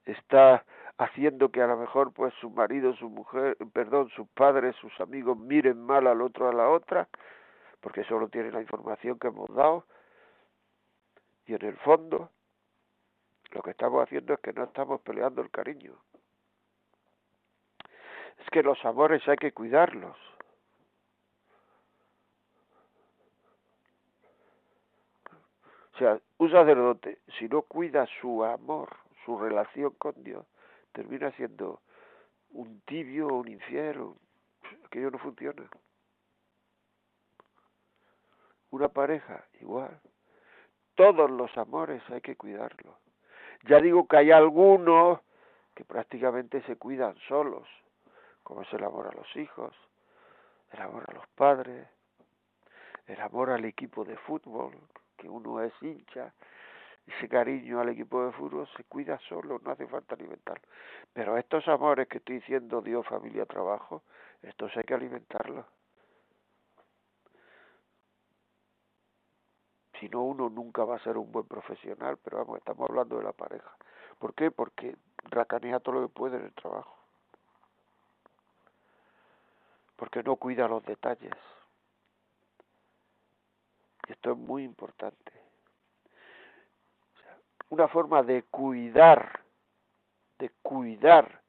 está 0.05 0.65
haciendo 0.97 1.49
que 1.49 1.61
a 1.61 1.67
lo 1.67 1.77
mejor 1.77 2.13
pues 2.13 2.33
su 2.41 2.49
marido, 2.49 2.95
su 2.95 3.09
mujer, 3.09 3.57
perdón, 3.71 4.09
sus 4.09 4.27
padres, 4.29 4.75
sus 4.77 4.99
amigos 4.99 5.37
miren 5.37 5.81
mal 5.81 6.07
al 6.07 6.21
otro 6.21 6.49
a 6.49 6.53
la 6.53 6.69
otra, 6.69 7.07
porque 7.81 8.03
solo 8.05 8.29
tienen 8.29 8.53
la 8.53 8.61
información 8.61 9.19
que 9.19 9.27
hemos 9.27 9.53
dado. 9.53 9.85
Y 11.45 11.53
en 11.53 11.65
el 11.65 11.77
fondo, 11.77 12.29
lo 13.51 13.61
que 13.61 13.71
estamos 13.71 14.03
haciendo 14.03 14.33
es 14.33 14.39
que 14.39 14.53
no 14.53 14.63
estamos 14.63 15.01
peleando 15.01 15.41
el 15.41 15.51
cariño. 15.51 15.93
Es 18.39 18.49
que 18.51 18.63
los 18.63 18.83
amores 18.85 19.27
hay 19.27 19.37
que 19.37 19.51
cuidarlos. 19.51 20.17
O 25.93 25.97
sea, 25.97 26.19
un 26.37 26.51
sacerdote, 26.51 27.19
si 27.37 27.47
no 27.47 27.61
cuida 27.61 28.07
su 28.19 28.43
amor, 28.43 28.89
su 29.25 29.37
relación 29.37 29.91
con 29.91 30.23
Dios, 30.23 30.45
termina 30.91 31.31
siendo 31.31 31.81
un 32.49 32.81
tibio 32.81 33.27
un 33.27 33.47
infiel. 33.47 34.13
Aquello 34.85 35.11
no 35.11 35.19
funciona. 35.19 35.69
Una 38.71 38.89
pareja, 38.89 39.45
igual. 39.61 39.99
Todos 40.95 41.29
los 41.29 41.55
amores 41.57 42.01
hay 42.09 42.21
que 42.21 42.35
cuidarlos. 42.35 42.95
Ya 43.67 43.79
digo 43.79 44.07
que 44.07 44.17
hay 44.17 44.31
algunos 44.31 45.19
que 45.75 45.85
prácticamente 45.85 46.61
se 46.63 46.75
cuidan 46.75 47.15
solos, 47.27 47.67
como 48.43 48.61
es 48.61 48.73
el 48.73 48.83
amor 48.83 49.07
a 49.07 49.15
los 49.15 49.35
hijos, 49.35 49.73
el 50.71 50.81
amor 50.81 51.05
a 51.07 51.13
los 51.13 51.27
padres, 51.29 51.87
el 53.07 53.19
amor 53.21 53.51
al 53.51 53.65
equipo 53.65 54.03
de 54.03 54.17
fútbol, 54.17 54.73
que 55.23 55.29
uno 55.29 55.61
es 55.61 55.71
hincha, 55.81 56.33
ese 57.07 57.29
cariño 57.29 57.79
al 57.79 57.89
equipo 57.89 58.25
de 58.25 58.33
fútbol 58.33 58.67
se 58.75 58.83
cuida 58.83 59.17
solo, 59.29 59.59
no 59.63 59.71
hace 59.71 59.87
falta 59.87 60.15
alimentarlo. 60.15 60.67
Pero 61.13 61.37
estos 61.37 61.65
amores 61.69 62.09
que 62.09 62.17
estoy 62.17 62.39
diciendo, 62.39 62.81
Dios, 62.81 63.07
familia, 63.07 63.45
trabajo, 63.45 64.03
estos 64.41 64.75
hay 64.75 64.83
que 64.83 64.93
alimentarlos. 64.93 65.65
Si 69.99 70.09
no, 70.09 70.23
uno 70.23 70.49
nunca 70.49 70.83
va 70.83 70.97
a 70.97 71.03
ser 71.03 71.17
un 71.17 71.31
buen 71.31 71.47
profesional, 71.47 72.17
pero 72.21 72.39
vamos, 72.39 72.57
estamos 72.57 72.89
hablando 72.89 73.17
de 73.17 73.23
la 73.23 73.31
pareja. 73.31 73.71
¿Por 74.19 74.33
qué? 74.33 74.51
Porque 74.51 74.97
racanea 75.29 75.79
todo 75.79 75.95
lo 75.95 76.07
que 76.07 76.13
puede 76.13 76.37
en 76.37 76.43
el 76.43 76.53
trabajo. 76.53 76.97
Porque 79.95 80.21
no 80.21 80.35
cuida 80.35 80.67
los 80.67 80.83
detalles. 80.83 81.33
Esto 84.13 84.33
es 84.33 84.37
muy 84.37 84.63
importante. 84.63 85.31
una 87.69 87.87
forma 87.87 88.21
de 88.21 88.43
cuidar 88.43 89.39
de 90.37 90.51
cuidar 90.61 91.41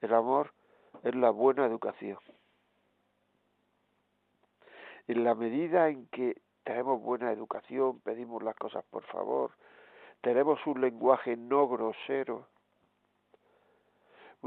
el 0.00 0.14
amor 0.14 0.54
es 1.02 1.14
la 1.14 1.28
buena 1.28 1.66
educación. 1.66 2.18
En 5.06 5.24
la 5.24 5.34
medida 5.34 5.90
en 5.90 6.06
que 6.06 6.40
tenemos 6.64 7.02
buena 7.02 7.30
educación, 7.32 8.00
pedimos 8.00 8.42
las 8.42 8.56
cosas 8.56 8.82
por 8.86 9.02
favor, 9.04 9.52
tenemos 10.22 10.58
un 10.66 10.80
lenguaje 10.80 11.36
no 11.36 11.68
grosero, 11.68 12.48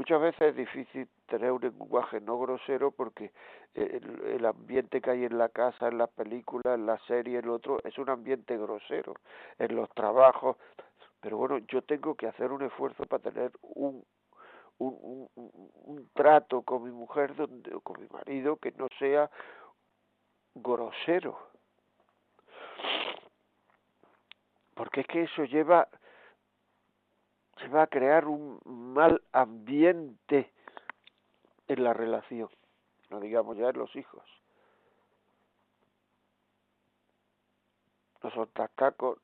Muchas 0.00 0.22
veces 0.22 0.40
es 0.40 0.56
difícil 0.56 1.06
tener 1.26 1.52
un 1.52 1.60
lenguaje 1.60 2.22
no 2.22 2.38
grosero 2.38 2.90
porque 2.90 3.32
el, 3.74 4.46
ambiente 4.46 5.02
que 5.02 5.10
hay 5.10 5.26
en 5.26 5.36
la 5.36 5.50
casa, 5.50 5.88
en 5.88 5.98
las 5.98 6.08
películas, 6.08 6.78
en 6.78 6.86
la 6.86 6.96
serie, 7.00 7.38
el 7.40 7.50
otro, 7.50 7.80
es 7.84 7.98
un 7.98 8.08
ambiente 8.08 8.56
grosero, 8.56 9.12
en 9.58 9.76
los 9.76 9.90
trabajos. 9.90 10.56
Pero 11.20 11.36
bueno, 11.36 11.58
yo 11.68 11.82
tengo 11.82 12.14
que 12.14 12.26
hacer 12.28 12.50
un 12.50 12.62
esfuerzo 12.62 13.04
para 13.04 13.24
tener 13.24 13.52
un, 13.60 14.02
un, 14.78 15.28
un, 15.34 16.10
trato 16.14 16.62
con 16.62 16.82
mi 16.82 16.92
mujer 16.92 17.36
donde, 17.36 17.74
o 17.74 17.82
con 17.82 18.00
mi 18.00 18.08
marido 18.08 18.56
que 18.56 18.72
no 18.72 18.88
sea 18.98 19.30
grosero. 20.54 21.38
Porque 24.72 25.02
es 25.02 25.06
que 25.08 25.22
eso 25.24 25.44
lleva 25.44 25.86
se 27.60 27.68
va 27.68 27.82
a 27.82 27.86
crear 27.86 28.26
un 28.26 28.58
mal 28.64 29.22
ambiente 29.32 30.50
en 31.68 31.84
la 31.84 31.92
relación, 31.92 32.48
no 33.10 33.20
digamos 33.20 33.56
ya 33.56 33.68
en 33.68 33.78
los 33.78 33.94
hijos. 33.96 34.24
No 38.22 38.30
soltar 38.30 38.70
cacos, 38.74 39.18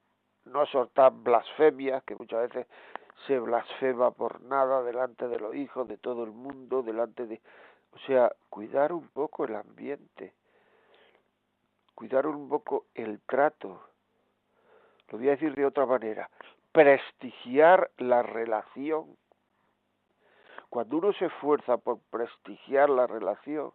no 0.44 0.64
soltar 0.66 1.12
blasfemias, 1.12 2.02
que 2.04 2.14
muchas 2.14 2.48
veces 2.48 2.66
se 3.26 3.38
blasfema 3.38 4.10
por 4.10 4.40
nada 4.42 4.82
delante 4.82 5.28
de 5.28 5.38
los 5.38 5.54
hijos, 5.54 5.88
de 5.88 5.98
todo 5.98 6.24
el 6.24 6.30
mundo, 6.30 6.82
delante 6.82 7.26
de... 7.26 7.40
O 7.92 7.98
sea, 8.06 8.32
cuidar 8.50 8.92
un 8.92 9.08
poco 9.08 9.44
el 9.44 9.54
ambiente, 9.54 10.34
cuidar 11.94 12.26
un 12.26 12.48
poco 12.48 12.86
el 12.94 13.20
trato. 13.20 13.88
Lo 15.08 15.18
voy 15.18 15.28
a 15.28 15.32
decir 15.32 15.54
de 15.54 15.64
otra 15.64 15.86
manera 15.86 16.28
prestigiar 16.76 17.90
la 17.96 18.22
relación. 18.22 19.16
Cuando 20.68 20.98
uno 20.98 21.14
se 21.14 21.24
esfuerza 21.24 21.78
por 21.78 22.00
prestigiar 22.10 22.90
la 22.90 23.06
relación, 23.06 23.72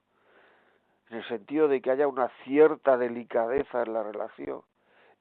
en 1.10 1.18
el 1.18 1.28
sentido 1.28 1.68
de 1.68 1.82
que 1.82 1.90
haya 1.90 2.08
una 2.08 2.30
cierta 2.44 2.98
delicadeza 2.98 3.82
en 3.82 3.94
la 3.94 4.04
relación, 4.04 4.62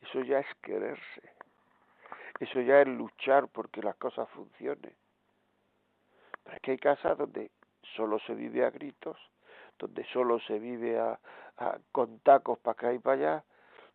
eso 0.03 0.21
ya 0.21 0.41
es 0.41 0.47
quererse. 0.61 1.33
Eso 2.39 2.61
ya 2.61 2.83
es 2.83 2.87
luchar 2.87 3.49
porque 3.49 3.83
las 3.83 3.97
cosas 3.97 4.29
funcionen. 4.29 4.95
Pero 6.45 6.57
es 6.57 6.61
que 6.61 6.73
hay 6.73 6.79
casas 6.79 7.17
donde 7.17 7.51
solo 7.97 8.19
se 8.27 8.35
vive 8.35 8.63
a 8.63 8.69
gritos, 8.69 9.17
donde 9.79 10.05
solo 10.13 10.39
se 10.41 10.59
vive 10.59 11.01
a, 11.01 11.19
con 11.93 12.19
tacos 12.21 12.59
para 12.59 12.73
acá 12.73 12.93
y 12.93 12.99
para 12.99 13.15
allá, 13.15 13.45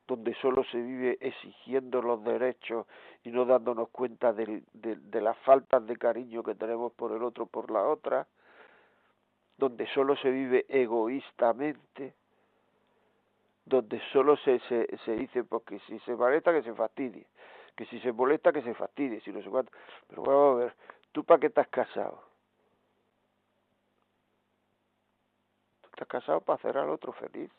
donde 0.07 0.35
solo 0.35 0.63
se 0.65 0.77
vive 0.77 1.17
exigiendo 1.19 2.01
los 2.01 2.23
derechos 2.23 2.85
y 3.23 3.29
no 3.31 3.45
dándonos 3.45 3.89
cuenta 3.89 4.33
de, 4.33 4.61
de, 4.73 5.21
las 5.21 5.37
faltas 5.39 5.85
de 5.87 5.97
cariño 5.97 6.43
que 6.43 6.53
tenemos 6.53 6.93
por 6.93 7.11
el 7.11 7.23
otro, 7.23 7.47
por 7.47 7.71
la 7.71 7.83
otra, 7.83 8.27
donde 9.57 9.87
solo 9.87 10.15
se 10.17 10.29
vive 10.29 10.65
egoístamente, 10.69 12.13
donde 13.65 13.99
solo 14.11 14.37
se, 14.37 14.59
se, 14.67 14.97
se 15.05 15.15
dice, 15.15 15.43
porque 15.43 15.79
si 15.87 15.97
se 15.99 16.15
molesta 16.15 16.53
que 16.53 16.61
se 16.61 16.73
fastidie, 16.73 17.25
que 17.75 17.85
si 17.87 17.99
se 18.01 18.11
molesta 18.11 18.53
que 18.53 18.61
se 18.61 18.75
fastidie, 18.75 19.21
si 19.21 19.31
no 19.31 19.41
sé 19.41 19.49
cuánto. 19.49 19.71
Pero 20.07 20.21
vamos 20.21 20.55
a 20.55 20.65
ver, 20.65 20.75
¿tú 21.11 21.23
para 21.23 21.39
qué 21.39 21.47
estás 21.47 21.67
casado? 21.69 22.21
Tú 25.81 25.87
estás 25.87 26.07
casado 26.07 26.41
para 26.41 26.57
hacer 26.57 26.77
al 26.77 26.89
otro 26.89 27.11
feliz. 27.13 27.49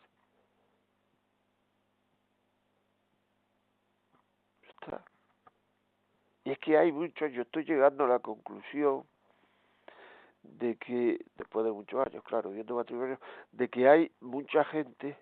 Y 6.45 6.53
es 6.53 6.59
que 6.59 6.79
hay 6.79 6.93
muchos, 6.93 7.33
yo 7.33 7.43
estoy 7.43 7.65
llegando 7.65 8.05
a 8.05 8.09
la 8.09 8.19
conclusión 8.21 9.05
de 10.43 10.77
que, 10.77 11.19
después 11.37 11.67
de 11.67 11.73
muchos 11.73 12.07
años, 12.07 12.23
claro, 12.23 12.51
viendo 12.51 12.77
matrimonio, 12.77 13.19
de 13.53 13.69
que 13.69 13.89
hay 13.89 14.13
mucha 14.21 14.65
gente 14.65 15.17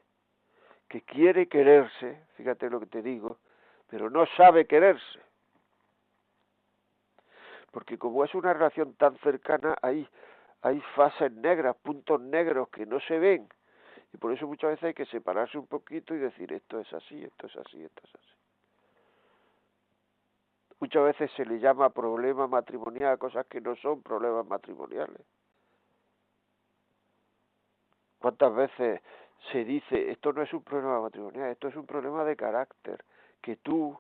que 0.89 1.03
quiere 1.03 1.49
quererse, 1.49 2.27
fíjate 2.37 2.69
lo 2.69 2.81
que 2.81 2.87
te 2.87 3.03
digo, 3.03 3.39
pero 3.89 4.11
no 4.11 4.27
sabe 4.37 4.67
quererse. 4.67 5.21
Porque 7.71 7.99
como 7.99 8.25
es 8.25 8.35
una 8.35 8.53
relación 8.53 8.95
tan 8.95 9.17
cercana, 9.19 9.77
hay, 9.83 10.07
hay 10.63 10.81
fases 10.95 11.33
negras, 11.33 11.75
puntos 11.83 12.21
negros 12.21 12.69
que 12.69 12.87
no 12.87 13.01
se 13.01 13.19
ven. 13.19 13.49
Y 14.13 14.19
por 14.19 14.33
eso 14.33 14.47
muchas 14.47 14.71
veces 14.71 14.85
hay 14.85 14.95
que 14.95 15.07
separarse 15.07 15.59
un 15.59 15.67
poquito 15.67 16.15
y 16.15 16.19
decir 16.19 16.53
esto 16.53 16.79
es 16.79 16.93
así, 16.93 17.25
esto 17.25 17.47
es 17.47 17.57
así, 17.57 17.83
esto 17.83 18.03
es 18.05 18.15
así. 18.15 18.34
Muchas 20.81 21.05
veces 21.05 21.31
se 21.37 21.45
le 21.45 21.59
llama 21.59 21.91
problema 21.91 22.47
matrimonial 22.47 23.13
a 23.13 23.17
cosas 23.17 23.47
que 23.47 23.61
no 23.61 23.77
son 23.77 24.03
problemas 24.03 24.47
matrimoniales. 24.47 25.25
¿Cuántas 28.19 28.55
veces 28.55 29.01
se 29.53 29.65
dice, 29.65 30.11
esto 30.11 30.33
no 30.33 30.43
es 30.43 30.53
un 30.53 30.63
problema 30.63 31.01
matrimonial, 31.01 31.51
esto 31.51 31.69
es 31.69 31.77
un 31.77 31.87
problema 31.87 32.25
de 32.25 32.37
carácter, 32.37 33.05
que 33.43 33.57
tú 33.57 33.99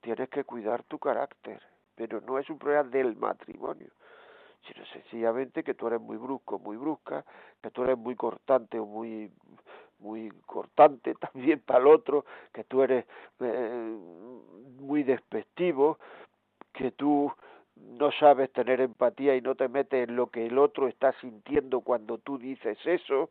tienes 0.00 0.28
que 0.28 0.44
cuidar 0.44 0.82
tu 0.84 0.98
carácter, 0.98 1.62
pero 1.94 2.20
no 2.20 2.38
es 2.38 2.50
un 2.50 2.58
problema 2.58 2.82
del 2.84 3.16
matrimonio, 3.16 3.90
sino 4.66 4.84
sencillamente 4.86 5.62
que 5.62 5.74
tú 5.74 5.86
eres 5.86 6.00
muy 6.00 6.16
brusco, 6.16 6.58
muy 6.58 6.76
brusca, 6.76 7.24
que 7.62 7.70
tú 7.70 7.84
eres 7.84 7.96
muy 7.96 8.16
cortante 8.16 8.78
o 8.78 8.86
muy 8.86 9.30
muy 10.02 10.30
cortante 10.46 11.14
también 11.32 11.60
para 11.60 11.80
el 11.80 11.86
otro, 11.86 12.24
que 12.52 12.64
tú 12.64 12.82
eres 12.82 13.06
eh, 13.40 13.96
muy 14.78 15.02
despectivo, 15.02 15.98
que 16.72 16.90
tú 16.92 17.32
no 17.76 18.10
sabes 18.12 18.52
tener 18.52 18.80
empatía 18.80 19.34
y 19.34 19.40
no 19.40 19.54
te 19.54 19.68
metes 19.68 20.08
en 20.08 20.16
lo 20.16 20.28
que 20.28 20.46
el 20.46 20.58
otro 20.58 20.88
está 20.88 21.12
sintiendo 21.20 21.80
cuando 21.80 22.18
tú 22.18 22.38
dices 22.38 22.78
eso, 22.84 23.30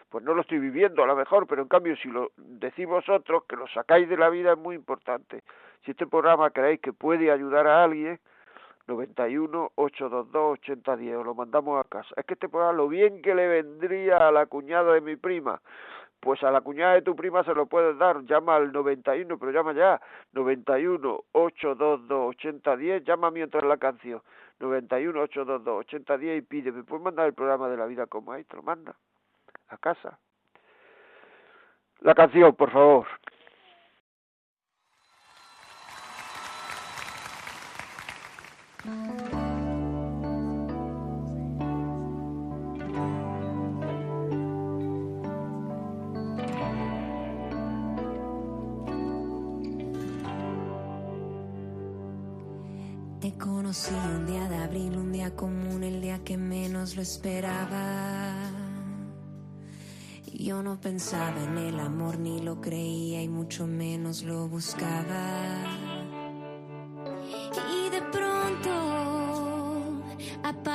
pues 0.08 0.22
no 0.24 0.34
lo 0.34 0.42
estoy 0.42 0.60
viviendo 0.60 1.02
a 1.02 1.06
lo 1.06 1.16
mejor, 1.16 1.46
pero 1.46 1.62
en 1.62 1.68
cambio 1.68 1.96
si 1.96 2.08
lo 2.08 2.30
decís 2.36 2.86
vosotros, 2.86 3.44
que 3.48 3.56
lo 3.56 3.66
sacáis 3.68 4.06
de 4.08 4.16
la 4.16 4.28
vida 4.28 4.52
es 4.52 4.58
muy 4.58 4.76
importante. 4.76 5.42
Si 5.84 5.90
este 5.90 6.06
programa 6.06 6.50
creéis 6.50 6.80
que 6.80 6.92
puede 6.92 7.32
ayudar 7.32 7.66
a 7.66 7.82
alguien, 7.82 8.20
91 8.86 9.72
822 9.74 10.52
8010 10.52 11.16
o 11.16 11.24
lo 11.24 11.34
mandamos 11.34 11.80
a 11.80 11.88
casa. 11.88 12.08
Es 12.16 12.24
que 12.24 12.34
este 12.34 12.48
programa 12.48 12.76
lo 12.76 12.88
bien 12.88 13.22
que 13.22 13.34
le 13.34 13.48
vendría 13.48 14.28
a 14.28 14.32
la 14.32 14.46
cuñada 14.46 14.94
de 14.94 15.00
mi 15.00 15.16
prima. 15.16 15.60
Pues 16.20 16.42
a 16.42 16.50
la 16.50 16.60
cuñada 16.60 16.94
de 16.94 17.02
tu 17.02 17.16
prima 17.16 17.42
se 17.44 17.54
lo 17.54 17.64
puedes 17.66 17.96
dar, 17.96 18.22
llama 18.24 18.56
al 18.56 18.72
91, 18.72 19.38
pero 19.38 19.52
llama 19.52 19.72
ya, 19.72 20.00
91 20.32 21.24
822 21.32 22.28
8010, 22.36 23.04
llama 23.04 23.30
mientras 23.30 23.64
la 23.64 23.78
canción, 23.78 24.20
91 24.58 25.18
822 25.18 25.78
8010 25.80 26.38
y 26.38 26.42
pide, 26.42 26.72
me 26.72 26.84
puedes 26.84 27.02
mandar 27.02 27.26
el 27.26 27.32
programa 27.32 27.70
de 27.70 27.78
la 27.78 27.86
vida 27.86 28.06
como 28.06 28.32
hay, 28.32 28.44
te 28.44 28.56
lo 28.56 28.62
manda 28.62 28.94
a 29.68 29.78
casa. 29.78 30.18
La 32.00 32.14
canción, 32.14 32.54
por 32.54 32.70
favor. 32.70 33.06
Te 38.80 38.88
conocí 53.36 53.92
un 53.92 54.24
día 54.24 54.48
de 54.48 54.56
abril, 54.56 54.96
un 54.96 55.12
día 55.12 55.36
común, 55.36 55.84
el 55.84 56.00
día 56.00 56.24
que 56.24 56.38
menos 56.38 56.96
lo 56.96 57.02
esperaba. 57.02 58.50
Yo 60.32 60.62
no 60.62 60.80
pensaba 60.80 61.44
en 61.44 61.58
el 61.58 61.78
amor, 61.80 62.18
ni 62.18 62.40
lo 62.40 62.62
creía 62.62 63.22
y 63.22 63.28
mucho 63.28 63.66
menos 63.66 64.22
lo 64.22 64.48
buscaba. 64.48 65.79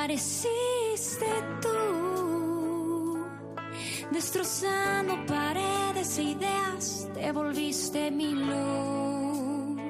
Apareciste 0.06 1.26
tú, 1.60 3.26
destrozando 4.12 5.26
paredes 5.26 6.18
e 6.18 6.22
ideas, 6.22 7.08
te 7.12 7.32
volviste 7.32 8.12
mi 8.12 8.30
luz. 8.30 9.80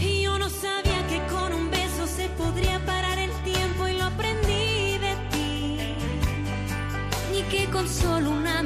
Y 0.00 0.22
yo 0.22 0.36
no 0.40 0.50
sabía 0.50 1.06
que 1.06 1.20
con 1.32 1.52
un 1.54 1.70
beso 1.70 2.04
se 2.04 2.28
podría 2.30 2.84
parar 2.84 3.16
el 3.16 3.30
tiempo 3.44 3.86
y 3.86 3.96
lo 3.96 4.04
aprendí 4.06 4.98
de 4.98 5.14
ti. 5.30 5.78
Ni 7.30 7.42
que 7.42 7.66
con 7.70 7.88
solo 7.88 8.32
una 8.32 8.59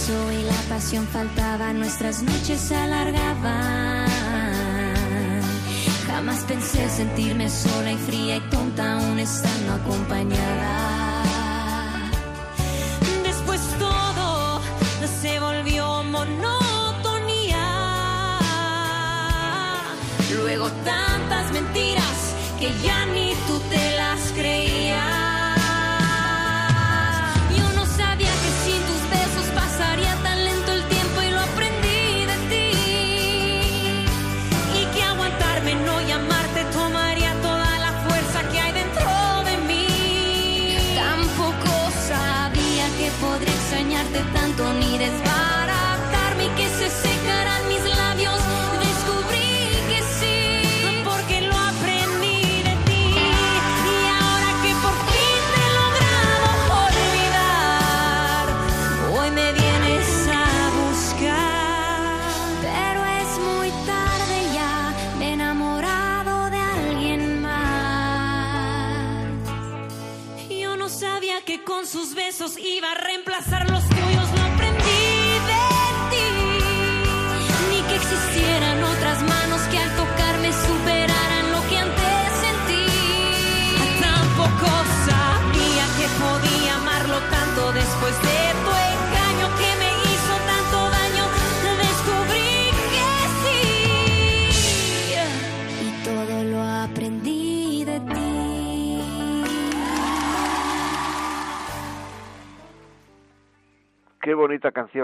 pasó 0.00 0.32
y 0.32 0.42
la 0.44 0.56
pasión 0.68 1.06
faltaba, 1.06 1.72
nuestras 1.72 2.22
noches 2.22 2.60
se 2.60 2.74
alargaban. 2.74 4.08
Jamás 6.06 6.42
pensé 6.44 6.88
sentirme 6.88 7.48
sola 7.50 7.92
y 7.92 7.96
fría 7.96 8.36
y 8.36 8.40
tonta 8.50 8.94
aún 8.94 9.18
estando 9.18 9.74
acompañada. 9.74 10.99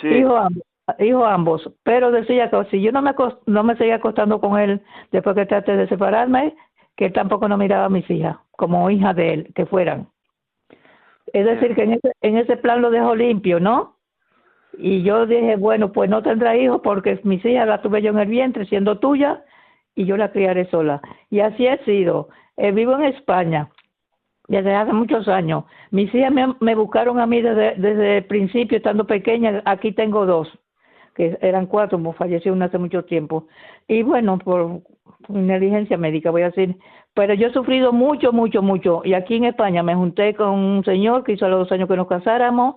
Sí, 0.00 0.08
Hijo 0.08 0.36
ambos, 0.36 0.64
hijo 0.98 1.24
ambos, 1.26 1.72
pero 1.84 2.10
decía 2.10 2.50
que 2.50 2.64
si 2.70 2.80
yo 2.82 2.92
no 2.92 3.02
me 3.02 3.10
acos- 3.10 3.38
no 3.46 3.62
me 3.64 3.76
seguía 3.76 3.96
acostando 3.96 4.40
con 4.40 4.58
él 4.58 4.82
después 5.12 5.36
que 5.36 5.46
traté 5.46 5.76
de 5.76 5.88
separarme, 5.88 6.56
que 6.96 7.06
él 7.06 7.12
tampoco 7.12 7.48
no 7.48 7.58
miraba 7.58 7.86
a 7.86 7.90
mis 7.90 8.08
hijas 8.10 8.38
como 8.52 8.90
hijas 8.90 9.16
de 9.16 9.34
él, 9.34 9.52
que 9.54 9.66
fueran. 9.66 10.08
Es 11.32 11.44
decir, 11.44 11.74
que 11.74 11.82
en 11.82 11.92
ese, 11.94 12.12
en 12.22 12.36
ese 12.36 12.56
plan 12.56 12.82
lo 12.82 12.90
dejó 12.90 13.14
limpio, 13.14 13.60
¿no? 13.60 13.96
Y 14.76 15.02
yo 15.02 15.26
dije, 15.26 15.56
bueno, 15.56 15.92
pues 15.92 16.08
no 16.08 16.22
tendrá 16.22 16.56
hijos 16.56 16.80
porque 16.82 17.20
mis 17.24 17.44
hijas 17.44 17.66
las 17.66 17.82
tuve 17.82 18.02
yo 18.02 18.10
en 18.10 18.18
el 18.18 18.28
vientre 18.28 18.64
siendo 18.66 18.98
tuya 18.98 19.44
y 19.94 20.04
yo 20.04 20.16
la 20.16 20.30
criaré 20.30 20.70
sola. 20.70 21.00
Y 21.30 21.40
así 21.40 21.66
he 21.66 21.78
sido. 21.84 22.28
Eh, 22.56 22.72
vivo 22.72 22.94
en 22.94 23.04
España 23.04 23.68
desde 24.48 24.74
hace 24.74 24.92
muchos 24.92 25.28
años. 25.28 25.64
Mis 25.90 26.12
hijas 26.14 26.32
me, 26.32 26.54
me 26.60 26.74
buscaron 26.74 27.20
a 27.20 27.26
mí 27.26 27.40
desde, 27.40 27.74
desde 27.76 28.18
el 28.18 28.24
principio, 28.24 28.78
estando 28.78 29.06
pequeña. 29.06 29.62
Aquí 29.64 29.92
tengo 29.92 30.26
dos, 30.26 30.48
que 31.14 31.38
eran 31.40 31.66
cuatro, 31.66 32.00
falleció 32.12 32.52
una 32.52 32.66
hace 32.66 32.78
mucho 32.78 33.04
tiempo. 33.04 33.46
Y 33.86 34.02
bueno, 34.02 34.38
por 34.38 34.82
negligencia 35.28 35.96
médica, 35.96 36.30
voy 36.30 36.42
a 36.42 36.50
decir. 36.50 36.76
Pero 37.14 37.34
yo 37.34 37.48
he 37.48 37.52
sufrido 37.52 37.92
mucho, 37.92 38.32
mucho, 38.32 38.62
mucho. 38.62 39.02
Y 39.04 39.14
aquí 39.14 39.36
en 39.36 39.44
España 39.44 39.82
me 39.82 39.94
junté 39.94 40.34
con 40.34 40.50
un 40.50 40.84
señor 40.84 41.24
que 41.24 41.32
hizo 41.32 41.46
a 41.46 41.48
los 41.48 41.60
dos 41.60 41.72
años 41.72 41.88
que 41.88 41.96
nos 41.96 42.06
casáramos, 42.06 42.76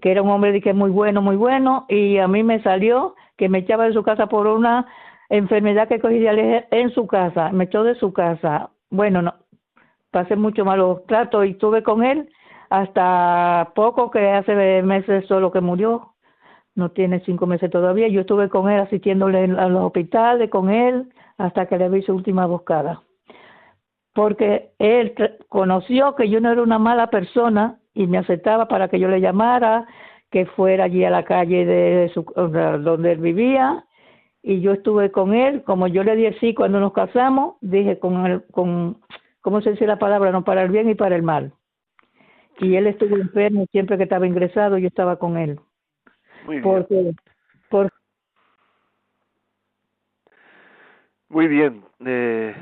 que 0.00 0.10
era 0.10 0.22
un 0.22 0.30
hombre 0.30 0.60
que 0.60 0.72
muy 0.72 0.90
bueno, 0.90 1.20
muy 1.20 1.36
bueno. 1.36 1.86
Y 1.88 2.18
a 2.18 2.28
mí 2.28 2.42
me 2.42 2.62
salió 2.62 3.14
que 3.36 3.48
me 3.48 3.58
echaba 3.58 3.84
de 3.86 3.92
su 3.92 4.02
casa 4.02 4.26
por 4.26 4.46
una 4.46 4.86
enfermedad 5.28 5.88
que 5.88 6.00
cogí 6.00 6.18
de 6.18 6.66
en 6.70 6.90
su 6.90 7.06
casa. 7.06 7.50
Me 7.52 7.64
echó 7.64 7.84
de 7.84 7.94
su 7.96 8.12
casa. 8.12 8.70
Bueno, 8.90 9.22
no, 9.22 9.34
pasé 10.10 10.36
mucho 10.36 10.64
malos 10.64 11.04
tratos 11.06 11.46
y 11.46 11.50
estuve 11.50 11.82
con 11.82 12.04
él 12.04 12.28
hasta 12.72 13.72
poco 13.74 14.10
que 14.10 14.30
hace 14.30 14.82
meses 14.82 15.26
solo 15.26 15.52
que 15.52 15.60
murió, 15.60 16.14
no 16.74 16.90
tiene 16.90 17.20
cinco 17.20 17.46
meses 17.46 17.70
todavía, 17.70 18.08
yo 18.08 18.22
estuve 18.22 18.48
con 18.48 18.70
él 18.70 18.80
asistiéndole 18.80 19.44
a 19.44 19.68
los 19.68 19.84
hospitales, 19.84 20.48
con 20.48 20.70
él, 20.70 21.12
hasta 21.36 21.66
que 21.66 21.76
le 21.76 21.90
vi 21.90 22.00
su 22.00 22.14
última 22.14 22.46
buscada. 22.46 23.02
Porque 24.14 24.70
él 24.78 25.14
conoció 25.48 26.14
que 26.14 26.28
yo 26.28 26.40
no 26.40 26.52
era 26.52 26.62
una 26.62 26.78
mala 26.78 27.08
persona 27.08 27.78
y 27.94 28.06
me 28.06 28.18
aceptaba 28.18 28.68
para 28.68 28.88
que 28.88 28.98
yo 28.98 29.08
le 29.08 29.20
llamara, 29.20 29.86
que 30.30 30.46
fuera 30.46 30.84
allí 30.84 31.04
a 31.04 31.10
la 31.10 31.24
calle 31.24 31.64
de 31.64 32.10
su, 32.12 32.24
donde 32.24 33.12
él 33.12 33.18
vivía 33.18 33.84
y 34.42 34.60
yo 34.60 34.72
estuve 34.72 35.12
con 35.12 35.34
él, 35.34 35.62
como 35.62 35.86
yo 35.86 36.02
le 36.02 36.16
dije 36.16 36.36
sí 36.40 36.52
cuando 36.52 36.80
nos 36.80 36.92
casamos, 36.92 37.56
dije 37.60 37.98
con, 37.98 38.26
el, 38.26 38.42
con 38.50 38.98
¿cómo 39.40 39.60
se 39.60 39.70
dice 39.70 39.86
la 39.86 39.98
palabra? 39.98 40.32
No 40.32 40.42
para 40.42 40.62
el 40.62 40.70
bien 40.70 40.90
y 40.90 40.94
para 40.94 41.14
el 41.14 41.22
mal. 41.22 41.52
Y 42.58 42.74
él 42.74 42.86
estuvo 42.88 43.16
enfermo 43.16 43.66
siempre 43.70 43.96
que 43.96 44.02
estaba 44.02 44.26
ingresado, 44.26 44.78
yo 44.78 44.88
estaba 44.88 45.16
con 45.16 45.38
él. 45.38 45.60
Muy 46.44 46.56
bien. 46.56 46.62
Porque, 46.62 47.12
por, 47.70 47.88
Muy 51.28 51.48
bien. 51.48 51.84
Eh, 52.04 52.54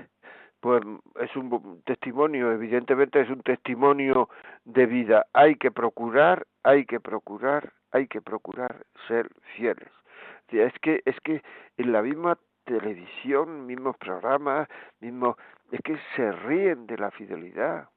pues 0.60 0.82
es 1.20 1.34
un 1.36 1.82
testimonio, 1.84 2.52
evidentemente 2.52 3.20
es 3.20 3.30
un 3.30 3.42
testimonio 3.42 4.28
de 4.64 4.86
vida. 4.86 5.26
Hay 5.32 5.56
que 5.56 5.70
procurar, 5.70 6.46
hay 6.62 6.84
que 6.84 7.00
procurar, 7.00 7.72
hay 7.92 8.06
que 8.06 8.20
procurar 8.20 8.84
ser 9.08 9.30
fieles. 9.56 9.88
Es 10.48 10.72
que 10.80 11.00
es 11.04 11.18
que 11.20 11.42
en 11.78 11.92
la 11.92 12.02
misma 12.02 12.36
televisión, 12.64 13.66
mismos 13.66 13.96
programas, 13.96 14.68
mismo 15.00 15.36
es 15.70 15.80
que 15.82 15.98
se 16.16 16.32
ríen 16.32 16.86
de 16.86 16.98
la 16.98 17.10
fidelidad. 17.10 17.88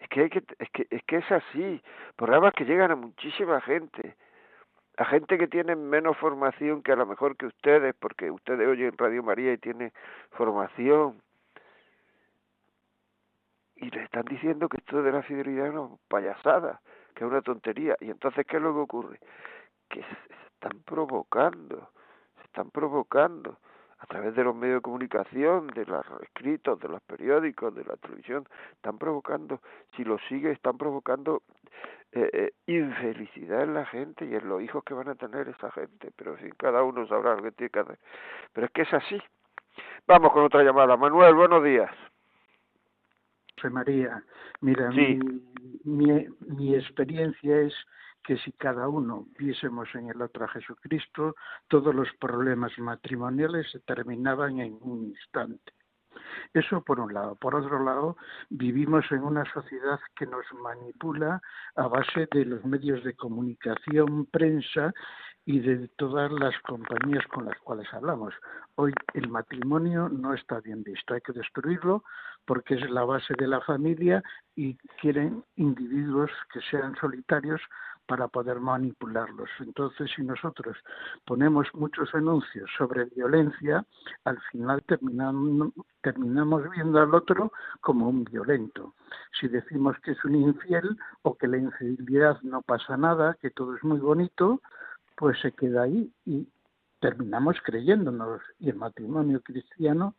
Es 0.00 0.08
que, 0.08 0.22
hay 0.22 0.30
que, 0.30 0.42
es 0.58 0.70
que 0.70 0.86
es 0.90 1.02
que 1.04 1.16
es 1.18 1.32
así, 1.32 1.80
programas 2.16 2.52
que 2.54 2.64
llegan 2.64 2.90
a 2.90 2.96
muchísima 2.96 3.60
gente, 3.60 4.16
a 4.98 5.04
gente 5.04 5.38
que 5.38 5.46
tiene 5.46 5.76
menos 5.76 6.16
formación 6.18 6.82
que 6.82 6.92
a 6.92 6.96
lo 6.96 7.06
mejor 7.06 7.36
que 7.36 7.46
ustedes, 7.46 7.94
porque 7.98 8.30
ustedes 8.30 8.66
oyen 8.66 8.98
Radio 8.98 9.22
María 9.22 9.52
y 9.52 9.58
tienen 9.58 9.92
formación. 10.32 11.22
Y 13.82 13.90
le 13.90 14.04
están 14.04 14.24
diciendo 14.26 14.68
que 14.68 14.76
esto 14.76 15.02
de 15.02 15.10
la 15.10 15.22
fidelidad 15.22 15.66
es 15.66 15.74
una 15.74 15.96
payasada, 16.08 16.80
que 17.14 17.24
es 17.24 17.30
una 17.30 17.42
tontería. 17.42 17.96
Y 18.00 18.10
entonces, 18.10 18.46
¿qué 18.46 18.58
es 18.58 18.62
lo 18.62 18.72
que 18.72 18.80
ocurre? 18.80 19.18
Que 19.88 20.02
se 20.02 20.34
están 20.54 20.82
provocando, 20.84 21.90
se 22.36 22.44
están 22.44 22.70
provocando 22.70 23.58
a 23.98 24.06
través 24.06 24.36
de 24.36 24.44
los 24.44 24.54
medios 24.54 24.76
de 24.76 24.82
comunicación, 24.82 25.66
de 25.66 25.84
los 25.84 26.06
escritos, 26.22 26.78
de 26.78 26.88
los 26.88 27.02
periódicos, 27.02 27.74
de 27.74 27.84
la 27.84 27.96
televisión, 27.96 28.46
están 28.72 28.98
provocando, 28.98 29.60
si 29.96 30.04
lo 30.04 30.16
sigue, 30.28 30.52
están 30.52 30.78
provocando 30.78 31.42
eh, 32.12 32.30
eh, 32.32 32.52
infelicidad 32.66 33.62
en 33.62 33.74
la 33.74 33.86
gente 33.86 34.24
y 34.26 34.34
en 34.34 34.48
los 34.48 34.62
hijos 34.62 34.84
que 34.84 34.94
van 34.94 35.08
a 35.08 35.16
tener 35.16 35.48
esa 35.48 35.72
gente. 35.72 36.12
Pero 36.14 36.36
fin, 36.36 36.52
cada 36.56 36.84
uno 36.84 37.04
sabrá 37.08 37.34
lo 37.34 37.42
que 37.42 37.50
tiene 37.50 37.70
que 37.70 37.80
hacer. 37.80 37.98
Pero 38.52 38.66
es 38.66 38.72
que 38.72 38.82
es 38.82 38.94
así. 38.94 39.20
Vamos 40.06 40.32
con 40.32 40.44
otra 40.44 40.62
llamada. 40.62 40.96
Manuel, 40.96 41.34
buenos 41.34 41.64
días. 41.64 41.90
José 43.62 43.70
María, 43.72 44.24
mira, 44.60 44.90
Sí. 44.90 45.18
mi, 45.84 46.06
mi, 46.06 46.26
mi 46.48 46.74
experiencia 46.74 47.60
es 47.60 47.74
que 48.24 48.36
si 48.38 48.50
cada 48.52 48.88
uno 48.88 49.26
viésemos 49.38 49.88
en 49.94 50.10
el 50.10 50.20
otro 50.20 50.44
a 50.44 50.48
Jesucristo, 50.48 51.36
todos 51.68 51.94
los 51.94 52.08
problemas 52.20 52.76
matrimoniales 52.78 53.70
se 53.70 53.78
terminaban 53.80 54.58
en 54.58 54.78
un 54.80 55.04
instante. 55.06 55.72
Eso 56.52 56.82
por 56.82 57.00
un 57.00 57.14
lado. 57.14 57.36
Por 57.36 57.54
otro 57.54 57.82
lado, 57.82 58.16
vivimos 58.50 59.04
en 59.10 59.22
una 59.22 59.44
sociedad 59.52 59.98
que 60.16 60.26
nos 60.26 60.44
manipula 60.60 61.40
a 61.76 61.86
base 61.86 62.28
de 62.32 62.44
los 62.44 62.64
medios 62.64 63.02
de 63.04 63.14
comunicación, 63.14 64.26
prensa 64.26 64.92
y 65.44 65.60
de 65.60 65.88
todas 65.96 66.30
las 66.32 66.54
compañías 66.60 67.26
con 67.28 67.46
las 67.46 67.58
cuales 67.60 67.92
hablamos. 67.92 68.32
Hoy 68.76 68.92
el 69.14 69.28
matrimonio 69.28 70.08
no 70.08 70.34
está 70.34 70.60
bien 70.60 70.82
visto, 70.82 71.14
hay 71.14 71.20
que 71.20 71.32
destruirlo 71.32 72.04
porque 72.44 72.74
es 72.74 72.90
la 72.90 73.04
base 73.04 73.34
de 73.38 73.48
la 73.48 73.60
familia 73.60 74.22
y 74.54 74.76
quieren 75.00 75.44
individuos 75.56 76.30
que 76.52 76.60
sean 76.70 76.94
solitarios 76.96 77.60
para 78.06 78.28
poder 78.28 78.60
manipularlos. 78.60 79.48
Entonces, 79.60 80.10
si 80.14 80.22
nosotros 80.22 80.76
ponemos 81.24 81.68
muchos 81.74 82.14
anuncios 82.14 82.68
sobre 82.76 83.04
violencia, 83.06 83.84
al 84.24 84.40
final 84.50 84.82
terminamos, 84.82 85.72
viendo 86.72 87.00
al 87.00 87.14
otro 87.14 87.52
como 87.80 88.08
un 88.08 88.24
violento. 88.24 88.94
Si 89.40 89.48
decimos 89.48 89.96
que 90.02 90.12
es 90.12 90.24
un 90.24 90.34
infiel 90.34 90.96
o 91.22 91.36
que 91.36 91.46
la 91.46 91.58
infidelidad 91.58 92.40
no 92.42 92.62
pasa 92.62 92.96
nada, 92.96 93.36
que 93.40 93.50
todo 93.50 93.76
es 93.76 93.84
muy 93.84 93.98
bonito, 93.98 94.60
pues 95.16 95.40
se 95.40 95.52
queda 95.52 95.82
ahí 95.82 96.10
y 96.24 96.46
terminamos 97.00 97.56
creyéndonos. 97.62 98.42
Y 98.58 98.70
el 98.70 98.76
matrimonio 98.76 99.40
cristiano 99.40 100.14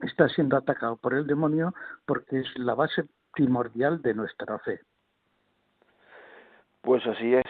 está 0.00 0.28
siendo 0.28 0.56
atacado 0.56 0.96
por 0.96 1.14
el 1.14 1.26
demonio 1.26 1.74
porque 2.06 2.40
es 2.40 2.58
la 2.58 2.74
base 2.74 3.04
primordial 3.32 4.02
de 4.02 4.14
nuestra 4.14 4.58
fe. 4.60 4.80
Pues 6.82 7.06
así 7.06 7.34
es, 7.34 7.46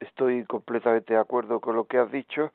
estoy 0.00 0.44
completamente 0.44 1.14
de 1.14 1.20
acuerdo 1.20 1.60
con 1.60 1.74
lo 1.76 1.84
que 1.84 1.98
has 1.98 2.10
dicho 2.10 2.52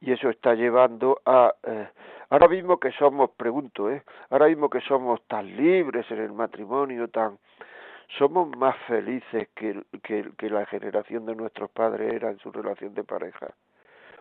y 0.00 0.12
eso 0.12 0.30
está 0.30 0.54
llevando 0.54 1.20
a... 1.26 1.54
Eh, 1.62 1.88
ahora 2.30 2.48
mismo 2.48 2.78
que 2.78 2.92
somos, 2.92 3.30
pregunto, 3.36 3.90
¿eh? 3.90 4.02
Ahora 4.30 4.46
mismo 4.46 4.70
que 4.70 4.80
somos 4.82 5.20
tan 5.26 5.56
libres 5.56 6.10
en 6.10 6.18
el 6.18 6.32
matrimonio, 6.32 7.08
tan... 7.08 7.38
Somos 8.16 8.48
más 8.56 8.76
felices 8.86 9.48
que, 9.54 9.82
que, 10.02 10.50
la 10.50 10.64
generación 10.66 11.26
de 11.26 11.34
nuestros 11.34 11.70
padres 11.70 12.14
era 12.14 12.30
en 12.30 12.38
su 12.38 12.50
relación 12.50 12.94
de 12.94 13.04
pareja. 13.04 13.48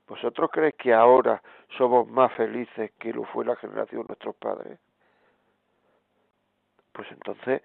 ¿Vosotros 0.08 0.50
creéis 0.52 0.76
que 0.76 0.94
ahora 0.94 1.42
somos 1.78 2.08
más 2.10 2.32
felices 2.34 2.92
que 3.00 3.14
lo 3.14 3.24
fue 3.26 3.46
la 3.46 3.56
generación 3.56 4.02
de 4.02 4.08
nuestros 4.10 4.36
padres? 4.36 4.78
Pues 6.92 7.10
entonces, 7.12 7.62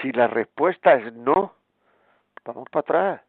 si 0.00 0.10
la 0.12 0.26
respuesta 0.26 0.94
es 0.94 1.12
no, 1.12 1.54
vamos 2.44 2.68
para 2.70 2.80
atrás. 2.80 3.20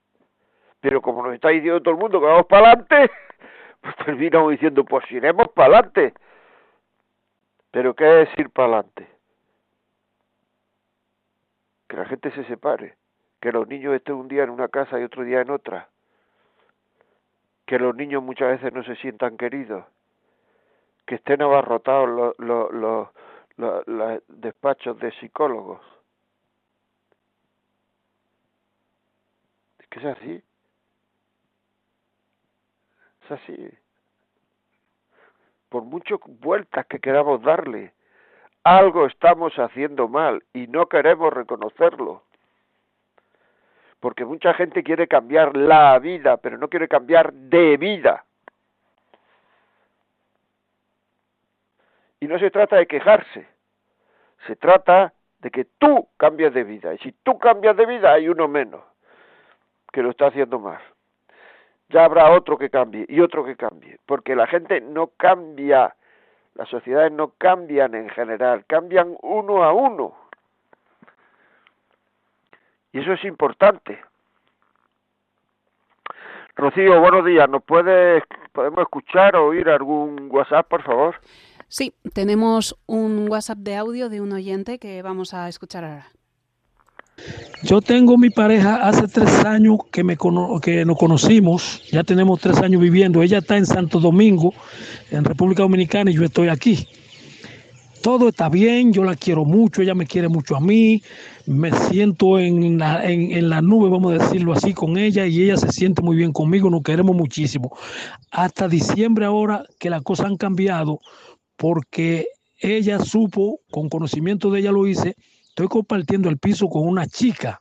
Pero 0.80 1.02
como 1.02 1.24
nos 1.24 1.36
está 1.36 1.50
diciendo 1.50 1.82
todo 1.82 1.94
el 1.94 2.00
mundo 2.00 2.20
que 2.20 2.26
vamos 2.26 2.48
para 2.48 2.72
adelante, 2.72 3.12
pues 3.82 3.96
terminamos 3.98 4.52
diciendo, 4.52 4.84
pues 4.84 5.10
iremos 5.12 5.50
para 5.50 5.78
adelante. 5.78 6.14
Pero 7.70 7.94
¿qué 7.94 8.24
es 8.24 8.30
ir 8.38 8.50
para 8.50 8.80
adelante? 8.80 9.11
Que 11.92 11.98
la 11.98 12.06
gente 12.06 12.32
se 12.32 12.46
separe, 12.46 12.96
que 13.42 13.52
los 13.52 13.68
niños 13.68 13.94
estén 13.94 14.16
un 14.16 14.30
día 14.30 14.44
en 14.44 14.50
una 14.50 14.70
casa 14.70 14.98
y 14.98 15.04
otro 15.04 15.26
día 15.26 15.42
en 15.42 15.50
otra, 15.50 15.89
que 17.66 17.78
los 17.78 17.94
niños 17.94 18.24
muchas 18.24 18.48
veces 18.48 18.72
no 18.72 18.82
se 18.86 18.96
sientan 18.96 19.36
queridos, 19.36 19.84
que 21.06 21.16
estén 21.16 21.42
abarrotados 21.42 22.08
los, 22.08 22.39
los, 22.39 22.72
los, 23.58 23.88
los, 23.88 24.24
despachos 24.30 24.98
de 25.00 25.12
psicólogos. 25.20 25.82
Es 29.80 29.88
que 29.88 30.00
es 30.00 30.06
así. 30.06 30.44
Es 33.26 33.32
así. 33.32 33.70
Por 35.68 35.84
muchas 35.84 36.20
vueltas 36.26 36.86
que 36.86 37.00
queramos 37.00 37.42
darle, 37.42 37.92
algo 38.64 39.05
estamos 39.05 39.57
haciendo 39.57 40.07
mal 40.07 40.43
y 40.53 40.68
no 40.68 40.88
queremos 40.88 41.34
reconocerlo. 41.34 42.24
Porque 43.99 44.26
mucha 44.26 44.53
gente 44.53 44.84
quiere 44.84 45.07
cambiar 45.07 45.55
la 45.55 45.97
vida, 45.99 46.38
pero 46.38 46.57
no 46.57 46.68
quiere 46.70 46.88
cambiar 46.88 47.32
de 47.34 47.78
vida. 47.78 48.26
Y 52.20 52.28
no 52.28 52.38
se 52.39 52.51
trata 52.51 52.76
de 52.76 52.88
quejarse, 52.88 53.47
se 54.45 54.55
trata 54.55 55.14
de 55.39 55.49
que 55.49 55.66
tú 55.66 56.07
cambies 56.18 56.53
de 56.53 56.64
vida. 56.64 56.93
Y 56.93 56.97
si 56.99 57.12
tú 57.24 57.39
cambias 57.39 57.76
de 57.76 57.86
vida, 57.86 58.14
hay 58.14 58.30
uno 58.30 58.47
menos 58.47 58.82
que 59.91 60.01
lo 60.01 60.12
está 60.12 60.28
haciendo 60.28 60.59
más. 60.59 60.82
Ya 61.89 62.05
habrá 62.05 62.32
otro 62.32 62.57
que 62.57 62.70
cambie 62.70 63.05
y 63.09 63.20
otro 63.20 63.43
que 63.43 63.55
cambie, 63.55 63.99
porque 64.05 64.36
la 64.36 64.47
gente 64.47 64.80
no 64.82 65.07
cambia, 65.18 65.93
las 66.56 66.70
sociedades 66.70 67.12
no 67.12 67.34
cambian 67.38 67.95
en 67.95 68.10
general, 68.10 68.66
cambian 68.66 69.16
uno 69.22 69.64
a 69.64 69.74
uno. 69.74 70.14
Y 72.93 72.99
eso 72.99 73.14
es 73.14 73.24
importante. 73.24 73.99
Rocío, 76.56 76.99
buenos 76.99 77.26
días. 77.26 77.49
¿Nos 77.49 77.64
puede, 77.64 78.24
podemos 78.52 78.82
escuchar 78.82 79.36
o 79.36 79.47
oír 79.47 79.70
algún 79.70 80.30
WhatsApp, 80.30 80.68
por 80.68 80.84
favor? 80.84 81.16
Sí, 81.70 81.93
tenemos 82.14 82.78
un 82.86 83.30
WhatsApp 83.30 83.60
de 83.60 83.78
audio 83.78 84.10
de 84.10 84.20
un 84.20 84.34
oyente 84.34 84.78
que 84.78 85.02
vamos 85.02 85.34
a 85.34 85.47
escuchar 85.47 85.86
ahora. 85.86 86.08
Yo 87.63 87.80
tengo 87.80 88.17
mi 88.17 88.32
pareja 88.32 88.78
hace 88.88 89.07
tres 89.07 89.45
años 89.45 89.78
que, 89.91 90.03
me 90.03 90.17
cono 90.17 90.59
que 90.59 90.84
nos 90.84 90.97
conocimos, 90.97 91.84
ya 91.91 92.03
tenemos 92.03 92.39
tres 92.39 92.57
años 92.57 92.82
viviendo. 92.82 93.22
Ella 93.22 93.38
está 93.38 93.55
en 93.55 93.67
Santo 93.67 93.99
Domingo, 93.99 94.53
en 95.11 95.24
República 95.24 95.61
Dominicana, 95.61 96.09
y 96.09 96.15
yo 96.15 96.24
estoy 96.24 96.47
aquí. 96.47 96.88
todo 98.01 98.30
está 98.30 98.49
bien, 98.49 98.91
yo 98.93 99.03
la 99.03 99.15
quiero 99.15 99.45
mucho, 99.45 99.84
ella 99.84 99.93
me 99.93 100.07
quiere 100.07 100.28
mucho 100.28 100.55
a 100.55 100.59
mí, 100.59 101.03
me 101.45 101.72
siento 101.72 102.39
en 102.39 102.80
la, 102.80 103.05
en, 103.05 103.32
en 103.32 103.49
la 103.49 103.61
nube, 103.61 103.89
vamos 103.89 104.13
a 104.13 104.24
decirlo 104.24 104.53
así, 104.53 104.74
con 104.74 104.97
ella 104.97 105.28
y 105.28 105.43
ella 105.43 105.55
se 105.57 105.72
siente 105.72 106.01
muy 106.01 106.15
bien 106.15 106.34
conmigo, 106.34 106.67
nos 106.72 106.82
queremos 106.82 107.15
muchísimo. 107.15 107.78
Hasta 108.32 108.67
diciembre 108.67 109.26
ahora 109.26 109.65
que 109.80 109.91
las 109.91 110.01
cosas 110.01 110.26
han 110.26 110.38
cambiado 110.38 110.99
porque 111.57 112.26
ella 112.57 112.97
supo, 112.99 113.59
con 113.69 113.88
conocimiento 113.88 114.49
de 114.49 114.61
ella 114.61 114.72
lo 114.72 114.88
hice, 114.88 115.15
estoy 115.52 115.68
compartiendo 115.68 116.30
el 116.30 116.38
piso 116.38 116.70
con 116.70 116.88
una 116.88 117.06
chica. 117.08 117.60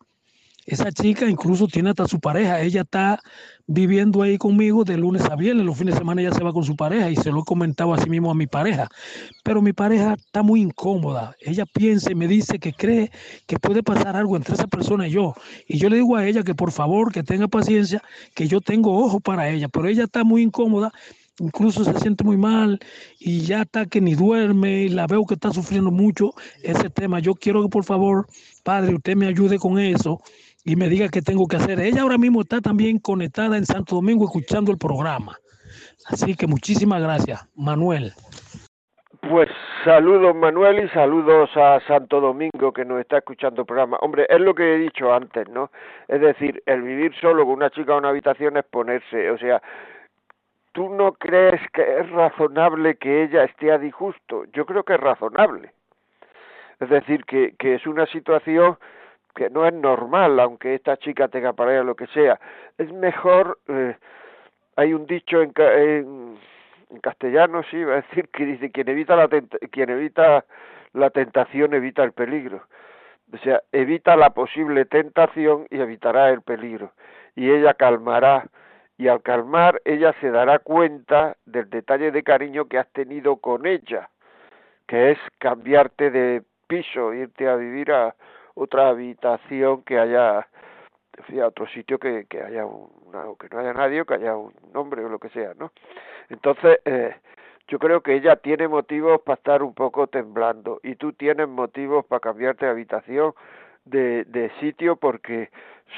Esa 0.65 0.93
chica 0.93 1.29
incluso 1.29 1.67
tiene 1.67 1.91
hasta 1.91 2.07
su 2.07 2.21
pareja. 2.21 2.61
Ella 2.61 2.83
está 2.83 3.21
viviendo 3.67 4.23
ahí 4.23 4.39
conmigo 4.39 4.85
de 4.85 4.97
lunes 4.97 5.23
a 5.23 5.35
viernes. 5.35 5.67
Los 5.67 5.77
fines 5.77 5.95
de 5.95 5.99
semana 5.99 6.21
ella 6.21 6.33
se 6.33 6.45
va 6.45 6.53
con 6.53 6.63
su 6.63 6.77
pareja 6.77 7.11
y 7.11 7.17
se 7.17 7.33
lo 7.33 7.41
he 7.41 7.45
comentado 7.45 7.93
así 7.93 8.09
mismo 8.09 8.31
a 8.31 8.35
mi 8.37 8.47
pareja. 8.47 8.89
Pero 9.43 9.61
mi 9.61 9.73
pareja 9.73 10.15
está 10.15 10.45
muy 10.45 10.61
incómoda. 10.61 11.35
Ella 11.41 11.67
piensa 11.67 12.13
y 12.13 12.15
me 12.15 12.29
dice 12.29 12.61
que 12.61 12.73
cree 12.73 13.11
que 13.49 13.59
puede 13.59 13.83
pasar 13.83 14.15
algo 14.15 14.37
entre 14.37 14.55
esa 14.55 14.69
persona 14.69 15.09
y 15.09 15.11
yo. 15.11 15.35
Y 15.67 15.79
yo 15.79 15.89
le 15.89 15.97
digo 15.97 16.15
a 16.15 16.25
ella 16.25 16.45
que 16.45 16.55
por 16.55 16.71
favor, 16.71 17.13
que 17.13 17.25
tenga 17.25 17.49
paciencia, 17.49 18.01
que 18.35 18.47
yo 18.47 18.61
tengo 18.61 18.97
ojo 18.97 19.19
para 19.19 19.51
ella. 19.51 19.69
Pero 19.69 19.89
ella 19.89 20.05
está 20.05 20.23
muy 20.23 20.43
incómoda 20.43 20.93
incluso 21.41 21.85
se 21.85 21.99
siente 21.99 22.23
muy 22.23 22.37
mal 22.37 22.79
y 23.19 23.41
ya 23.41 23.63
está 23.63 23.87
que 23.87 24.01
ni 24.01 24.15
duerme 24.15 24.83
y 24.83 24.89
la 24.89 25.07
veo 25.07 25.25
que 25.27 25.35
está 25.35 25.51
sufriendo 25.51 25.91
mucho 25.91 26.33
ese 26.63 26.91
tema. 26.91 27.19
Yo 27.19 27.35
quiero 27.35 27.63
que 27.63 27.69
por 27.69 27.85
favor, 27.85 28.27
padre, 28.63 28.95
usted 28.95 29.17
me 29.17 29.27
ayude 29.27 29.59
con 29.59 29.79
eso 29.79 30.21
y 30.65 30.77
me 30.77 30.89
diga 30.89 31.09
qué 31.09 31.23
tengo 31.23 31.47
que 31.49 31.57
hacer. 31.57 31.81
Ella 31.81 32.03
ahora 32.03 32.19
mismo 32.19 32.43
está 32.43 32.61
también 32.61 32.99
conectada 32.99 33.57
en 33.57 33.65
Santo 33.67 33.97
Domingo 33.97 34.25
escuchando 34.25 34.71
el 34.71 34.79
programa. 34.79 35.37
Así 36.07 36.35
que 36.35 36.47
muchísimas 36.47 37.03
gracias, 37.03 37.49
Manuel. 37.57 38.13
Pues 39.29 39.51
saludos 39.85 40.35
Manuel 40.35 40.85
y 40.85 40.89
saludos 40.89 41.51
a 41.55 41.79
Santo 41.87 42.21
Domingo 42.21 42.73
que 42.73 42.87
nos 42.87 43.01
está 43.01 43.19
escuchando 43.19 43.63
el 43.63 43.67
programa. 43.67 43.99
Hombre, 44.01 44.27
es 44.29 44.41
lo 44.41 44.55
que 44.55 44.75
he 44.75 44.79
dicho 44.79 45.13
antes, 45.13 45.49
¿no? 45.51 45.71
Es 46.09 46.21
decir, 46.21 46.63
el 46.65 46.83
vivir 46.83 47.13
solo 47.21 47.45
con 47.45 47.55
una 47.55 47.71
chica 47.71 47.93
en 47.93 47.99
una 47.99 48.09
habitación 48.09 48.57
es 48.57 48.65
ponerse, 48.65 49.31
o 49.31 49.39
sea, 49.39 49.61
¿tú 50.73 50.89
no 50.89 51.13
crees 51.13 51.61
que 51.73 51.99
es 52.01 52.11
razonable 52.11 52.97
que 52.97 53.25
ella 53.25 53.45
esté 53.45 53.73
a 53.73 53.79
disgusto? 53.79 54.45
Yo 54.53 54.67
creo 54.67 54.85
que 54.85 54.95
es 54.95 55.01
razonable. 55.01 55.73
Es 56.81 56.89
decir, 56.89 57.25
que, 57.25 57.55
que 57.59 57.75
es 57.75 57.87
una 57.87 58.07
situación 58.07 58.79
que 59.35 59.51
no 59.51 59.67
es 59.67 59.75
normal, 59.75 60.41
aunque 60.41 60.75
esta 60.75 60.97
chica 60.97 61.29
tenga 61.29 61.53
pareja, 61.53 61.83
lo 61.83 61.95
que 61.95 62.07
sea. 62.09 62.41
Es 62.79 62.91
mejor, 62.93 63.59
eh, 63.69 63.97
hay 64.77 64.95
un 64.95 65.07
dicho 65.07 65.43
en, 65.43 65.53
en, 65.57 66.39
en, 66.91 67.01
castellano, 67.01 67.63
sí, 67.71 67.85
va 67.85 67.95
a 67.95 68.01
decir 68.03 68.29
que 68.29 68.47
dice, 68.47 68.71
quien 68.71 68.89
evita, 68.89 69.17
la 69.17 69.29
quien 69.29 69.91
evita 69.91 70.45
la 70.93 71.11
tentación 71.11 71.75
evita 71.75 72.03
el 72.03 72.13
peligro. 72.13 72.67
O 73.33 73.37
sea, 73.39 73.63
evita 73.71 74.17
la 74.17 74.31
posible 74.31 74.85
tentación 74.87 75.67
y 75.71 75.81
evitará 75.81 76.31
el 76.31 76.43
peligro. 76.43 76.93
Y 77.37 77.51
ella 77.51 77.75
calmará 77.75 78.47
y 79.01 79.09
al 79.09 79.23
calmar 79.23 79.81
ella 79.87 80.15
se 80.21 80.31
dará 80.31 80.59
cuenta 80.59 81.39
del 81.47 81.71
detalle 81.71 82.11
de 82.11 82.23
cariño 82.23 82.67
que 82.67 82.77
has 82.77 82.89
tenido 82.93 83.37
con 83.37 83.65
ella, 83.65 84.11
que 84.87 85.13
es 85.13 85.19
cambiarte 85.39 86.11
de 86.11 86.43
piso, 86.67 87.15
irte 87.15 87.49
a 87.49 87.57
vivir 87.57 87.93
a 87.93 88.15
otra 88.53 88.91
habitación 88.91 89.85
que 89.85 89.99
haya 89.99 90.41
a 90.41 91.47
otro 91.47 91.67
sitio 91.69 91.99
que, 91.99 92.27
haya 92.45 92.67
que 93.39 93.49
no 93.51 93.59
haya 93.59 93.73
nadie 93.73 94.05
que 94.05 94.15
haya 94.15 94.37
un 94.37 94.53
nombre 94.75 95.03
o 95.03 95.09
lo 95.09 95.19
que 95.19 95.31
sea, 95.31 95.55
¿no? 95.59 95.73
Entonces, 96.29 96.81
eh, 96.85 97.17
yo 97.69 97.79
creo 97.79 98.03
que 98.03 98.15
ella 98.15 98.37
tiene 98.37 98.69
motivos 98.69 99.23
para 99.23 99.37
estar 99.37 99.63
un 99.63 99.73
poco 99.73 100.09
temblando 100.09 100.79
y 100.83 100.97
tú 100.97 101.15
tienes 101.15 101.49
motivos 101.49 102.05
para 102.05 102.21
cambiarte 102.21 102.67
de 102.67 102.73
habitación, 102.73 103.33
de, 103.87 104.25
de 104.25 104.51
sitio, 104.61 104.97
porque 104.97 105.49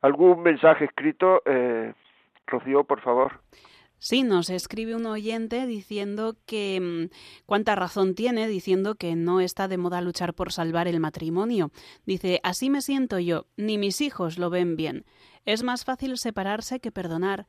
¿Algún 0.02 0.42
mensaje 0.42 0.84
escrito, 0.84 1.40
eh, 1.46 1.94
Rocío, 2.46 2.84
por 2.84 3.00
favor? 3.00 3.40
Sí, 3.98 4.22
nos 4.22 4.50
escribe 4.50 4.94
un 4.94 5.06
oyente 5.06 5.66
diciendo 5.66 6.36
que 6.44 6.78
mmm, 6.78 7.06
cuánta 7.46 7.74
razón 7.74 8.14
tiene, 8.14 8.46
diciendo 8.48 8.96
que 8.96 9.16
no 9.16 9.40
está 9.40 9.66
de 9.66 9.78
moda 9.78 10.02
luchar 10.02 10.34
por 10.34 10.52
salvar 10.52 10.88
el 10.88 11.00
matrimonio. 11.00 11.70
Dice, 12.04 12.38
así 12.42 12.68
me 12.68 12.82
siento 12.82 13.18
yo, 13.18 13.46
ni 13.56 13.78
mis 13.78 14.02
hijos 14.02 14.36
lo 14.36 14.50
ven 14.50 14.76
bien. 14.76 15.06
Es 15.46 15.62
más 15.62 15.86
fácil 15.86 16.18
separarse 16.18 16.80
que 16.80 16.92
perdonar 16.92 17.46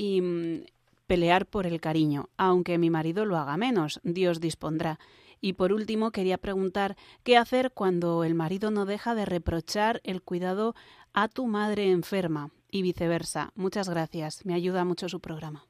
y 0.00 0.22
mmm, 0.22 0.64
pelear 1.06 1.44
por 1.44 1.66
el 1.66 1.78
cariño, 1.78 2.30
aunque 2.38 2.78
mi 2.78 2.88
marido 2.88 3.26
lo 3.26 3.36
haga 3.36 3.58
menos, 3.58 4.00
Dios 4.02 4.40
dispondrá. 4.40 4.98
Y 5.42 5.52
por 5.54 5.74
último, 5.74 6.10
quería 6.10 6.38
preguntar 6.38 6.96
qué 7.22 7.36
hacer 7.36 7.70
cuando 7.74 8.24
el 8.24 8.34
marido 8.34 8.70
no 8.70 8.86
deja 8.86 9.14
de 9.14 9.26
reprochar 9.26 10.00
el 10.02 10.22
cuidado 10.22 10.74
a 11.12 11.28
tu 11.28 11.46
madre 11.46 11.90
enferma 11.90 12.48
y 12.70 12.80
viceversa. 12.80 13.50
Muchas 13.56 13.90
gracias, 13.90 14.46
me 14.46 14.54
ayuda 14.54 14.86
mucho 14.86 15.06
su 15.10 15.20
programa. 15.20 15.64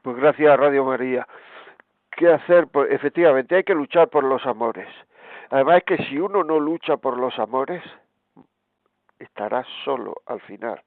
Pues 0.00 0.16
gracias 0.16 0.58
Radio 0.58 0.86
María. 0.86 1.28
¿Qué 2.16 2.28
hacer? 2.28 2.68
Pues 2.68 2.90
efectivamente 2.90 3.56
hay 3.56 3.64
que 3.64 3.74
luchar 3.74 4.08
por 4.08 4.24
los 4.24 4.46
amores. 4.46 4.88
Además 5.50 5.78
es 5.78 5.84
que 5.84 6.04
si 6.04 6.18
uno 6.18 6.42
no 6.44 6.58
lucha 6.58 6.96
por 6.96 7.18
los 7.18 7.38
amores, 7.38 7.82
estará 9.18 9.66
solo 9.84 10.22
al 10.24 10.40
final. 10.40 10.80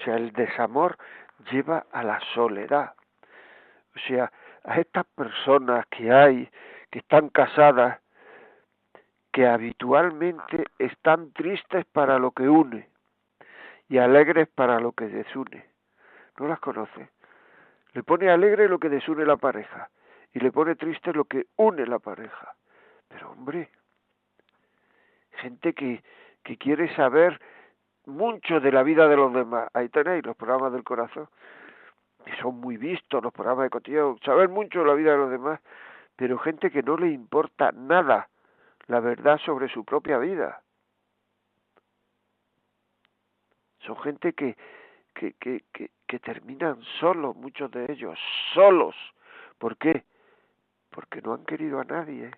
O 0.00 0.04
sea, 0.04 0.16
el 0.16 0.32
desamor 0.32 0.96
lleva 1.50 1.86
a 1.92 2.02
la 2.02 2.20
soledad. 2.34 2.94
O 3.94 3.98
sea, 4.06 4.30
a 4.64 4.78
estas 4.78 5.06
personas 5.06 5.86
que 5.86 6.12
hay, 6.12 6.48
que 6.90 7.00
están 7.00 7.28
casadas, 7.30 8.00
que 9.32 9.46
habitualmente 9.46 10.64
están 10.78 11.32
tristes 11.32 11.84
para 11.86 12.18
lo 12.18 12.32
que 12.32 12.48
une 12.48 12.88
y 13.88 13.98
alegres 13.98 14.48
para 14.48 14.80
lo 14.80 14.92
que 14.92 15.06
desune. 15.06 15.66
¿No 16.38 16.48
las 16.48 16.60
conoce? 16.60 17.10
Le 17.92 18.02
pone 18.02 18.30
alegre 18.30 18.68
lo 18.68 18.78
que 18.78 18.88
desune 18.88 19.24
la 19.24 19.36
pareja 19.36 19.90
y 20.32 20.40
le 20.40 20.52
pone 20.52 20.76
triste 20.76 21.12
lo 21.12 21.24
que 21.24 21.46
une 21.56 21.86
la 21.86 21.98
pareja. 21.98 22.54
Pero 23.08 23.30
hombre, 23.30 23.70
gente 25.32 25.72
que, 25.72 26.02
que 26.44 26.56
quiere 26.56 26.94
saber 26.94 27.40
mucho 28.08 28.60
de 28.60 28.72
la 28.72 28.82
vida 28.82 29.06
de 29.06 29.16
los 29.16 29.32
demás. 29.32 29.68
Ahí 29.74 29.88
tenéis 29.88 30.24
los 30.24 30.36
programas 30.36 30.72
del 30.72 30.84
corazón, 30.84 31.28
que 32.24 32.34
son 32.36 32.60
muy 32.60 32.76
vistos, 32.76 33.22
los 33.22 33.32
programas 33.32 33.64
de 33.64 33.70
cotidiano, 33.70 34.18
saber 34.24 34.48
mucho 34.48 34.80
de 34.80 34.86
la 34.86 34.94
vida 34.94 35.12
de 35.12 35.18
los 35.18 35.30
demás, 35.30 35.60
pero 36.16 36.38
gente 36.38 36.70
que 36.70 36.82
no 36.82 36.96
le 36.96 37.08
importa 37.10 37.70
nada 37.72 38.28
la 38.86 39.00
verdad 39.00 39.38
sobre 39.38 39.68
su 39.68 39.84
propia 39.84 40.18
vida. 40.18 40.62
Son 43.80 43.96
gente 44.00 44.32
que, 44.32 44.56
que, 45.14 45.34
que, 45.34 45.64
que, 45.72 45.90
que 46.06 46.18
terminan 46.18 46.82
solos, 46.98 47.36
muchos 47.36 47.70
de 47.70 47.86
ellos, 47.90 48.18
solos. 48.54 48.96
¿Por 49.58 49.76
qué? 49.76 50.04
Porque 50.90 51.22
no 51.22 51.34
han 51.34 51.44
querido 51.44 51.80
a 51.80 51.84
nadie. 51.84 52.30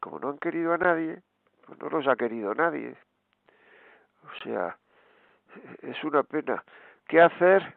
Como 0.00 0.18
no 0.18 0.30
han 0.30 0.38
querido 0.38 0.72
a 0.72 0.78
nadie, 0.78 1.20
pues 1.66 1.78
no 1.78 1.88
los 1.88 2.06
ha 2.08 2.16
querido 2.16 2.54
nadie. 2.54 2.96
O 4.24 4.42
sea, 4.42 4.76
es 5.82 6.02
una 6.04 6.22
pena. 6.22 6.62
¿Qué 7.08 7.20
hacer? 7.20 7.74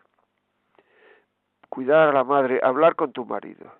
Cuidar 1.69 2.09
a 2.09 2.13
la 2.13 2.23
madre, 2.23 2.59
hablar 2.63 2.95
con 2.95 3.11
tu 3.11 3.25
marido, 3.25 3.71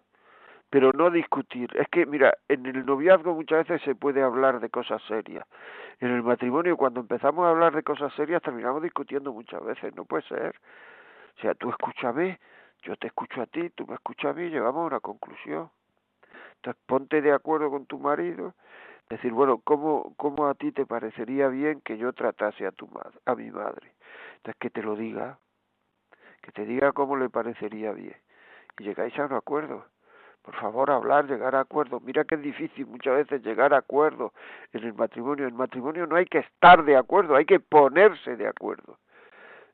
pero 0.70 0.92
no 0.94 1.10
discutir. 1.10 1.70
Es 1.76 1.88
que, 1.90 2.06
mira, 2.06 2.34
en 2.48 2.66
el 2.66 2.86
noviazgo 2.86 3.34
muchas 3.34 3.68
veces 3.68 3.82
se 3.84 3.96
puede 3.96 4.22
hablar 4.22 4.60
de 4.60 4.70
cosas 4.70 5.02
serias. 5.08 5.46
En 6.00 6.12
el 6.12 6.24
matrimonio, 6.24 6.78
cuando 6.78 7.00
empezamos 7.00 7.46
a 7.46 7.50
hablar 7.50 7.76
de 7.76 7.84
cosas 7.84 8.14
serias, 8.14 8.42
terminamos 8.42 8.84
discutiendo 8.84 9.34
muchas 9.34 9.64
veces. 9.64 9.96
No 9.96 10.06
puede 10.06 10.24
ser. 10.24 10.56
O 11.38 11.42
sea, 11.42 11.56
tú 11.56 11.70
escúchame, 11.70 12.40
yo 12.84 12.96
te 12.96 13.08
escucho 13.08 13.42
a 13.42 13.46
ti, 13.48 13.70
tú 13.72 13.88
me 13.88 13.96
escuchas 13.96 14.32
a 14.32 14.34
mí, 14.34 14.50
llegamos 14.50 14.84
a 14.84 14.88
una 14.88 15.00
conclusión. 15.00 15.70
Entonces 16.58 16.82
ponte 16.86 17.22
de 17.22 17.32
acuerdo 17.32 17.70
con 17.70 17.86
tu 17.86 18.00
marido, 18.00 18.54
decir, 19.10 19.32
bueno, 19.32 19.60
¿cómo, 19.64 20.14
cómo 20.18 20.48
a 20.48 20.54
ti 20.54 20.72
te 20.72 20.86
parecería 20.86 21.48
bien 21.48 21.82
que 21.82 21.98
yo 21.98 22.14
tratase 22.14 22.66
a 22.66 22.72
tu 22.72 22.88
madre, 22.88 23.20
a 23.26 23.36
mi 23.36 23.50
madre? 23.50 23.92
Entonces 24.38 24.60
que 24.60 24.70
te 24.70 24.84
lo 24.84 24.96
diga, 24.96 25.40
que 26.42 26.52
te 26.52 26.66
diga 26.66 26.92
cómo 26.92 27.18
le 27.18 27.30
parecería 27.30 27.92
bien. 27.92 28.16
Y 28.78 28.84
llegáis 28.84 29.18
a 29.20 29.26
un 29.26 29.34
acuerdo. 29.34 29.86
Por 30.44 30.56
favor, 30.56 30.90
hablar, 30.90 31.26
llegar 31.26 31.56
a 31.56 31.62
acuerdo. 31.62 32.00
Mira 32.00 32.24
que 32.24 32.36
es 32.36 32.42
difícil 32.42 32.86
muchas 32.88 33.16
veces 33.16 33.44
llegar 33.44 33.74
a 33.74 33.80
acuerdo 33.80 34.34
en 34.72 34.84
el 34.84 34.94
matrimonio. 34.94 35.46
En 35.46 35.52
el 35.52 35.58
matrimonio 35.58 36.08
no 36.08 36.16
hay 36.16 36.26
que 36.26 36.40
estar 36.40 36.84
de 36.86 36.96
acuerdo, 36.96 37.36
hay 37.36 37.46
que 37.46 37.60
ponerse 37.60 38.38
de 38.38 38.48
acuerdo. 38.48 38.98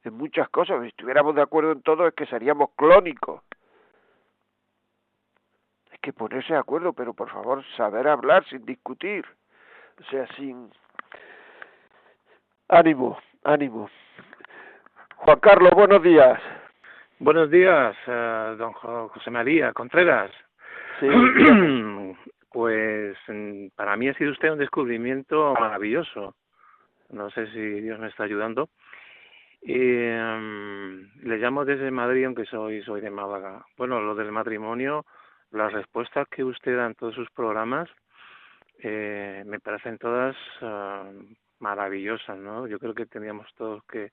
En 0.04 0.16
muchas 0.16 0.50
cosas, 0.50 0.82
si 0.82 0.88
estuviéramos 0.88 1.36
de 1.36 1.42
acuerdo 1.42 1.72
en 1.72 1.82
todo 1.82 2.08
es 2.08 2.14
que 2.14 2.26
seríamos 2.26 2.70
clónicos. 2.76 3.42
Que 6.06 6.14
ponerse 6.14 6.54
de 6.54 6.60
acuerdo, 6.60 6.94
pero 6.94 7.16
por 7.16 7.32
favor, 7.32 7.64
saber 7.76 8.08
hablar 8.08 8.46
sin 8.46 8.64
discutir. 8.64 9.26
O 10.00 10.04
sea, 10.12 10.28
sin... 10.36 10.70
Ánimo, 12.68 13.18
ánimo. 13.44 13.90
Juan 15.16 15.40
Carlos, 15.40 15.72
buenos 15.74 16.04
días. 16.04 16.40
Buenos 17.18 17.50
días, 17.50 17.96
eh, 18.06 18.56
don 18.56 18.72
José 18.74 19.32
María 19.32 19.74
Contreras. 19.74 20.30
Sí, 21.00 21.08
pues 22.52 23.18
mm, 23.28 23.70
para 23.76 23.98
mí 23.98 24.08
ha 24.08 24.14
sido 24.14 24.32
usted 24.32 24.52
un 24.52 24.60
descubrimiento 24.60 25.56
maravilloso. 25.60 26.36
No 27.10 27.32
sé 27.32 27.48
si 27.48 27.82
Dios 27.82 27.98
me 27.98 28.10
está 28.10 28.26
ayudando. 28.26 28.70
Eh, 29.64 31.02
le 31.24 31.38
llamo 31.40 31.66
desde 31.66 31.90
Madrid, 31.90 32.26
aunque 32.26 32.46
soy 32.46 32.84
soy 32.84 33.02
de 33.02 33.10
Málaga. 33.10 33.66
Bueno, 33.76 34.00
lo 34.02 34.14
del 34.14 34.32
matrimonio, 34.32 35.04
las 35.52 35.72
respuestas 35.74 36.28
que 36.30 36.44
usted 36.44 36.76
da 36.76 36.86
en 36.86 36.96
todos 36.96 37.16
sus 37.16 37.30
programas 37.32 37.90
eh, 38.80 39.44
me 39.46 39.60
parecen 39.60 39.98
todas 39.98 40.36
uh, 40.62 41.12
maravillosas, 41.60 42.38
¿no? 42.38 42.68
Yo 42.68 42.80
creo 42.80 42.94
que 42.94 43.06
tendríamos 43.06 43.48
todos 43.56 43.84
que, 43.86 44.12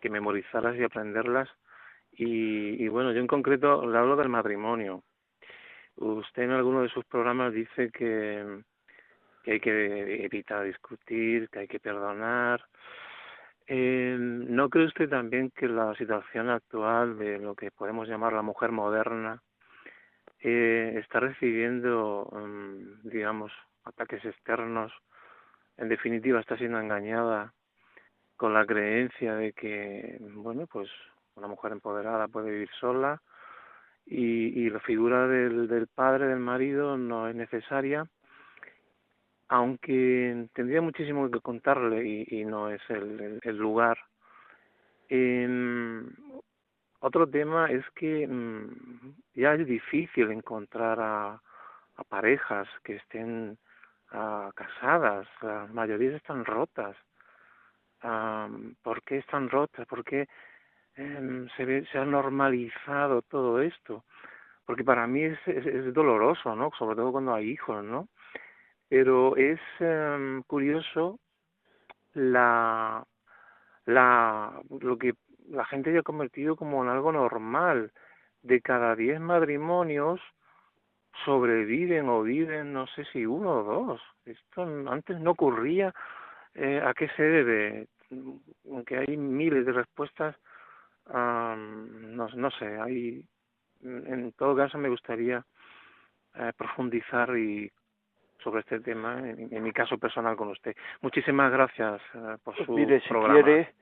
que 0.00 0.10
memorizarlas 0.10 0.76
y 0.76 0.84
aprenderlas. 0.84 1.48
Y, 2.12 2.82
y 2.84 2.88
bueno, 2.88 3.12
yo 3.12 3.20
en 3.20 3.26
concreto 3.26 3.86
le 3.86 3.98
hablo 3.98 4.16
del 4.16 4.28
matrimonio. 4.28 5.02
Usted 5.96 6.42
en 6.42 6.50
alguno 6.50 6.82
de 6.82 6.88
sus 6.88 7.04
programas 7.04 7.52
dice 7.52 7.90
que, 7.90 8.62
que 9.42 9.52
hay 9.52 9.60
que 9.60 10.24
evitar 10.24 10.64
discutir, 10.64 11.48
que 11.48 11.60
hay 11.60 11.68
que 11.68 11.80
perdonar. 11.80 12.64
Eh, 13.66 14.16
¿No 14.18 14.68
cree 14.68 14.86
usted 14.86 15.08
también 15.08 15.50
que 15.50 15.66
la 15.66 15.94
situación 15.94 16.50
actual 16.50 17.16
de 17.18 17.38
lo 17.38 17.54
que 17.54 17.70
podemos 17.70 18.06
llamar 18.06 18.32
la 18.32 18.42
mujer 18.42 18.72
moderna 18.72 19.40
eh, 20.44 21.00
está 21.02 21.18
recibiendo, 21.18 22.26
um, 22.30 23.00
digamos, 23.02 23.50
ataques 23.84 24.24
externos? 24.24 24.92
En 25.76 25.88
definitiva, 25.88 26.38
está 26.38 26.56
siendo 26.56 26.78
engañada 26.78 27.52
con 28.36 28.52
la 28.54 28.64
creencia 28.64 29.34
de 29.34 29.52
que, 29.52 30.18
bueno, 30.20 30.66
pues 30.68 30.88
una 31.34 31.48
mujer 31.48 31.72
empoderada 31.72 32.28
puede 32.28 32.50
vivir 32.50 32.70
sola, 32.78 33.20
y, 34.06 34.66
y 34.66 34.70
la 34.70 34.80
figura 34.80 35.26
del, 35.26 35.66
del 35.66 35.86
padre, 35.86 36.26
del 36.26 36.38
marido, 36.38 36.96
no 36.96 37.26
es 37.26 37.34
necesaria, 37.34 38.06
aunque 39.48 40.46
tendría 40.52 40.82
muchísimo 40.82 41.30
que 41.30 41.40
contarle 41.40 42.06
y, 42.06 42.26
y 42.28 42.44
no 42.44 42.68
es 42.68 42.82
el, 42.88 43.20
el, 43.20 43.40
el 43.42 43.56
lugar. 43.56 43.98
Eh, 45.08 46.02
otro 47.04 47.28
tema 47.28 47.70
es 47.70 47.84
que 47.90 48.26
mmm, 48.26 49.14
ya 49.34 49.54
es 49.54 49.66
difícil 49.66 50.30
encontrar 50.30 50.98
a, 51.00 51.40
a 51.96 52.04
parejas 52.04 52.66
que 52.82 52.96
estén 52.96 53.58
uh, 54.12 54.50
casadas, 54.54 55.28
la 55.42 55.66
mayoría 55.72 56.16
están 56.16 56.44
rotas. 56.44 56.96
Um, 58.02 58.74
¿Por 58.82 59.02
qué 59.02 59.18
están 59.18 59.50
rotas? 59.50 59.86
¿Por 59.86 60.02
qué 60.04 60.28
eh, 60.96 61.46
se, 61.56 61.64
ve, 61.64 61.86
se 61.90 61.98
ha 61.98 62.04
normalizado 62.04 63.22
todo 63.22 63.60
esto, 63.60 64.04
porque 64.64 64.84
para 64.84 65.06
mí 65.06 65.24
es, 65.24 65.38
es, 65.46 65.92
doloroso, 65.92 66.54
¿no? 66.56 66.70
Sobre 66.78 66.96
todo 66.96 67.12
cuando 67.12 67.34
hay 67.34 67.50
hijos, 67.50 67.84
¿no? 67.84 68.08
Pero 68.88 69.36
es 69.36 69.60
eh, 69.80 70.40
curioso 70.46 71.18
la, 72.14 73.04
la, 73.86 74.60
lo 74.80 74.98
que 74.98 75.14
la 75.48 75.64
gente 75.64 75.92
ya 75.92 76.00
ha 76.00 76.02
convertido 76.02 76.56
como 76.56 76.82
en 76.82 76.90
algo 76.90 77.12
normal. 77.12 77.92
De 78.42 78.60
cada 78.60 78.94
diez 78.94 79.18
matrimonios 79.20 80.20
sobreviven 81.24 82.08
o 82.08 82.22
viven, 82.22 82.72
no 82.72 82.86
sé 82.88 83.04
si 83.06 83.24
uno 83.24 83.60
o 83.60 83.62
dos. 83.62 84.02
Esto 84.26 84.62
antes 84.62 85.18
no 85.20 85.32
ocurría. 85.32 85.94
Eh, 86.54 86.82
¿A 86.84 86.92
qué 86.94 87.08
se 87.16 87.22
debe? 87.22 87.88
Aunque 88.70 88.98
hay 88.98 89.16
miles 89.16 89.64
de 89.66 89.72
respuestas, 89.72 90.36
um, 91.06 92.14
no, 92.14 92.28
no 92.28 92.50
sé, 92.52 92.78
hay, 92.78 93.24
en 93.82 94.32
todo 94.32 94.54
caso 94.54 94.78
me 94.78 94.88
gustaría 94.88 95.44
eh, 96.36 96.52
profundizar 96.56 97.36
y 97.36 97.70
sobre 98.42 98.60
este 98.60 98.80
tema 98.80 99.18
en, 99.18 99.48
en, 99.52 99.62
mi 99.62 99.72
caso 99.72 99.98
personal 99.98 100.36
con 100.36 100.48
usted. 100.48 100.76
Muchísimas 101.00 101.50
gracias 101.50 102.00
uh, 102.14 102.38
por 102.42 102.56
su 102.56 102.72
Mire, 102.72 103.00
si 103.00 103.08
programa. 103.08 103.42
quiere, 103.42 103.74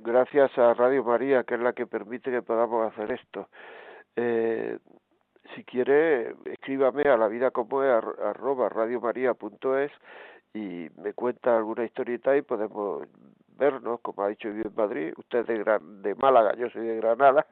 gracias 0.00 0.56
a 0.58 0.74
Radio 0.74 1.04
María, 1.04 1.44
que 1.44 1.54
es 1.54 1.60
la 1.60 1.72
que 1.72 1.86
permite 1.86 2.30
que 2.30 2.42
podamos 2.42 2.92
hacer 2.92 3.12
esto. 3.12 3.48
Eh, 4.16 4.78
si 5.54 5.64
quiere, 5.64 6.34
escríbame 6.44 7.02
a 7.02 7.16
la 7.16 7.28
vida 7.28 7.50
como 7.50 7.82
es 7.82 7.90
arroba 7.90 8.68
radiomaria.es 8.68 9.92
y 10.54 10.88
me 10.96 11.14
cuenta 11.14 11.56
alguna 11.56 11.84
historieta 11.84 12.36
y 12.36 12.42
podemos 12.42 13.06
vernos, 13.58 14.00
como 14.00 14.22
ha 14.22 14.28
dicho 14.28 14.48
vive 14.48 14.68
en 14.68 14.74
Madrid, 14.74 15.12
usted 15.16 15.40
es 15.40 15.46
de, 15.46 15.58
Gran, 15.58 16.02
de 16.02 16.14
Málaga, 16.14 16.54
yo 16.56 16.68
soy 16.70 16.86
de 16.86 16.96
Granada, 16.96 17.46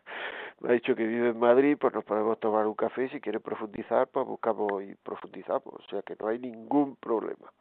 me 0.60 0.70
ha 0.70 0.72
dicho 0.72 0.94
que 0.94 1.06
vive 1.06 1.30
en 1.30 1.38
Madrid, 1.38 1.76
pues 1.80 1.94
nos 1.94 2.04
podemos 2.04 2.38
tomar 2.40 2.66
un 2.66 2.74
café 2.74 3.04
y 3.04 3.08
si 3.10 3.20
quiere 3.20 3.40
profundizar, 3.40 4.08
pues 4.08 4.26
buscamos 4.26 4.82
y 4.82 4.94
profundizamos, 4.96 5.74
o 5.74 5.82
sea 5.90 6.02
que 6.02 6.16
no 6.18 6.28
hay 6.28 6.38
ningún 6.38 6.96
problema. 6.96 7.52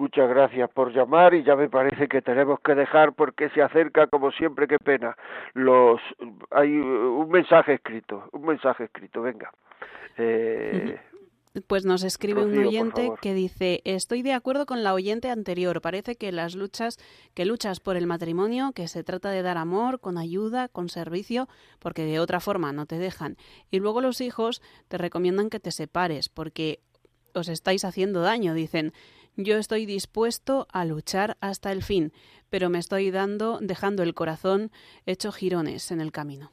Muchas 0.00 0.30
gracias 0.30 0.70
por 0.70 0.94
llamar 0.94 1.34
y 1.34 1.42
ya 1.42 1.54
me 1.56 1.68
parece 1.68 2.08
que 2.08 2.22
tenemos 2.22 2.58
que 2.60 2.74
dejar 2.74 3.12
porque 3.12 3.50
se 3.50 3.60
acerca 3.60 4.06
como 4.06 4.32
siempre, 4.32 4.66
qué 4.66 4.78
pena. 4.78 5.14
Los 5.52 6.00
hay 6.50 6.70
un 6.70 7.28
mensaje 7.28 7.74
escrito, 7.74 8.24
un 8.32 8.46
mensaje 8.46 8.84
escrito, 8.84 9.20
venga. 9.20 9.52
Eh, 10.16 10.98
pues 11.66 11.84
nos 11.84 12.02
escribe 12.02 12.44
Rocío, 12.44 12.60
un 12.60 12.66
oyente 12.66 13.12
que 13.20 13.34
dice, 13.34 13.82
estoy 13.84 14.22
de 14.22 14.32
acuerdo 14.32 14.64
con 14.64 14.82
la 14.82 14.94
oyente 14.94 15.28
anterior, 15.28 15.82
parece 15.82 16.16
que 16.16 16.32
las 16.32 16.54
luchas, 16.54 16.96
que 17.34 17.44
luchas 17.44 17.78
por 17.78 17.98
el 17.98 18.06
matrimonio, 18.06 18.72
que 18.74 18.88
se 18.88 19.04
trata 19.04 19.28
de 19.28 19.42
dar 19.42 19.58
amor, 19.58 20.00
con 20.00 20.16
ayuda, 20.16 20.68
con 20.68 20.88
servicio, 20.88 21.46
porque 21.78 22.06
de 22.06 22.20
otra 22.20 22.40
forma 22.40 22.72
no 22.72 22.86
te 22.86 22.96
dejan. 22.96 23.36
Y 23.70 23.80
luego 23.80 24.00
los 24.00 24.22
hijos 24.22 24.62
te 24.88 24.96
recomiendan 24.96 25.50
que 25.50 25.60
te 25.60 25.72
separes, 25.72 26.30
porque 26.30 26.80
os 27.34 27.48
estáis 27.48 27.84
haciendo 27.84 28.22
daño, 28.22 28.54
dicen. 28.54 28.94
Yo 29.36 29.56
estoy 29.56 29.86
dispuesto 29.86 30.66
a 30.72 30.84
luchar 30.84 31.36
hasta 31.40 31.72
el 31.72 31.82
fin, 31.82 32.12
pero 32.50 32.68
me 32.68 32.78
estoy 32.78 33.10
dando, 33.10 33.58
dejando 33.60 34.02
el 34.02 34.14
corazón 34.14 34.70
hecho 35.06 35.32
jirones 35.32 35.90
en 35.92 36.00
el 36.00 36.12
camino. 36.12 36.50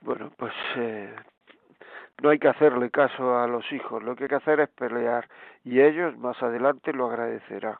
Bueno, 0.00 0.32
pues 0.36 0.52
eh, 0.76 1.14
no 2.22 2.30
hay 2.30 2.38
que 2.38 2.48
hacerle 2.48 2.90
caso 2.90 3.38
a 3.38 3.46
los 3.46 3.70
hijos, 3.72 4.02
lo 4.02 4.16
que 4.16 4.24
hay 4.24 4.28
que 4.28 4.34
hacer 4.36 4.60
es 4.60 4.68
pelear 4.70 5.28
y 5.64 5.80
ellos 5.80 6.16
más 6.18 6.42
adelante 6.42 6.92
lo 6.92 7.06
agradecerán. 7.06 7.76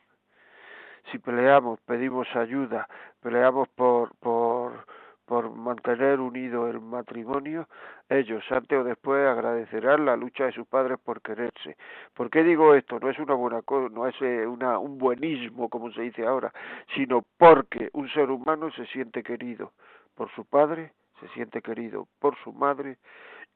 Si 1.12 1.18
peleamos, 1.18 1.80
pedimos 1.82 2.26
ayuda, 2.35 2.89
peleamos 3.20 3.68
por 3.70 4.14
por 4.16 4.87
por 5.26 5.50
mantener 5.50 6.20
unido 6.20 6.68
el 6.68 6.80
matrimonio, 6.80 7.68
ellos 8.08 8.44
antes 8.50 8.78
o 8.78 8.84
después 8.84 9.26
agradecerán 9.26 10.04
la 10.04 10.16
lucha 10.16 10.44
de 10.44 10.52
sus 10.52 10.66
padres 10.66 10.98
por 11.02 11.22
quererse. 11.22 11.76
¿Por 12.14 12.30
qué 12.30 12.42
digo 12.42 12.74
esto? 12.74 12.98
No 13.00 13.10
es 13.10 13.18
una 13.18 13.34
buena 13.34 13.62
no 13.90 14.06
es 14.06 14.20
una, 14.20 14.78
un 14.78 14.98
buenismo 14.98 15.68
como 15.68 15.90
se 15.92 16.02
dice 16.02 16.26
ahora, 16.26 16.52
sino 16.94 17.22
porque 17.38 17.90
un 17.92 18.08
ser 18.10 18.30
humano 18.30 18.70
se 18.72 18.86
siente 18.86 19.22
querido 19.22 19.72
por 20.14 20.30
su 20.34 20.44
padre, 20.44 20.92
se 21.20 21.28
siente 21.28 21.62
querido 21.62 22.06
por 22.18 22.36
su 22.38 22.52
madre 22.52 22.98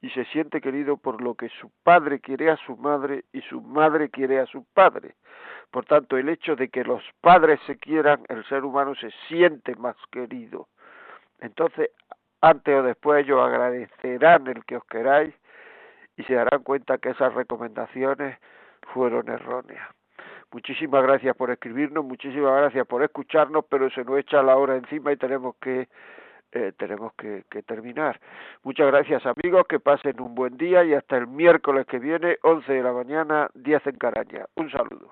y 0.01 0.09
se 0.11 0.25
siente 0.25 0.61
querido 0.61 0.97
por 0.97 1.21
lo 1.21 1.35
que 1.35 1.49
su 1.49 1.71
padre 1.83 2.19
quiere 2.19 2.49
a 2.49 2.57
su 2.57 2.77
madre 2.77 3.25
y 3.33 3.41
su 3.41 3.61
madre 3.61 4.09
quiere 4.09 4.39
a 4.39 4.45
su 4.45 4.65
padre. 4.73 5.15
Por 5.71 5.85
tanto, 5.85 6.17
el 6.17 6.29
hecho 6.29 6.55
de 6.55 6.69
que 6.69 6.83
los 6.83 7.03
padres 7.21 7.59
se 7.67 7.77
quieran, 7.77 8.23
el 8.29 8.43
ser 8.45 8.63
humano 8.63 8.95
se 8.95 9.11
siente 9.27 9.75
más 9.75 9.95
querido. 10.11 10.67
Entonces, 11.41 11.91
antes 12.41 12.75
o 12.75 12.83
después 12.83 13.23
ellos 13.23 13.39
agradecerán 13.41 14.47
el 14.47 14.63
que 14.65 14.77
os 14.77 14.85
queráis 14.85 15.33
y 16.17 16.23
se 16.23 16.33
darán 16.33 16.63
cuenta 16.63 16.97
que 16.97 17.09
esas 17.09 17.33
recomendaciones 17.33 18.37
fueron 18.93 19.29
erróneas. 19.29 19.87
Muchísimas 20.51 21.03
gracias 21.03 21.35
por 21.35 21.51
escribirnos, 21.51 22.03
muchísimas 22.03 22.55
gracias 22.57 22.87
por 22.87 23.03
escucharnos, 23.03 23.65
pero 23.69 23.89
se 23.91 24.03
nos 24.03 24.17
echa 24.17 24.41
la 24.41 24.57
hora 24.57 24.75
encima 24.75 25.11
y 25.11 25.17
tenemos 25.17 25.55
que 25.61 25.87
eh, 26.51 26.73
tenemos 26.77 27.13
que, 27.13 27.43
que, 27.51 27.61
terminar. 27.61 28.19
Muchas 28.63 28.87
gracias 28.87 29.23
amigos, 29.25 29.67
que 29.69 29.79
pasen 29.79 30.19
un 30.19 30.33
buen 30.33 30.57
día 30.57 30.83
y 30.83 30.95
hasta 30.95 31.17
el 31.17 31.27
miércoles 31.27 31.85
que 31.85 31.99
viene, 31.99 32.37
11 32.41 32.73
de 32.73 32.81
la 32.81 32.91
mañana, 32.91 33.49
10 33.53 33.85
en 33.85 33.97
Caraña. 33.97 34.45
Un 34.55 34.71
saludo. 34.71 35.11